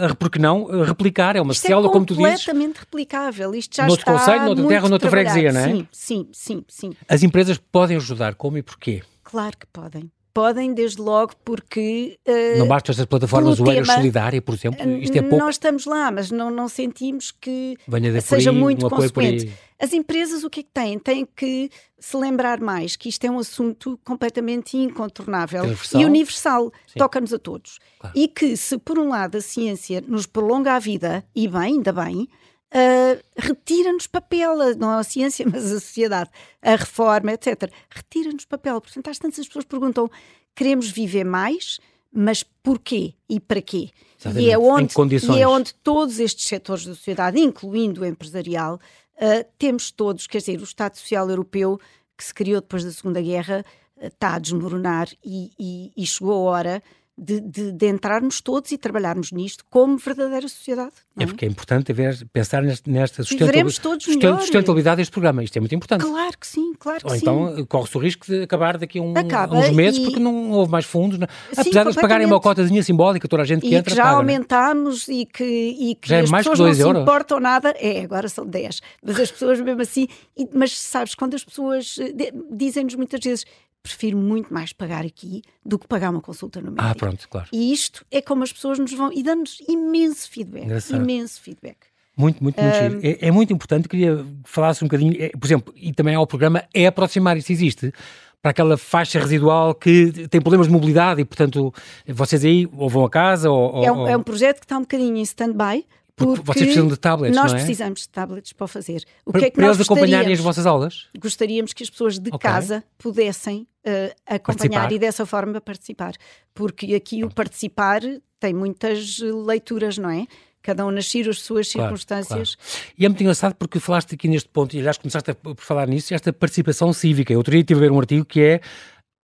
uh, 0.09 0.15
porque 0.15 0.39
não, 0.39 0.65
replicar, 0.83 1.35
é 1.35 1.41
uma 1.41 1.53
célula, 1.53 1.87
é 1.87 1.91
como 1.91 2.05
tu 2.05 2.15
dizes. 2.15 2.45
completamente 2.45 2.79
replicável. 2.79 3.44
Isto 3.53 3.75
já 3.75 3.85
Noutro 3.85 4.01
está 4.01 4.13
conselho, 4.13 4.45
noutra 4.45 4.67
terra, 4.67 4.89
noutra 4.89 5.09
freguesia, 5.09 5.51
não 5.51 5.59
é? 5.59 5.67
Sim, 5.67 5.87
sim, 5.91 6.27
sim, 6.31 6.65
sim. 6.67 6.93
As 7.07 7.21
empresas 7.21 7.57
podem 7.57 7.97
ajudar, 7.97 8.35
como 8.35 8.57
e 8.57 8.63
porquê? 8.63 9.03
Claro 9.23 9.57
que 9.57 9.67
podem. 9.67 10.09
Podem, 10.33 10.73
desde 10.73 11.01
logo, 11.01 11.31
porque. 11.45 12.19
Uh, 12.27 12.59
não 12.59 12.67
basta 12.67 12.91
estas 12.91 13.05
plataformas, 13.05 13.57
o 13.57 13.71
Eras 13.71 13.87
Solidária, 13.87 14.41
por 14.41 14.53
exemplo? 14.53 14.85
Isto 14.99 15.17
é 15.17 15.21
pouco. 15.21 15.37
Nós 15.37 15.55
estamos 15.55 15.85
lá, 15.85 16.11
mas 16.11 16.29
não, 16.29 16.51
não 16.51 16.67
sentimos 16.67 17.31
que 17.31 17.77
seja 18.21 18.49
aí, 18.49 18.55
muito 18.55 18.89
consequente. 18.89 19.49
As 19.79 19.93
empresas 19.93 20.43
o 20.43 20.49
que 20.49 20.59
é 20.59 20.63
que 20.63 20.69
têm? 20.73 20.99
Têm 20.99 21.25
que 21.25 21.69
se 21.97 22.17
lembrar 22.17 22.59
mais 22.59 22.97
que 22.97 23.07
isto 23.07 23.23
é 23.25 23.31
um 23.31 23.39
assunto 23.39 23.97
completamente 24.03 24.77
incontornável 24.77 25.63
universal. 25.63 26.01
e 26.01 26.05
universal, 26.05 26.71
toca-nos 26.97 27.33
a 27.33 27.39
todos. 27.39 27.79
Claro. 27.99 28.17
E 28.17 28.27
que 28.27 28.57
se 28.57 28.77
por 28.77 28.99
um 28.99 29.09
lado 29.09 29.37
a 29.37 29.41
ciência 29.41 30.03
nos 30.05 30.25
prolonga 30.25 30.73
a 30.73 30.79
vida, 30.79 31.25
e 31.33 31.47
bem, 31.47 31.61
ainda 31.61 31.93
bem, 31.93 32.27
Uh, 32.75 33.23
retira-nos 33.37 34.05
papel, 34.05 34.75
não 34.77 34.89
a 34.97 35.03
ciência, 35.03 35.45
mas 35.49 35.71
a 35.71 35.79
sociedade, 35.79 36.29
a 36.61 36.75
reforma, 36.75 37.31
etc. 37.31 37.71
Retira-nos 37.89 38.43
papel. 38.43 38.81
Portanto, 38.81 39.07
às 39.09 39.17
tantas 39.17 39.39
as 39.39 39.47
pessoas 39.47 39.63
perguntam: 39.63 40.11
queremos 40.53 40.89
viver 40.89 41.23
mais, 41.23 41.79
mas 42.11 42.43
porquê 42.43 43.13
e 43.29 43.39
para 43.39 43.61
quê? 43.61 43.91
E 44.35 44.49
é, 44.49 44.57
onde, 44.57 44.93
e 45.31 45.41
é 45.41 45.47
onde 45.47 45.73
todos 45.75 46.19
estes 46.19 46.47
setores 46.47 46.85
da 46.85 46.95
sociedade, 46.95 47.39
incluindo 47.39 48.01
o 48.01 48.05
empresarial, 48.05 48.79
uh, 49.17 49.45
temos 49.57 49.91
todos, 49.91 50.27
quer 50.27 50.39
dizer, 50.39 50.59
o 50.59 50.63
Estado 50.63 50.97
Social 50.97 51.29
Europeu, 51.29 51.79
que 52.17 52.23
se 52.23 52.33
criou 52.33 52.59
depois 52.59 52.83
da 52.83 52.91
Segunda 52.91 53.21
Guerra, 53.21 53.63
uh, 53.95 54.07
está 54.07 54.35
a 54.35 54.39
desmoronar 54.39 55.07
e, 55.23 55.51
e, 55.57 55.93
e 55.95 56.05
chegou 56.05 56.33
a 56.33 56.51
hora 56.51 56.83
de, 57.17 57.39
de, 57.39 57.71
de, 57.71 57.87
entrarmos 57.87 58.41
todos 58.41 58.71
e 58.71 58.77
trabalharmos 58.77 59.31
nisto 59.31 59.63
como 59.69 59.97
verdadeira 59.97 60.47
sociedade. 60.49 60.91
É? 61.17 61.23
é? 61.23 61.25
porque 61.25 61.45
é 61.45 61.47
importante 61.47 61.91
haver, 61.91 62.27
pensar 62.33 62.61
nesta 62.61 63.23
sustentabilidade, 63.23 64.41
sustentabilidade 64.41 64.97
deste 64.97 65.11
programa. 65.11 65.41
Isto 65.41 65.57
é 65.57 65.59
muito 65.61 65.73
importante. 65.73 66.03
Claro 66.03 66.37
que 66.37 66.45
sim, 66.45 66.73
claro 66.77 66.99
que 66.99 67.05
Ou 67.05 67.11
sim. 67.11 67.17
então 67.21 67.65
corre-se 67.67 67.97
o 67.97 68.01
risco 68.01 68.25
de 68.25 68.43
acabar 68.43 68.77
daqui 68.77 68.99
a, 68.99 69.01
um, 69.01 69.13
uns 69.13 69.69
meses 69.69 69.99
e... 69.99 70.03
porque 70.03 70.19
não 70.19 70.51
houve 70.51 70.71
mais 70.71 70.85
fundos. 70.85 71.17
Não? 71.17 71.25
É? 71.25 71.61
Apesar 71.61 71.83
de 71.83 71.89
eles 71.89 71.95
pagarem 71.95 72.27
uma 72.27 72.39
cotazinha 72.39 72.83
simbólica, 72.83 73.27
toda 73.29 73.43
a 73.43 73.45
gente 73.45 73.61
que 73.61 73.69
e 73.69 73.75
entra 73.75 73.91
que 73.91 73.95
já 73.95 74.03
paga, 74.03 74.17
aumentámos 74.17 75.07
e 75.07 75.25
que, 75.25 75.43
e 75.43 75.95
que 75.95 76.09
já 76.09 76.17
é 76.17 76.21
as 76.21 76.29
mais 76.29 76.45
pessoas 76.45 76.77
não 76.77 76.85
euros. 76.85 76.97
se 76.97 77.01
importam 77.03 77.39
nada. 77.39 77.73
É, 77.79 78.01
agora 78.01 78.27
são 78.27 78.45
10. 78.45 78.81
Mas 79.01 79.19
as 79.19 79.31
pessoas 79.31 79.61
mesmo 79.61 79.81
assim... 79.81 80.07
E, 80.37 80.47
mas 80.53 80.77
sabes, 80.77 81.15
quando 81.15 81.33
as 81.33 81.45
pessoas 81.45 81.97
eh, 81.97 82.33
dizem-nos 82.51 82.95
muitas 82.95 83.21
vezes 83.23 83.45
prefiro 83.85 84.17
muito 84.17 84.51
mais 84.51 84.73
pagar 84.73 85.05
aqui 85.05 85.43
do 85.63 85.77
que 85.77 85.87
pagar 85.87 86.09
uma 86.09 86.21
consulta 86.21 86.59
no 86.59 86.71
médico. 86.71 86.87
Ah, 86.87 86.95
pronto, 86.95 87.29
claro. 87.29 87.47
E 87.53 87.71
isto 87.71 88.03
é 88.09 88.19
como 88.21 88.43
as 88.43 88.51
pessoas 88.51 88.79
nos 88.79 88.91
vão 88.91 89.13
e 89.13 89.21
dão-nos 89.21 89.59
imenso 89.69 90.29
feedback. 90.29 90.63
Engraçado. 90.63 91.01
Imenso 91.01 91.39
feedback. 91.41 91.77
Muito, 92.17 92.43
muito, 92.43 92.59
muito 92.59 92.73
um, 92.73 92.99
é, 93.03 93.27
é, 93.27 93.31
muito 93.31 93.53
importante, 93.53 93.87
queria 93.89 94.15
que 94.15 94.49
falasse 94.49 94.83
um 94.83 94.87
bocadinho, 94.87 95.15
é, 95.19 95.29
por 95.29 95.45
exemplo, 95.45 95.73
e 95.75 95.93
também 95.93 96.15
ao 96.15 96.25
programa, 96.25 96.63
é 96.73 96.87
aproximar, 96.87 97.37
isso 97.37 97.51
existe, 97.51 97.93
para 98.41 98.51
aquela 98.51 98.77
faixa 98.77 99.19
residual 99.19 99.75
que 99.75 100.27
tem 100.29 100.39
problemas 100.39 100.67
de 100.67 100.73
mobilidade 100.73 101.21
e, 101.21 101.25
portanto, 101.25 101.73
vocês 102.07 102.45
aí 102.45 102.67
ou 102.77 102.89
vão 102.89 103.03
a 103.03 103.09
casa 103.09 103.51
ou... 103.51 103.83
É 103.83 103.91
um, 103.91 103.99
ou... 103.99 104.07
é 104.07 104.15
um 104.15 104.23
projeto 104.23 104.59
que 104.59 104.65
está 104.65 104.77
um 104.77 104.81
bocadinho 104.81 105.17
em 105.17 105.21
stand-by, 105.23 105.85
porque, 106.15 106.41
vocês 106.43 106.65
precisam 106.65 106.87
de 106.87 106.97
tablets, 106.97 107.35
nós 107.35 107.51
é? 107.51 107.55
precisamos 107.55 108.01
de 108.01 108.09
tablets 108.09 108.53
para 108.53 108.67
fazer. 108.67 109.03
O 109.25 109.31
para, 109.31 109.39
que 109.39 109.45
é 109.45 109.49
que 109.49 109.55
para 109.55 109.67
nós 109.67 109.77
eles 109.77 109.85
acompanharem 109.85 110.33
as 110.33 110.39
vossas 110.39 110.65
aulas? 110.65 111.07
Gostaríamos 111.19 111.73
que 111.73 111.83
as 111.83 111.89
pessoas 111.89 112.17
de 112.17 112.29
Ok. 112.31 112.39
casa 112.39 112.83
pudessem 112.97 113.67
uh, 113.85 114.15
acompanhar 114.25 114.81
Participar. 114.81 114.91
e 114.93 114.99
dessa 114.99 115.25
forma 115.25 115.59
participar. 115.59 116.13
Porque 116.53 116.95
aqui 116.95 117.23
o 117.23 117.29
participar 117.29 118.01
tem 118.39 118.53
muitas 118.53 119.19
leituras, 119.19 119.97
não 119.97 120.09
é? 120.09 120.25
Cada 120.61 120.85
um 120.85 120.89
nas 120.89 121.05
suas 121.07 121.39
suas 121.41 121.71
Claro, 121.71 121.89
circunstâncias. 121.89 122.57
E 122.97 123.05
é 123.05 123.09
muito 123.09 123.21
engraçado 123.21 123.53
porque 123.53 123.79
falaste 123.79 124.15
aqui 124.15 124.27
neste 124.27 124.49
ponto, 124.49 124.75
e 124.75 124.79
aliás 124.79 124.97
começaste 124.97 125.29
a, 125.31 125.35
por 125.35 125.55
falar 125.57 125.87
nisso, 125.87 126.13
esta 126.13 126.33
participação 126.33 126.91
cívica. 126.91 127.31
Eu 127.31 127.37
outro 127.37 127.51
dia 127.51 127.61
estive 127.61 127.79
a 127.79 127.83
ver 127.83 127.91
um 127.91 127.99
artigo 127.99 128.25
que 128.25 128.41
é 128.41 128.61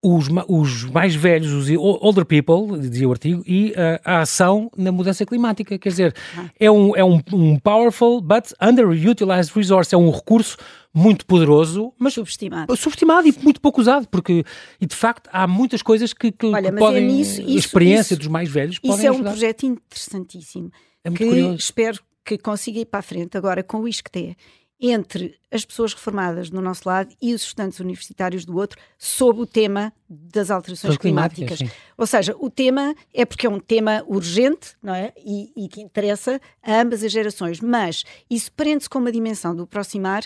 os, 0.04 0.28
os 0.48 0.84
mais 0.86 1.14
velhos, 1.14 1.52
os 1.52 1.70
older 1.78 2.26
people, 2.26 2.80
dizia 2.80 3.08
o 3.08 3.12
artigo, 3.12 3.44
e 3.46 3.70
uh, 3.72 4.00
a 4.04 4.22
ação 4.22 4.72
na 4.76 4.92
mudança 4.92 5.26
climática. 5.26 5.78
Quer 5.78 5.90
dizer, 5.90 6.16
é, 6.60 6.72
um, 6.72 6.96
é 6.96 7.04
um, 7.06 7.22
um 7.32 7.60
powerful 7.60 8.20
but 8.20 8.52
underutilized 8.62 9.54
resource, 9.56 9.94
é 9.94 9.98
um 9.98 10.10
recurso 10.10 10.58
muito 10.94 11.26
poderoso, 11.26 11.94
mas 12.00 12.14
Subestimado. 12.16 12.76
subestimado 12.76 13.28
e 13.28 13.34
muito 13.44 13.62
pouco 13.62 13.80
usado, 13.80 14.08
porque, 14.10 14.44
e 14.80 14.86
de 14.86 14.96
facto, 14.96 15.30
há 15.32 15.46
muitas 15.48 15.82
coisas 15.82 16.12
que, 16.14 16.32
que, 16.32 16.48
Olha, 16.48 16.70
que 16.72 16.76
é 16.76 16.80
podem, 16.80 17.06
nisso- 17.08 17.40
a 17.40 17.44
isso- 17.44 17.58
experiência 17.60 18.14
isso- 18.16 18.20
dos 18.22 18.28
mais 18.28 18.50
velhos 18.50 18.80
Isso 18.84 19.02
é 19.06 19.10
um 19.12 19.14
ajudar. 19.14 19.30
projeto 19.32 19.66
interessantíssimo. 19.66 20.72
É 21.04 21.12
que 21.12 21.26
curioso. 21.26 21.56
espero 21.58 22.00
que 22.26 22.38
consiga 22.38 22.80
ir 22.80 22.86
para 22.86 23.00
a 23.00 23.04
frente 23.04 23.38
agora 23.38 23.64
com 23.64 23.80
o 23.82 23.88
ISCTE 23.88 24.36
entre 24.82 25.40
as 25.52 25.64
pessoas 25.64 25.94
reformadas 25.94 26.50
do 26.50 26.60
nosso 26.60 26.88
lado 26.88 27.14
e 27.22 27.34
os 27.34 27.44
estudantes 27.44 27.80
universitários 27.80 28.44
do 28.44 28.58
outro 28.58 28.80
sobre 28.98 29.44
o 29.44 29.46
tema 29.46 29.94
das 30.10 30.50
alterações 30.50 30.94
As 30.94 30.98
climáticas, 30.98 31.60
climáticas. 31.60 31.86
Ou 31.96 32.08
seja, 32.08 32.36
o 32.40 32.50
tema 32.50 32.96
é 33.14 33.24
porque 33.24 33.46
é 33.46 33.50
um 33.50 33.60
tema 33.60 34.04
urgente, 34.08 34.76
não 34.82 34.96
é? 34.96 35.14
E, 35.18 35.52
e 35.56 35.68
que 35.68 35.82
interessa 35.82 36.42
a 36.64 36.82
ambas 36.82 37.04
as 37.04 37.12
gerações, 37.12 37.62
mas 37.62 38.04
isso 38.30 38.52
prende-se 38.54 38.90
com 38.90 38.98
uma 38.98 39.12
dimensão 39.12 39.56
do 39.56 39.64
aproximar 39.64 40.24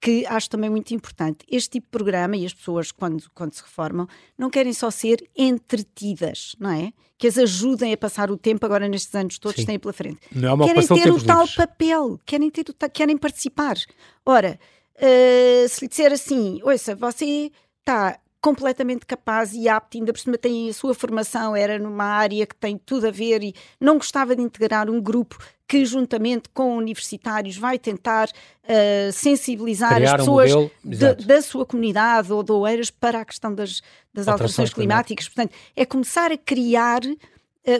que 0.00 0.24
acho 0.26 0.48
também 0.48 0.70
muito 0.70 0.92
importante. 0.94 1.44
Este 1.50 1.72
tipo 1.72 1.86
de 1.86 1.90
programa 1.90 2.36
e 2.36 2.46
as 2.46 2.54
pessoas, 2.54 2.90
quando, 2.90 3.22
quando 3.34 3.52
se 3.52 3.62
reformam, 3.62 4.06
não 4.38 4.48
querem 4.48 4.72
só 4.72 4.90
ser 4.90 5.22
entretidas, 5.36 6.56
não 6.58 6.70
é? 6.70 6.92
Que 7.18 7.26
as 7.26 7.36
ajudem 7.36 7.92
a 7.92 7.96
passar 7.98 8.30
o 8.30 8.36
tempo 8.36 8.64
agora 8.64 8.88
nestes 8.88 9.14
anos 9.14 9.38
todos 9.38 9.56
que 9.56 9.60
Sim. 9.62 9.66
têm 9.66 9.78
pela 9.78 9.92
frente. 9.92 10.20
Não 10.32 10.48
é 10.48 10.52
uma 10.54 10.66
querem 10.66 10.86
ter 10.86 11.10
o 11.12 11.22
tal 11.22 11.40
livres. 11.40 11.54
papel, 11.54 12.18
querem, 12.24 12.50
ter 12.50 12.64
o 12.68 12.72
ta- 12.72 12.88
querem 12.88 13.16
participar. 13.18 13.76
Ora, 14.24 14.58
eh, 14.96 15.66
se 15.68 15.82
lhe 15.82 15.88
disser 15.88 16.12
assim, 16.12 16.60
ouça, 16.62 16.94
você 16.94 17.50
está 17.80 18.18
completamente 18.40 19.04
capaz 19.04 19.52
e 19.52 19.68
apto, 19.68 19.98
ainda 19.98 20.12
por 20.12 20.18
cima 20.18 20.38
tem 20.38 20.70
a 20.70 20.72
sua 20.72 20.94
formação, 20.94 21.54
era 21.54 21.78
numa 21.78 22.04
área 22.04 22.46
que 22.46 22.54
tem 22.56 22.78
tudo 22.78 23.06
a 23.06 23.10
ver 23.10 23.42
e 23.42 23.54
não 23.78 23.96
gostava 23.98 24.34
de 24.34 24.42
integrar 24.42 24.88
um 24.88 25.00
grupo 25.00 25.36
que 25.68 25.84
juntamente 25.84 26.48
com 26.48 26.76
universitários 26.76 27.56
vai 27.56 27.78
tentar 27.78 28.28
eh, 28.66 29.10
sensibilizar 29.12 29.94
Criar 29.94 30.06
as 30.06 30.12
um 30.14 30.16
pessoas 30.24 30.50
modelo, 30.52 30.70
de- 30.82 30.94
exato. 30.96 31.24
da 31.26 31.42
sua 31.42 31.66
comunidade 31.66 32.32
ou 32.32 32.42
de 32.42 32.50
Oeiras 32.50 32.90
para 32.90 33.20
a 33.20 33.24
questão 33.24 33.54
das, 33.54 33.80
das 34.12 34.26
alterações, 34.26 34.30
Alterações 34.30 34.74
climáticas. 34.74 35.28
Portanto, 35.28 35.52
é 35.76 35.84
começar 35.84 36.32
a 36.32 36.36
criar 36.38 37.00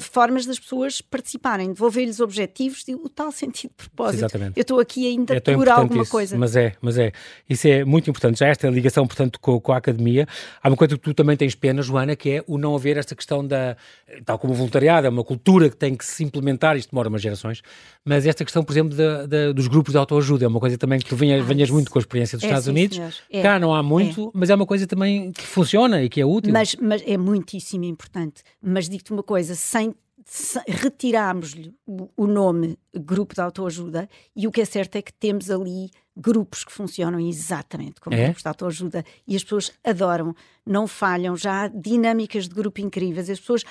formas 0.01 0.45
das 0.47 0.59
pessoas 0.59 1.01
participarem, 1.01 1.73
devolver-lhes 1.73 2.21
objetivos 2.21 2.85
e 2.87 2.95
o 2.95 3.09
tal 3.09 3.33
sentido 3.33 3.71
de 3.71 3.77
propósito. 3.89 4.21
Exatamente. 4.21 4.53
Eu 4.57 4.61
estou 4.63 4.79
aqui 4.79 5.07
ainda 5.07 5.35
É 5.37 5.41
por 5.41 5.69
alguma 5.69 6.03
isso, 6.03 6.11
coisa. 6.11 6.37
Mas 6.37 6.55
é, 6.55 6.75
mas 6.83 6.99
é. 6.99 7.13
Isso 7.49 7.67
é 7.67 7.85
muito 7.85 8.11
importante. 8.11 8.39
Já 8.39 8.49
esta 8.49 8.69
ligação, 8.69 9.07
portanto, 9.07 9.41
com, 9.41 9.59
com 9.61 9.73
a 9.73 9.77
academia. 9.79 10.27
Há 10.63 10.69
uma 10.69 10.77
coisa 10.77 10.97
que 10.97 11.03
tu 11.03 11.15
também 11.15 11.37
tens 11.37 11.55
pena, 11.55 11.81
Joana, 11.83 12.15
que 12.15 12.29
é 12.31 12.45
o 12.47 12.59
não 12.59 12.75
haver 12.75 12.97
esta 12.99 13.15
questão 13.15 13.47
da. 13.47 13.77
Tal 14.25 14.39
como 14.39 14.53
o 14.53 14.57
voluntariado, 14.57 15.07
é 15.07 15.11
uma 15.11 15.25
cultura 15.25 15.71
que 15.71 15.77
tem 15.77 15.95
que 15.95 16.05
se 16.05 16.23
implementar, 16.25 16.77
isto 16.77 16.91
demora 16.91 17.09
umas 17.09 17.23
gerações, 17.23 17.63
mas 18.05 18.27
esta 18.27 18.45
questão, 18.45 18.63
por 18.63 18.73
exemplo, 18.73 18.97
da, 18.97 19.25
da- 19.27 19.53
dos 19.53 19.67
grupos 19.69 19.93
de 19.93 19.99
autoajuda, 19.99 20.45
é 20.45 20.49
uma 20.49 20.61
coisa 20.61 20.77
também 20.77 20.99
que 20.99 21.07
tu 21.07 21.17
venhas, 21.17 21.41
Ah, 21.43 21.45
venhas 21.45 21.71
muito 21.71 21.91
com 21.91 21.99
a 21.99 22.01
experiência 22.03 22.37
dos 22.37 22.45
É, 22.45 22.49
Estados 22.49 22.65
sim, 22.65 22.71
Unidos. 22.71 23.23
É, 23.31 23.43
Cá 23.43 23.59
não 23.59 23.75
há 23.75 23.83
muito, 23.83 24.31
mas 24.35 24.51
é 24.51 24.55
uma 24.55 24.67
coisa 24.67 24.87
também 24.87 25.33
que 25.33 25.43
funciona 25.43 26.03
e 26.03 26.09
que 26.09 26.21
é 26.21 26.27
útil. 26.27 26.53
Mas, 26.53 26.77
mas 26.77 27.03
é 27.07 27.17
muitíssimo 27.17 27.85
importante. 27.85 28.43
Mas 28.63 28.89
digo-te 28.89 29.13
uma 29.13 29.23
coisa, 29.23 29.55
sem, 29.71 29.95
se- 30.27 30.61
retirarmos-lhe 30.67 31.73
o, 32.17 32.27
nome 32.27 32.79
grupo 32.95 33.35
de 33.35 33.41
autoajuda, 33.41 34.09
e 34.35 34.47
o 34.47 34.51
que 34.51 34.61
é 34.61 34.65
certo 34.65 34.97
é 34.97 35.03
que 35.03 35.13
temos 35.13 35.51
ali 35.51 35.91
grupos 36.17 36.65
que 36.65 36.73
funcionam 36.73 37.21
exatamente 37.21 38.01
como 38.01 38.17
É? 38.17 38.25
grupos 38.25 38.43
de 38.43 38.49
autoajuda 38.49 39.05
e 39.27 39.37
as 39.37 39.43
pessoas 39.43 39.73
adoram, 39.85 40.35
não 40.67 40.87
falham, 40.87 41.37
já 41.37 41.63
há 41.65 41.69
dinâmicas 41.69 42.49
de 42.49 42.55
grupo 42.55 42.81
incríveis, 42.81 43.31
as 43.31 43.41
pessoas 43.41 43.65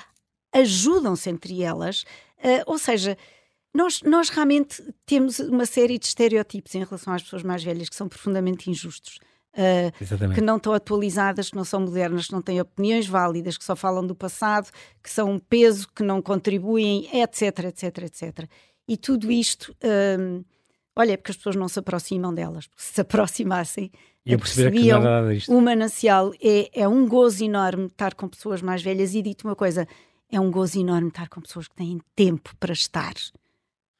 ajudam-se 0.52 1.30
entre 1.30 1.62
elas, 1.62 2.04
eh, 2.42 2.62
ou 2.66 2.78
seja, 2.78 3.16
nós, 3.72 4.02
nós 4.02 4.28
realmente 4.30 4.82
temos 5.06 5.38
uma 5.38 5.64
série 5.66 5.96
de 5.98 6.06
estereótipos 6.06 6.74
em 6.74 6.82
relação 6.82 7.12
às 7.12 7.22
pessoas 7.22 7.44
mais 7.44 7.62
velhas 7.62 7.88
que 7.88 7.94
são 7.94 8.08
profundamente 8.08 8.68
injustos. 8.68 9.18
Exatamente. 10.00 10.36
que 10.36 10.40
não 10.40 10.56
estão 10.56 10.72
atualizadas, 10.72 11.50
que 11.50 11.56
não 11.56 11.64
são 11.64 11.80
modernas, 11.80 12.26
que 12.26 12.32
não 12.32 12.42
têm 12.42 12.60
opiniões 12.60 13.06
válidas, 13.06 13.58
que 13.58 13.64
só 13.64 13.74
falam 13.74 14.06
do 14.06 14.14
passado, 14.14 14.70
que 15.02 15.10
são 15.10 15.32
um 15.32 15.38
peso, 15.38 15.88
que 15.94 16.02
não 16.02 16.22
contribuem, 16.22 17.08
etc, 17.12 17.64
etc, 17.64 17.98
etc. 18.04 18.48
E 18.86 18.96
tudo 18.96 19.30
isto, 19.30 19.74
hum, 20.18 20.44
olha, 20.94 21.12
é 21.12 21.16
porque 21.16 21.32
as 21.32 21.36
pessoas 21.36 21.56
não 21.56 21.68
se 21.68 21.78
aproximam 21.78 22.32
delas. 22.32 22.66
Porque 22.66 22.82
se 22.82 22.94
se 22.94 23.00
aproximassem, 23.02 23.90
E 24.24 24.32
eu 24.32 24.38
perceber 24.38 24.70
que 24.70 24.90
é 24.90 24.98
percebiam 24.98 25.58
o 25.58 25.60
manancial. 25.60 26.32
É, 26.40 26.82
é 26.82 26.88
um 26.88 27.06
gozo 27.08 27.44
enorme 27.44 27.86
estar 27.86 28.14
com 28.14 28.28
pessoas 28.28 28.62
mais 28.62 28.82
velhas. 28.82 29.14
E 29.14 29.22
dito 29.22 29.46
uma 29.46 29.56
coisa, 29.56 29.86
é 30.30 30.38
um 30.40 30.50
gozo 30.50 30.78
enorme 30.78 31.08
estar 31.08 31.28
com 31.28 31.40
pessoas 31.40 31.66
que 31.66 31.74
têm 31.74 32.00
tempo 32.14 32.54
para 32.58 32.72
estar. 32.72 33.14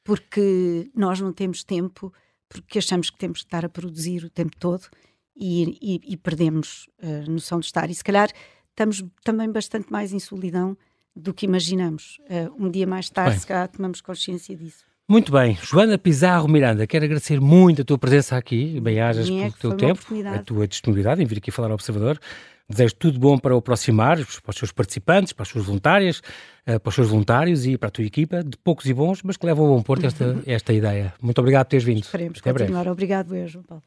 Porque 0.04 0.90
nós 0.94 1.20
não 1.20 1.32
temos 1.32 1.64
tempo, 1.64 2.12
porque 2.48 2.78
achamos 2.78 3.10
que 3.10 3.18
temos 3.18 3.40
que 3.40 3.46
estar 3.46 3.64
a 3.64 3.68
produzir 3.68 4.24
o 4.24 4.30
tempo 4.30 4.56
todo 4.56 4.88
e, 5.40 5.78
e- 5.80 6.00
e 6.12 6.16
perdemos 6.18 6.88
eh, 7.02 7.24
a 7.26 7.30
noção 7.30 7.58
de 7.58 7.66
estar. 7.66 7.88
E 7.90 7.94
se 7.94 8.04
calhar 8.04 8.28
estamos 8.68 9.02
também 9.24 9.50
bastante 9.50 9.90
mais 9.90 10.12
em 10.12 10.18
solidão 10.20 10.76
do 11.16 11.32
que 11.34 11.46
imaginamos. 11.46 12.18
Eh, 12.28 12.48
um 12.58 12.70
dia 12.70 12.86
mais 12.86 13.08
tarde, 13.10 13.30
Bem. 13.32 13.40
se 13.40 13.46
calhar, 13.46 13.66
tomamos 13.68 14.00
consciência 14.00 14.54
disso. 14.56 14.84
Muito 15.08 15.32
bem. 15.32 15.58
Joana 15.60 15.98
Pizarro 15.98 16.46
Miranda, 16.46 16.86
quero 16.86 17.04
agradecer 17.04 17.40
muito 17.40 17.82
a 17.82 17.84
tua 17.84 17.98
presença 17.98 18.36
aqui, 18.36 18.78
bem-ajas 18.80 19.28
é 19.28 19.50
pelo 19.50 19.52
teu 19.52 19.74
tempo, 19.76 20.00
a 20.32 20.38
tua 20.40 20.68
disponibilidade 20.68 21.20
em 21.20 21.26
vir 21.26 21.38
aqui 21.38 21.50
falar 21.50 21.66
ao 21.68 21.74
Observador. 21.74 22.16
Desejo 22.68 22.94
tudo 22.94 23.18
bom 23.18 23.36
para 23.36 23.52
o 23.52 23.58
aproximar, 23.58 24.16
para 24.24 24.50
os 24.50 24.56
seus 24.56 24.70
participantes, 24.70 25.32
para 25.32 25.42
as 25.42 25.48
suas 25.48 25.64
voluntárias, 25.64 26.22
eh, 26.64 26.78
para 26.78 26.88
os 26.88 26.94
seus 26.94 27.08
voluntários 27.08 27.66
e 27.66 27.76
para 27.76 27.88
a 27.88 27.90
tua 27.90 28.04
equipa, 28.04 28.44
de 28.44 28.56
poucos 28.58 28.86
e 28.86 28.94
bons, 28.94 29.20
mas 29.24 29.36
que 29.36 29.44
levam 29.44 29.66
a 29.66 29.68
bom 29.70 29.82
porto 29.82 30.06
esta, 30.06 30.38
esta 30.46 30.72
ideia. 30.72 31.12
Muito 31.20 31.38
obrigado 31.40 31.66
por 31.66 31.70
teres 31.70 31.82
vindo. 31.84 32.04
Esperemos 32.04 32.38
Até 32.38 32.52
breve. 32.52 32.70
continuar. 32.72 32.92
Obrigado, 32.92 33.34
eu, 33.34 33.48
João 33.48 33.64
Paulo. 33.64 33.82